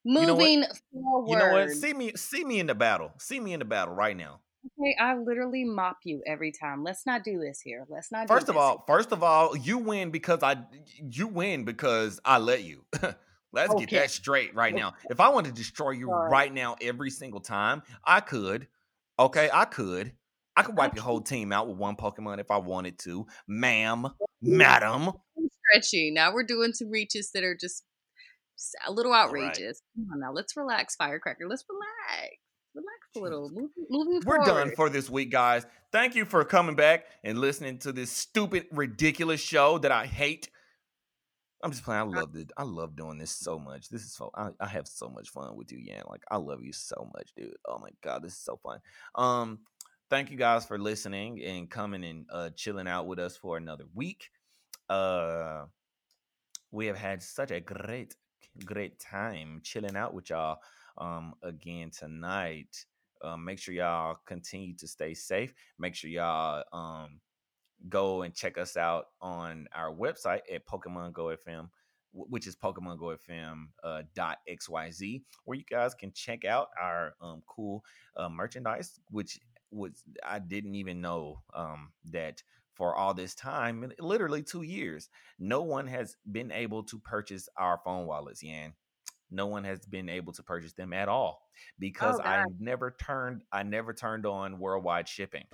Moving 0.04 0.62
You 0.62 0.66
know 0.66 0.74
forward. 0.92 1.30
You 1.30 1.36
know 1.36 1.52
what? 1.52 1.70
See 1.70 1.92
me, 1.92 2.12
see 2.16 2.44
me 2.44 2.60
in 2.60 2.66
the 2.66 2.74
battle. 2.74 3.12
See 3.18 3.38
me 3.40 3.52
in 3.52 3.58
the 3.58 3.64
battle 3.64 3.94
right 3.94 4.16
now. 4.16 4.40
Okay, 4.66 4.96
I 5.00 5.16
literally 5.16 5.64
mop 5.64 5.98
you 6.04 6.22
every 6.26 6.52
time. 6.52 6.82
Let's 6.82 7.06
not 7.06 7.24
do 7.24 7.38
this 7.38 7.60
here. 7.60 7.84
Let's 7.88 8.10
not 8.10 8.28
First 8.28 8.46
do 8.46 8.52
of 8.52 8.58
all, 8.58 8.84
first 8.86 9.12
of 9.12 9.22
all, 9.22 9.56
you 9.56 9.78
win 9.78 10.10
because 10.10 10.42
I 10.42 10.56
you 11.00 11.28
win 11.28 11.64
because 11.64 12.20
I 12.24 12.38
let 12.38 12.64
you. 12.64 12.84
Let's 13.52 13.74
get 13.74 13.90
that 13.90 14.10
straight 14.10 14.54
right 14.54 14.74
now. 14.74 14.92
If 15.08 15.20
I 15.20 15.30
wanted 15.30 15.54
to 15.54 15.54
destroy 15.54 15.92
you 15.92 16.06
Sorry. 16.06 16.30
right 16.30 16.52
now 16.52 16.76
every 16.82 17.10
single 17.10 17.40
time, 17.40 17.82
I 18.04 18.20
could. 18.20 18.68
Okay, 19.18 19.48
I 19.52 19.64
could. 19.64 20.12
I 20.54 20.62
could 20.62 20.76
wipe 20.76 20.94
your 20.94 21.04
whole 21.04 21.20
team 21.20 21.52
out 21.52 21.68
with 21.68 21.76
one 21.76 21.96
Pokemon 21.96 22.40
if 22.40 22.50
I 22.50 22.58
wanted 22.58 22.98
to, 23.00 23.26
ma'am, 23.46 24.08
madam. 24.42 25.12
Stretchy. 25.70 26.10
Now 26.10 26.34
we're 26.34 26.42
doing 26.42 26.72
some 26.72 26.90
reaches 26.90 27.30
that 27.32 27.44
are 27.44 27.54
just 27.54 27.84
a 28.86 28.92
little 28.92 29.14
outrageous. 29.14 29.80
Right. 29.96 30.04
Come 30.08 30.14
on 30.14 30.20
now, 30.20 30.32
let's 30.32 30.56
relax, 30.56 30.96
Firecracker. 30.96 31.48
Let's 31.48 31.64
relax. 31.68 32.36
Relax 32.78 33.16
a 33.16 33.18
little. 33.18 33.50
Move, 33.50 33.70
moving 33.90 34.20
We're 34.24 34.38
done 34.38 34.72
for 34.76 34.88
this 34.88 35.10
week, 35.10 35.32
guys. 35.32 35.66
Thank 35.90 36.14
you 36.14 36.24
for 36.24 36.44
coming 36.44 36.76
back 36.76 37.06
and 37.24 37.38
listening 37.38 37.78
to 37.78 37.92
this 37.92 38.12
stupid, 38.12 38.66
ridiculous 38.70 39.40
show 39.40 39.78
that 39.78 39.90
I 39.90 40.06
hate. 40.06 40.48
I'm 41.60 41.72
just 41.72 41.82
playing. 41.82 42.02
I 42.02 42.04
love 42.04 42.36
it. 42.36 42.52
I 42.56 42.62
love 42.62 42.94
doing 42.94 43.18
this 43.18 43.32
so 43.32 43.58
much. 43.58 43.88
This 43.88 44.02
is 44.02 44.12
so. 44.12 44.30
I, 44.32 44.50
I 44.60 44.68
have 44.68 44.86
so 44.86 45.08
much 45.08 45.30
fun 45.30 45.56
with 45.56 45.72
you, 45.72 45.78
Yan. 45.78 46.04
Like 46.08 46.22
I 46.30 46.36
love 46.36 46.62
you 46.62 46.72
so 46.72 47.10
much, 47.16 47.32
dude. 47.36 47.56
Oh 47.66 47.78
my 47.80 47.88
god, 48.00 48.22
this 48.22 48.34
is 48.34 48.38
so 48.38 48.60
fun. 48.62 48.78
Um, 49.16 49.58
thank 50.08 50.30
you 50.30 50.36
guys 50.36 50.64
for 50.64 50.78
listening 50.78 51.42
and 51.42 51.68
coming 51.68 52.04
and 52.04 52.26
uh 52.30 52.50
chilling 52.50 52.86
out 52.86 53.08
with 53.08 53.18
us 53.18 53.36
for 53.36 53.56
another 53.56 53.86
week. 53.92 54.30
Uh, 54.88 55.64
we 56.70 56.86
have 56.86 56.96
had 56.96 57.24
such 57.24 57.50
a 57.50 57.58
great, 57.58 58.14
great 58.64 59.00
time 59.00 59.60
chilling 59.64 59.96
out 59.96 60.14
with 60.14 60.30
y'all. 60.30 60.58
Um, 60.98 61.34
again 61.42 61.90
tonight. 61.90 62.84
Uh, 63.22 63.36
make 63.36 63.58
sure 63.58 63.74
y'all 63.74 64.18
continue 64.26 64.74
to 64.76 64.86
stay 64.86 65.14
safe. 65.14 65.52
Make 65.78 65.94
sure 65.94 66.10
y'all 66.10 66.64
um 66.72 67.20
go 67.88 68.22
and 68.22 68.34
check 68.34 68.58
us 68.58 68.76
out 68.76 69.06
on 69.20 69.66
our 69.74 69.92
website 69.94 70.40
at 70.52 70.66
Pokemon 70.66 71.12
Go 71.12 71.36
FM, 71.46 71.68
which 72.12 72.46
is 72.46 72.56
Pokemon 72.56 72.98
Go 72.98 73.16
FM 73.28 73.66
uh, 73.84 74.02
xyz, 74.16 75.22
where 75.44 75.58
you 75.58 75.64
guys 75.70 75.94
can 75.94 76.12
check 76.12 76.44
out 76.44 76.68
our 76.80 77.14
um, 77.20 77.42
cool 77.46 77.84
uh, 78.16 78.28
merchandise, 78.28 78.98
which 79.10 79.38
was 79.70 80.02
I 80.24 80.38
didn't 80.38 80.74
even 80.74 81.00
know 81.00 81.42
um, 81.54 81.92
that 82.10 82.42
for 82.74 82.94
all 82.94 83.12
this 83.12 83.34
time, 83.34 83.92
literally 83.98 84.42
two 84.42 84.62
years, 84.62 85.08
no 85.38 85.62
one 85.62 85.86
has 85.88 86.16
been 86.30 86.52
able 86.52 86.84
to 86.84 86.98
purchase 87.00 87.48
our 87.56 87.80
phone 87.84 88.06
wallets, 88.06 88.42
Yan. 88.42 88.72
No 89.30 89.46
one 89.46 89.64
has 89.64 89.84
been 89.86 90.08
able 90.08 90.32
to 90.32 90.42
purchase 90.42 90.72
them 90.72 90.92
at 90.92 91.08
all 91.08 91.48
because 91.78 92.18
oh, 92.18 92.26
I 92.26 92.44
never 92.58 92.96
turned 93.02 93.42
I 93.52 93.62
never 93.62 93.92
turned 93.92 94.26
on 94.26 94.58
worldwide 94.58 95.08
shipping. 95.08 95.44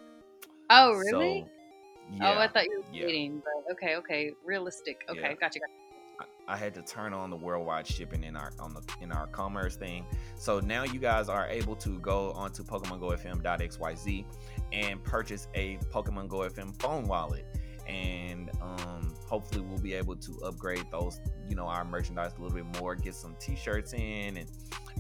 Oh, 0.71 0.93
really? 0.93 1.47
So, 1.47 2.17
yeah, 2.17 2.35
oh, 2.35 2.39
I 2.39 2.49
thought 2.49 2.65
you 2.65 2.83
were 2.87 2.95
yeah. 2.95 3.07
waiting, 3.07 3.43
but 3.45 3.73
okay, 3.73 3.97
okay, 3.97 4.33
realistic. 4.45 5.05
Okay, 5.09 5.21
yeah. 5.21 5.35
gotcha, 5.35 5.59
gotcha. 5.59 6.29
I 6.47 6.57
had 6.57 6.75
to 6.75 6.83
turn 6.83 7.15
on 7.15 7.31
the 7.31 7.37
worldwide 7.37 7.87
shipping 7.87 8.23
in 8.23 8.37
our 8.37 8.53
on 8.61 8.75
the 8.75 8.83
in 9.01 9.11
our 9.13 9.27
commerce 9.29 9.77
thing. 9.77 10.05
So 10.37 10.61
now 10.61 10.85
you 10.85 10.99
guys 10.99 11.29
are 11.29 11.49
able 11.49 11.75
to 11.77 11.99
go 12.01 12.33
onto 12.33 12.63
PokemonGoFM.xyz 12.63 14.25
and 14.73 15.03
purchase 15.03 15.49
a 15.55 15.79
Pokemon 15.93 16.29
Go 16.29 16.39
FM 16.39 16.81
phone 16.81 17.07
wallet. 17.07 17.47
And 17.87 18.51
um, 18.61 19.14
hopefully 19.27 19.63
we'll 19.63 19.79
be 19.79 19.95
able 19.95 20.17
to 20.17 20.41
upgrade 20.45 20.85
those, 20.91 21.21
you 21.49 21.57
know, 21.57 21.67
our 21.67 21.85
merchandise 21.85 22.33
a 22.39 22.43
little 22.43 22.57
bit 22.57 22.81
more, 22.81 22.95
get 22.95 23.15
some 23.15 23.37
t-shirts 23.41 23.93
in 23.93 24.37
and 24.37 24.51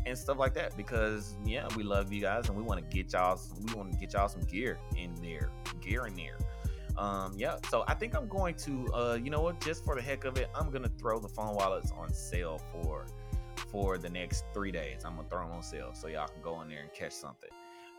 and 0.07 0.19
stuff 0.19 0.39
like 0.39 0.53
that 0.55 0.77
because 0.77 1.37
yeah, 1.45 1.67
we 1.77 1.83
love 1.83 2.13
you 2.13 2.21
guys 2.21 2.49
and 2.49 2.57
we 2.57 2.63
want 2.63 2.79
to 2.79 2.97
get 2.97 3.13
y'all 3.13 3.41
we 3.67 3.75
want 3.75 3.93
to 3.93 3.99
get 3.99 4.13
y'all 4.13 4.29
some 4.29 4.43
gear 4.43 4.79
in 4.97 5.15
there. 5.23 5.51
Gear 5.81 6.07
in 6.07 6.17
there 6.17 6.39
um 6.97 7.33
yeah 7.37 7.57
so 7.69 7.85
i 7.89 7.95
think 7.95 8.15
i'm 8.15 8.29
going 8.29 8.55
to 8.55 8.87
uh 8.95 9.19
you 9.21 9.31
know 9.31 9.41
what 9.41 9.61
just 9.61 9.85
for 9.85 9.97
the 9.97 10.03
heck 10.03 10.25
of 10.25 10.37
it 10.37 10.49
i'm 10.55 10.71
gonna 10.71 10.91
throw 10.99 11.19
the 11.19 11.29
phone 11.29 11.55
wallets 11.55 11.91
on 11.97 12.13
sale 12.13 12.61
for 12.71 13.07
for 13.69 13.99
the 13.99 14.09
next 14.09 14.45
three 14.55 14.71
days 14.71 15.05
i'm 15.05 15.17
gonna 15.17 15.29
throw 15.29 15.43
them 15.43 15.53
on 15.53 15.63
sale 15.63 15.91
so 15.93 16.07
y'all 16.07 16.29
can 16.29 16.41
go 16.43 16.61
in 16.61 16.69
there 16.69 16.83
and 16.83 16.93
catch 16.93 17.13
something 17.13 17.51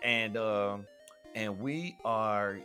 and 0.04 0.38
um 0.38 0.86
and 1.36 1.60
we 1.60 1.98
are 2.06 2.60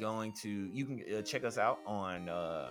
going 0.00 0.32
to 0.32 0.68
you 0.72 0.84
can 0.84 1.02
uh, 1.16 1.22
check 1.22 1.44
us 1.44 1.58
out 1.58 1.80
on 1.86 2.28
uh 2.28 2.70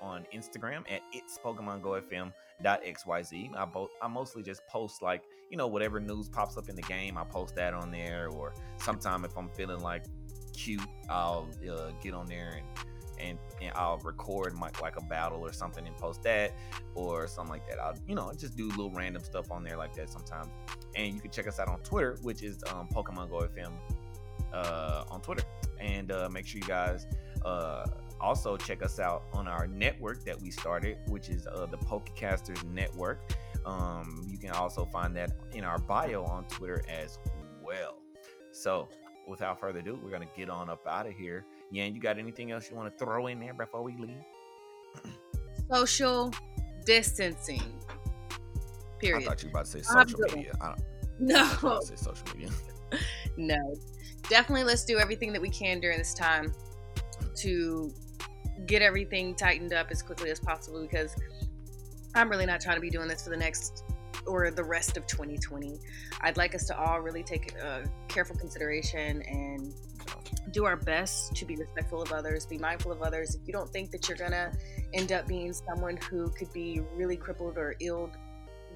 on 0.00 0.24
instagram 0.34 0.80
at 0.90 1.00
it's 1.12 1.38
pokemon 1.38 1.82
go 1.82 2.00
fm 2.10 2.32
xyz 2.64 3.56
i 3.56 3.64
both 3.64 3.90
i 4.00 4.08
mostly 4.08 4.42
just 4.42 4.66
post 4.68 5.02
like 5.02 5.22
you 5.50 5.56
know 5.56 5.66
whatever 5.66 5.98
news 5.98 6.28
pops 6.28 6.56
up 6.56 6.68
in 6.68 6.76
the 6.76 6.82
game 6.82 7.18
i 7.18 7.24
post 7.24 7.54
that 7.54 7.74
on 7.74 7.90
there 7.90 8.28
or 8.28 8.54
sometime 8.76 9.24
if 9.24 9.36
i'm 9.36 9.48
feeling 9.50 9.80
like 9.80 10.04
cute, 10.58 10.82
I'll 11.08 11.48
uh, 11.70 11.90
get 12.02 12.14
on 12.14 12.26
there 12.26 12.56
and 12.56 12.66
and, 13.20 13.36
and 13.60 13.72
I'll 13.74 13.98
record 14.04 14.54
my, 14.54 14.70
like 14.80 14.96
a 14.96 15.02
battle 15.02 15.40
or 15.40 15.52
something 15.52 15.84
and 15.84 15.96
post 15.96 16.22
that 16.22 16.52
or 16.94 17.26
something 17.26 17.50
like 17.50 17.68
that. 17.68 17.80
I'll 17.80 17.96
you 18.06 18.14
know 18.14 18.32
just 18.38 18.56
do 18.56 18.68
little 18.68 18.92
random 18.92 19.24
stuff 19.24 19.50
on 19.50 19.64
there 19.64 19.76
like 19.76 19.92
that 19.94 20.08
sometimes. 20.10 20.50
And 20.94 21.14
you 21.14 21.20
can 21.20 21.30
check 21.30 21.48
us 21.48 21.58
out 21.58 21.68
on 21.68 21.80
Twitter, 21.80 22.16
which 22.22 22.42
is 22.42 22.62
um, 22.72 22.88
Pokemon 22.94 23.30
Go 23.30 23.40
FM 23.40 23.72
uh, 24.52 25.04
on 25.10 25.20
Twitter. 25.20 25.42
And 25.80 26.10
uh, 26.12 26.28
make 26.30 26.46
sure 26.46 26.60
you 26.60 26.66
guys 26.66 27.06
uh, 27.44 27.86
also 28.20 28.56
check 28.56 28.82
us 28.82 28.98
out 28.98 29.24
on 29.32 29.48
our 29.48 29.66
network 29.66 30.24
that 30.24 30.40
we 30.40 30.50
started, 30.50 30.98
which 31.06 31.28
is 31.28 31.46
uh, 31.46 31.66
the 31.66 31.78
Pokecasters 31.78 32.64
Network. 32.64 33.32
Um, 33.64 34.26
you 34.28 34.38
can 34.38 34.50
also 34.50 34.84
find 34.86 35.14
that 35.16 35.32
in 35.52 35.64
our 35.64 35.78
bio 35.78 36.24
on 36.24 36.44
Twitter 36.44 36.82
as 36.88 37.18
well. 37.62 37.96
So 38.52 38.88
without 39.26 39.60
further 39.60 39.80
ado, 39.80 39.98
we're 40.02 40.10
gonna 40.10 40.26
get 40.36 40.48
on 40.48 40.70
up 40.70 40.86
out 40.86 41.06
of 41.06 41.12
here. 41.12 41.44
Yan, 41.70 41.94
you 41.94 42.00
got 42.00 42.18
anything 42.18 42.50
else 42.50 42.70
you 42.70 42.76
want 42.76 42.96
to 42.96 43.04
throw 43.04 43.26
in 43.26 43.40
there 43.40 43.54
before 43.54 43.82
we 43.82 43.94
leave? 43.96 44.22
Social 45.70 46.32
distancing. 46.86 47.62
Period. 48.98 49.22
I 49.22 49.28
thought 49.28 49.42
you 49.42 49.48
were 49.48 49.60
about 49.60 49.66
to 49.66 49.70
say 49.70 49.82
social 49.82 50.18
media. 50.34 50.52
I 50.60 50.68
don't, 50.68 50.80
no. 51.20 51.80
Social 51.82 52.14
media. 52.34 52.50
no. 53.36 53.74
Definitely 54.28 54.64
let's 54.64 54.84
do 54.84 54.98
everything 54.98 55.32
that 55.32 55.42
we 55.42 55.50
can 55.50 55.80
during 55.80 55.98
this 55.98 56.14
time 56.14 56.52
to 57.36 57.92
get 58.66 58.82
everything 58.82 59.34
tightened 59.34 59.72
up 59.72 59.88
as 59.90 60.02
quickly 60.02 60.30
as 60.30 60.40
possible 60.40 60.82
because 60.82 61.14
I'm 62.14 62.28
really 62.28 62.46
not 62.46 62.60
trying 62.60 62.76
to 62.76 62.80
be 62.80 62.90
doing 62.90 63.08
this 63.08 63.22
for 63.22 63.30
the 63.30 63.36
next 63.36 63.84
or 64.26 64.50
the 64.50 64.64
rest 64.64 64.96
of 64.96 65.06
2020. 65.06 65.78
I'd 66.20 66.36
like 66.36 66.54
us 66.54 66.66
to 66.66 66.78
all 66.78 67.00
really 67.00 67.22
take 67.22 67.54
uh, 67.62 67.80
careful 68.08 68.36
consideration 68.36 69.22
and 69.22 69.72
do 70.52 70.64
our 70.64 70.76
best 70.76 71.34
to 71.36 71.44
be 71.44 71.56
respectful 71.56 72.02
of 72.02 72.12
others, 72.12 72.46
be 72.46 72.58
mindful 72.58 72.92
of 72.92 73.02
others. 73.02 73.34
If 73.34 73.46
you 73.46 73.52
don't 73.52 73.70
think 73.70 73.90
that 73.92 74.08
you're 74.08 74.18
gonna 74.18 74.52
end 74.92 75.12
up 75.12 75.26
being 75.26 75.52
someone 75.52 75.96
who 76.10 76.30
could 76.30 76.52
be 76.52 76.80
really 76.94 77.16
crippled 77.16 77.56
or 77.56 77.74
ill 77.80 78.10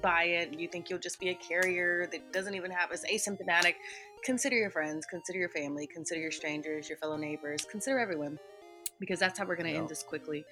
by 0.01 0.23
it, 0.23 0.59
you 0.59 0.67
think 0.67 0.89
you'll 0.89 0.99
just 0.99 1.19
be 1.19 1.29
a 1.29 1.35
carrier 1.35 2.07
that 2.11 2.33
doesn't 2.33 2.55
even 2.55 2.71
have 2.71 2.91
us 2.91 3.03
asymptomatic, 3.11 3.75
consider 4.23 4.55
your 4.55 4.69
friends, 4.69 5.05
consider 5.05 5.39
your 5.39 5.49
family, 5.49 5.87
consider 5.87 6.21
your 6.21 6.31
strangers, 6.31 6.89
your 6.89 6.97
fellow 6.97 7.17
neighbors, 7.17 7.65
consider 7.69 7.99
everyone 7.99 8.39
because 8.99 9.19
that's 9.19 9.37
how 9.37 9.45
we're 9.45 9.55
going 9.55 9.71
to 9.71 9.77
end 9.77 9.89
this 9.89 10.03
quickly. 10.03 10.45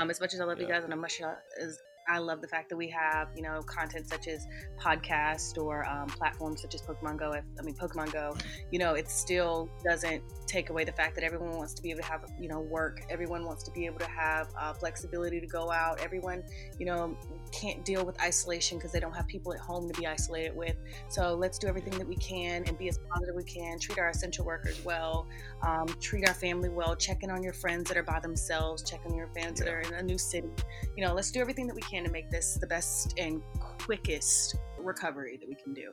Um, 0.00 0.10
as 0.10 0.20
much 0.20 0.34
as 0.34 0.40
I 0.40 0.44
love 0.44 0.58
yeah. 0.58 0.66
you 0.66 0.72
guys 0.72 0.84
and 0.84 0.92
as 0.92 0.98
much 0.98 1.20
as 1.60 1.78
I 2.08 2.18
love 2.18 2.40
the 2.40 2.48
fact 2.48 2.68
that 2.68 2.76
we 2.76 2.88
have, 2.90 3.28
you 3.34 3.42
know, 3.42 3.62
content 3.62 4.08
such 4.08 4.28
as 4.28 4.46
podcast 4.78 5.58
or 5.58 5.84
um, 5.86 6.06
platforms 6.06 6.62
such 6.62 6.74
as 6.74 6.82
Pokemon 6.82 7.18
Go. 7.18 7.32
If, 7.32 7.44
I 7.58 7.62
mean, 7.62 7.74
Pokemon 7.74 8.12
Go, 8.12 8.36
you 8.70 8.78
know, 8.78 8.94
it 8.94 9.10
still 9.10 9.68
doesn't 9.84 10.22
take 10.46 10.70
away 10.70 10.84
the 10.84 10.92
fact 10.92 11.16
that 11.16 11.24
everyone 11.24 11.56
wants 11.56 11.74
to 11.74 11.82
be 11.82 11.90
able 11.90 12.02
to 12.02 12.06
have, 12.06 12.24
you 12.38 12.48
know, 12.48 12.60
work. 12.60 13.00
Everyone 13.10 13.44
wants 13.44 13.64
to 13.64 13.72
be 13.72 13.86
able 13.86 13.98
to 13.98 14.08
have 14.08 14.48
uh, 14.58 14.72
flexibility 14.72 15.40
to 15.40 15.46
go 15.46 15.72
out. 15.72 16.00
Everyone, 16.00 16.44
you 16.78 16.86
know, 16.86 17.18
can't 17.52 17.84
deal 17.84 18.04
with 18.04 18.20
isolation 18.20 18.78
because 18.78 18.92
they 18.92 19.00
don't 19.00 19.14
have 19.14 19.26
people 19.26 19.52
at 19.52 19.60
home 19.60 19.90
to 19.90 19.98
be 19.98 20.06
isolated 20.06 20.54
with. 20.54 20.76
So 21.08 21.34
let's 21.34 21.58
do 21.58 21.66
everything 21.66 21.96
that 21.98 22.06
we 22.06 22.16
can 22.16 22.64
and 22.66 22.78
be 22.78 22.88
as 22.88 22.98
positive 23.10 23.34
we 23.34 23.44
can. 23.44 23.78
Treat 23.78 23.98
our 23.98 24.08
essential 24.08 24.44
workers 24.44 24.84
well. 24.84 25.26
Um, 25.62 25.86
treat 26.00 26.28
our 26.28 26.34
family 26.34 26.68
well. 26.68 26.96
Check 26.96 27.22
in 27.22 27.30
on 27.30 27.42
your 27.42 27.52
friends 27.52 27.88
that 27.88 27.96
are 27.96 28.02
by 28.02 28.20
themselves. 28.20 28.82
Check 28.82 29.00
in 29.04 29.12
on 29.12 29.16
your 29.16 29.28
fans 29.28 29.60
yeah. 29.60 29.66
that 29.66 29.74
are 29.74 29.80
in 29.80 29.94
a 29.94 30.02
new 30.02 30.18
city. 30.18 30.50
You 30.96 31.04
know, 31.04 31.14
let's 31.14 31.30
do 31.30 31.40
everything 31.40 31.66
that 31.66 31.76
we 31.76 31.82
can 31.82 32.04
to 32.04 32.10
make 32.10 32.30
this 32.30 32.58
the 32.60 32.66
best 32.66 33.14
and 33.18 33.42
quickest 33.80 34.56
recovery 34.78 35.36
that 35.38 35.48
we 35.48 35.54
can 35.54 35.74
do. 35.74 35.92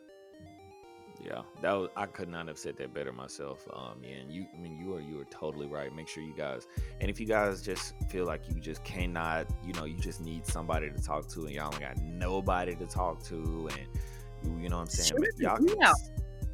Yeah, 1.26 1.44
that 1.62 1.72
was 1.72 1.90
I 1.96 2.06
could 2.06 2.28
not 2.28 2.48
have 2.48 2.58
said 2.58 2.76
that 2.78 2.94
better 2.94 3.14
myself. 3.14 3.66
Um, 3.74 4.02
yeah, 4.04 4.16
and 4.18 4.32
you, 4.32 4.46
I 4.54 4.60
mean, 4.60 4.78
you 4.78 4.94
are 4.96 5.00
you 5.00 5.22
are 5.22 5.26
totally 5.26 5.68
right. 5.68 5.94
Make 5.96 6.08
sure 6.08 6.22
you 6.22 6.34
guys, 6.36 6.68
and 7.00 7.10
if 7.10 7.20
you 7.20 7.26
guys 7.26 7.62
just 7.62 7.94
feel 8.10 8.26
like 8.26 8.42
you 8.50 8.60
just 8.60 8.84
cannot, 8.84 9.48
you 9.66 9.74
know, 9.74 9.86
you 9.86 9.98
just 9.98 10.20
need 10.20 10.46
somebody 10.46 10.90
to 10.90 11.02
talk 11.02 11.30
to, 11.30 11.46
and 11.46 11.52
y'all 11.52 11.72
got 11.80 11.98
nobody 12.02 12.76
to 12.76 12.86
talk 12.86 13.24
to, 13.26 13.70
and 13.72 14.62
you 14.62 14.68
know 14.68 14.78
what 14.78 14.84
I'm 14.84 14.90
saying, 14.90 15.12
sure, 15.18 15.26
y'all 15.38 15.58
can, 15.58 15.70
yeah. 15.80 15.94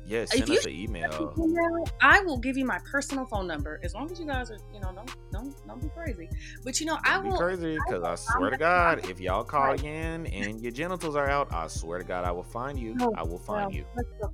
Yeah, 0.10 0.26
send 0.26 0.49
us 0.49 0.66
an 0.66 0.72
email. 0.72 1.34
email. 1.38 1.86
I 2.01 2.22
will 2.22 2.39
give 2.39 2.57
you 2.57 2.66
my 2.66 2.80
personal 2.80 3.26
phone 3.26 3.45
number 3.45 3.80
as 3.84 3.93
long 3.93 4.12
as 4.12 4.20
you 4.20 4.26
guys 4.26 4.49
are, 4.49 4.57
you 4.74 4.80
know, 4.80 4.91
don't 4.91 5.16
don't 5.32 5.68
don't 5.68 5.80
be 5.80 5.89
crazy. 5.89 6.28
But 6.64 6.80
you 6.80 6.88
know, 6.88 6.97
don't 7.03 7.07
I 7.07 7.18
will 7.20 7.34
be 7.34 7.38
crazy 7.38 7.78
because 7.86 8.03
I, 8.03 8.14
I, 8.14 8.16
swear 8.16 8.49
to 8.49 8.57
God, 8.57 9.07
if 9.07 9.20
y'all 9.20 9.43
call 9.43 9.66
right. 9.66 9.84
in 9.84 10.26
and 10.26 10.60
your 10.62 10.72
genitals 10.72 11.16
are 11.16 11.30
out, 11.30 11.53
I 11.53 11.68
swear 11.68 11.99
to 11.99 12.03
God, 12.03 12.26
I 12.26 12.32
will 12.32 12.41
find 12.41 12.80
you. 12.80 12.95
No, 12.95 13.14
I 13.16 13.22
will 13.22 13.38
find 13.38 13.68
well, 13.68 13.76
you. 13.76 13.86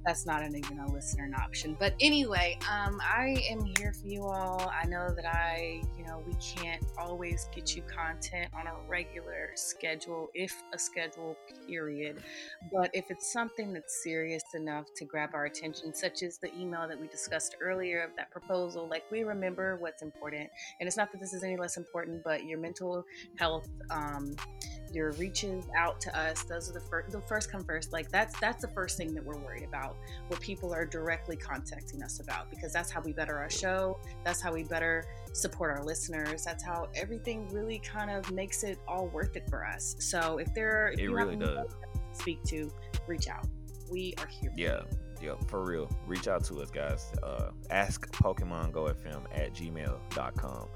That's 0.05 0.25
not 0.25 0.43
an 0.43 0.55
even 0.55 0.79
a 0.79 0.89
listener 0.89 1.29
option. 1.37 1.75
But 1.77 1.93
anyway, 1.99 2.57
um, 2.71 3.01
I 3.01 3.43
am 3.49 3.65
here 3.77 3.91
for 3.91 4.07
you 4.07 4.23
all. 4.23 4.71
I 4.81 4.87
know 4.87 5.09
that 5.13 5.25
I, 5.25 5.81
you 5.97 6.05
know, 6.05 6.23
we 6.25 6.35
can't 6.35 6.85
always 6.97 7.49
get 7.53 7.75
you 7.75 7.83
content 7.83 8.49
on 8.57 8.67
a 8.67 8.75
regular 8.87 9.49
schedule, 9.55 10.29
if 10.33 10.55
a 10.73 10.79
schedule, 10.79 11.35
period. 11.67 12.23
But 12.71 12.91
if 12.93 13.11
it's 13.11 13.33
something 13.33 13.73
that's 13.73 14.01
serious 14.03 14.43
enough 14.53 14.85
to 14.95 15.03
grab 15.03 15.31
our 15.33 15.43
attention 15.43 15.64
attention, 15.65 15.93
such 15.93 16.23
as 16.23 16.37
the 16.37 16.53
email 16.55 16.87
that 16.87 16.99
we 16.99 17.07
discussed 17.07 17.55
earlier 17.61 18.03
of 18.03 18.11
that 18.17 18.31
proposal. 18.31 18.87
Like 18.87 19.03
we 19.11 19.23
remember 19.23 19.77
what's 19.77 20.01
important, 20.01 20.49
and 20.79 20.87
it's 20.87 20.97
not 20.97 21.11
that 21.11 21.19
this 21.19 21.33
is 21.33 21.43
any 21.43 21.57
less 21.57 21.77
important, 21.77 22.21
but 22.23 22.45
your 22.45 22.59
mental 22.59 23.03
health. 23.37 23.67
Um, 23.89 24.35
your 24.93 25.11
reaches 25.13 25.65
out 25.77 25.99
to 25.99 26.17
us 26.17 26.43
those 26.43 26.69
are 26.69 26.73
the 26.73 26.79
first 26.79 27.11
the 27.11 27.21
first 27.21 27.51
come 27.51 27.65
first. 27.65 27.91
Like 27.91 28.09
that's 28.09 28.39
that's 28.39 28.61
the 28.61 28.69
first 28.69 28.97
thing 28.97 29.13
that 29.15 29.25
we're 29.25 29.37
worried 29.37 29.63
about 29.63 29.97
what 30.29 30.39
people 30.39 30.73
are 30.73 30.85
directly 30.85 31.35
contacting 31.35 32.01
us 32.01 32.21
about 32.21 32.49
because 32.49 32.71
that's 32.71 32.89
how 32.89 33.01
we 33.01 33.11
better 33.11 33.37
our 33.37 33.49
show 33.49 33.99
that's 34.23 34.41
how 34.41 34.53
we 34.53 34.63
better 34.63 35.05
support 35.33 35.77
our 35.77 35.83
listeners 35.83 36.45
that's 36.45 36.63
how 36.63 36.87
everything 36.95 37.49
really 37.49 37.79
kind 37.79 38.09
of 38.09 38.31
makes 38.31 38.63
it 38.63 38.77
all 38.87 39.07
worth 39.07 39.35
it 39.35 39.43
for 39.49 39.65
us. 39.65 39.97
So 39.99 40.37
if 40.37 40.53
there 40.53 40.85
are 40.85 40.91
if 40.91 40.99
it 40.99 41.09
really 41.09 41.35
does. 41.35 41.75
speak 42.13 42.41
to 42.45 42.71
reach 43.05 43.27
out. 43.27 43.45
We 43.91 44.13
are 44.19 44.27
here 44.27 44.53
yeah 44.55 44.81
yeah 45.21 45.33
for 45.47 45.63
real 45.63 45.89
reach 46.07 46.27
out 46.27 46.43
to 46.43 46.61
us 46.61 46.69
guys 46.69 47.11
uh 47.23 47.49
ask 47.69 48.11
pokemon 48.11 48.71
go 48.71 48.85
fm 48.85 49.23
at 49.33 49.53
gmail.com 49.53 50.67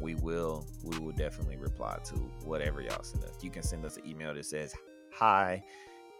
we 0.00 0.14
will 0.16 0.66
we 0.82 0.98
will 0.98 1.12
definitely 1.12 1.56
reply 1.56 1.98
to 2.04 2.14
whatever 2.44 2.80
y'all 2.80 3.02
send 3.02 3.24
us. 3.24 3.34
You 3.42 3.50
can 3.50 3.62
send 3.62 3.84
us 3.84 3.96
an 3.96 4.06
email 4.06 4.34
that 4.34 4.46
says 4.46 4.74
hi, 5.12 5.62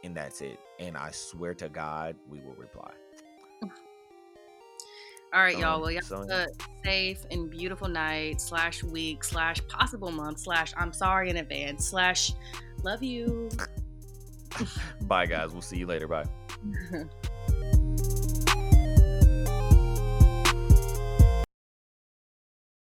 and 0.05 0.17
that's 0.17 0.41
it. 0.41 0.59
And 0.79 0.97
I 0.97 1.11
swear 1.11 1.55
to 1.55 1.69
God, 1.69 2.17
we 2.29 2.41
will 2.41 2.55
reply. 2.55 2.91
All 5.33 5.41
right, 5.41 5.59
y'all. 5.59 5.77
Um, 5.77 5.83
well, 5.83 5.91
y'all 5.91 6.03
so, 6.03 6.21
have 6.21 6.31
a 6.31 6.47
safe 6.85 7.25
and 7.31 7.51
beautiful 7.51 7.89
night 7.89 8.41
slash 8.41 8.83
week 8.83 9.23
slash 9.23 9.61
possible 9.69 10.11
month 10.11 10.41
slash 10.41 10.73
I'm 10.77 10.93
sorry 10.93 11.31
in 11.31 11.37
advance 11.37 11.89
slash 11.89 12.33
love 12.83 13.03
you. 13.03 13.49
Bye, 15.03 15.27
guys. 15.27 15.53
We'll 15.53 15.63
see 15.63 15.77
you 15.79 15.87
later. 15.87 16.09
Bye. 16.09 16.25